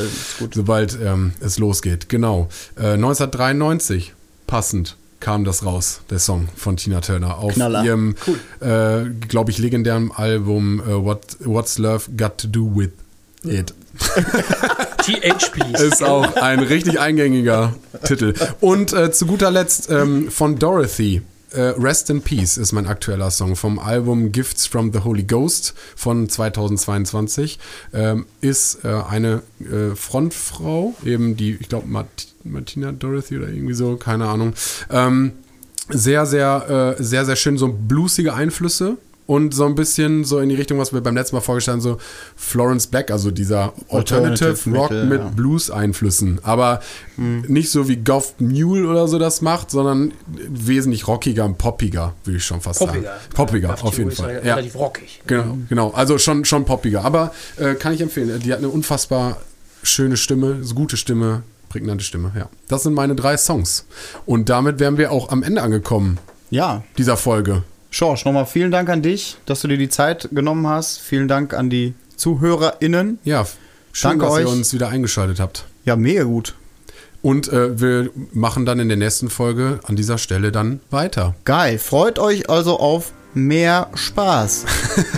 sobald 0.55 0.99
ähm, 1.03 1.33
es 1.41 1.59
losgeht. 1.59 2.09
Genau. 2.09 2.49
Äh, 2.77 2.93
1903 2.93 3.48
93, 3.55 4.13
passend, 4.47 4.97
kam 5.21 5.45
das 5.45 5.65
raus, 5.65 6.03
der 6.11 6.19
Song 6.19 6.49
von 6.55 6.77
Tina 6.77 7.01
Turner. 7.01 7.39
Auf 7.39 7.55
Knaller. 7.55 7.83
ihrem, 7.83 8.15
cool. 8.27 8.39
äh, 8.61 9.11
glaube 9.27 9.51
ich, 9.51 9.59
legendären 9.59 10.13
Album 10.13 10.81
uh, 10.81 11.05
What, 11.05 11.39
What's 11.41 11.79
Love 11.79 12.11
Got 12.17 12.39
to 12.39 12.49
Do 12.49 12.71
With 12.75 12.91
It. 13.45 13.73
THP. 14.99 15.81
Ist 15.81 16.03
auch 16.03 16.37
ein 16.37 16.59
richtig 16.61 17.01
eingängiger 17.01 17.75
Titel. 18.05 18.35
Und 18.61 18.93
äh, 18.93 19.11
zu 19.11 19.27
guter 19.27 19.51
Letzt 19.51 19.91
ähm, 19.91 20.31
von 20.31 20.59
Dorothy 20.59 21.23
äh, 21.53 21.61
Rest 21.79 22.11
in 22.11 22.23
Peace 22.23 22.57
ist 22.57 22.73
mein 22.73 22.87
aktueller 22.87 23.31
Song 23.31 23.57
vom 23.57 23.79
Album 23.79 24.33
Gifts 24.33 24.67
from 24.67 24.93
the 24.93 25.01
Holy 25.01 25.23
Ghost 25.23 25.75
von 25.97 26.29
2022. 26.29 27.59
Ähm, 27.95 28.27
ist 28.41 28.85
äh, 28.85 28.89
eine 28.89 29.43
äh, 29.61 29.95
Frontfrau, 29.95 30.95
eben 31.05 31.37
die, 31.37 31.57
ich 31.61 31.69
glaube, 31.69 31.89
Mart 31.89 32.29
Martina 32.45 32.93
Dorothy 32.93 33.39
oder 33.39 33.49
irgendwie 33.49 33.75
so, 33.75 33.97
keine 33.97 34.29
Ahnung. 34.29 34.55
Ähm, 34.91 35.33
sehr, 35.89 36.27
sehr, 36.27 36.97
äh, 36.99 37.03
sehr, 37.03 37.25
sehr 37.25 37.37
schön, 37.37 37.57
so 37.57 37.69
bluesige 37.69 38.35
Einflüsse. 38.35 38.99
Und 39.29 39.53
so 39.53 39.67
ein 39.67 39.75
bisschen 39.75 40.25
so 40.25 40.39
in 40.39 40.49
die 40.49 40.55
Richtung, 40.55 40.79
was 40.79 40.95
wir 40.95 41.03
beim 41.03 41.15
letzten 41.15 41.37
Mal 41.37 41.43
vorgestellt 41.43 41.75
haben, 41.75 41.83
so 41.83 41.99
Florence 42.35 42.87
Beck, 42.87 43.11
also 43.11 43.31
dieser 43.31 43.75
Alternative, 43.91 44.47
Alternative 44.49 44.77
Rock 44.77 44.91
mit 44.91 45.21
ja. 45.21 45.29
Blues-Einflüssen. 45.29 46.41
Aber 46.45 46.81
nicht 47.19 47.71
so 47.71 47.89
wie 47.89 47.97
Goth 47.97 48.41
Mule 48.41 48.89
oder 48.89 49.07
so 49.07 49.19
das 49.19 49.43
macht, 49.43 49.71
sondern 49.71 50.13
wesentlich 50.27 51.07
rockiger 51.09 51.45
und 51.45 51.59
poppiger, 51.59 52.15
würde 52.25 52.39
ich 52.39 52.45
schon 52.45 52.63
fast 52.63 52.79
Poppiger. 52.79 53.03
sagen. 53.03 53.21
Poppiger, 53.35 53.69
Love 53.69 53.85
auf 53.85 53.99
jeden 53.99 54.11
Fall. 54.13 54.37
ja 54.37 54.43
Ja. 54.43 54.55
Relativ 54.55 54.77
rockig. 54.77 55.21
Genau, 55.27 55.59
genau. 55.69 55.91
Also 55.91 56.17
schon, 56.17 56.47
schon 56.47 56.65
poppiger. 56.65 57.05
Aber 57.05 57.35
äh, 57.59 57.75
kann 57.75 57.93
ich 57.93 58.01
empfehlen. 58.01 58.41
Die 58.41 58.51
hat 58.51 58.61
eine 58.61 58.71
unfassbar 58.71 59.37
schöne 59.83 60.17
Stimme, 60.17 60.63
gute 60.75 60.97
Stimme, 60.97 61.43
prägnante 61.69 62.03
Stimme. 62.03 62.33
Ja, 62.35 62.49
das 62.69 62.85
sind 62.85 62.95
meine 62.95 63.15
drei 63.15 63.37
Songs. 63.37 63.85
Und 64.25 64.49
damit 64.49 64.81
wären 64.81 64.97
wir 64.97 65.13
auch 65.13 65.29
am 65.29 65.43
Ende 65.43 65.61
angekommen 65.61 66.19
Ja, 66.49 66.83
dieser 66.97 67.19
Folge. 67.19 67.63
Schorsch, 67.91 68.25
nochmal 68.25 68.47
vielen 68.47 68.71
Dank 68.71 68.89
an 68.89 69.03
dich, 69.03 69.37
dass 69.47 69.61
du 69.63 69.69
dir 69.69 69.79
die 69.79 69.89
Zeit 69.89 70.29
genommen 70.33 70.67
hast. 70.67 70.99
Vielen 71.01 71.29
Dank 71.29 71.55
an 71.55 71.71
die 71.71 71.95
ZuhörerInnen. 72.17 73.19
Ja, 73.25 73.47
schön, 73.93 74.11
Danke 74.11 74.27
dass 74.27 74.39
ihr 74.39 74.47
euch. 74.47 74.53
uns 74.53 74.73
wieder 74.75 74.89
eingeschaltet 74.89 75.41
habt. 75.41 75.65
Ja, 75.85 75.97
mega 75.97 76.25
gut. 76.25 76.55
Und 77.23 77.49
äh, 77.53 77.81
wir 77.81 78.11
machen 78.33 78.65
dann 78.67 78.79
in 78.79 78.89
der 78.89 78.97
nächsten 78.97 79.29
Folge 79.31 79.81
an 79.85 79.97
dieser 79.97 80.19
Stelle 80.19 80.53
dann 80.53 80.81
weiter. 80.91 81.35
Geil. 81.45 81.79
Freut 81.79 82.19
euch 82.19 82.49
also 82.49 82.79
auf 82.79 83.13
mehr 83.35 83.89
Spaß. 83.95 84.67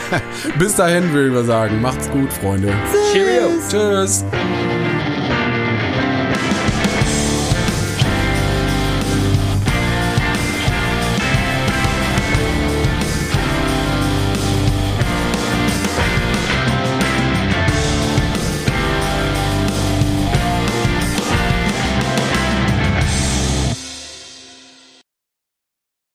Bis 0.59 0.77
dahin, 0.77 1.13
würde 1.13 1.29
ich 1.29 1.35
mal 1.35 1.45
sagen. 1.45 1.81
Macht's 1.83 2.09
gut, 2.11 2.33
Freunde. 2.33 2.73
Cheerio. 3.13 3.51
Tschüss. 3.69 4.25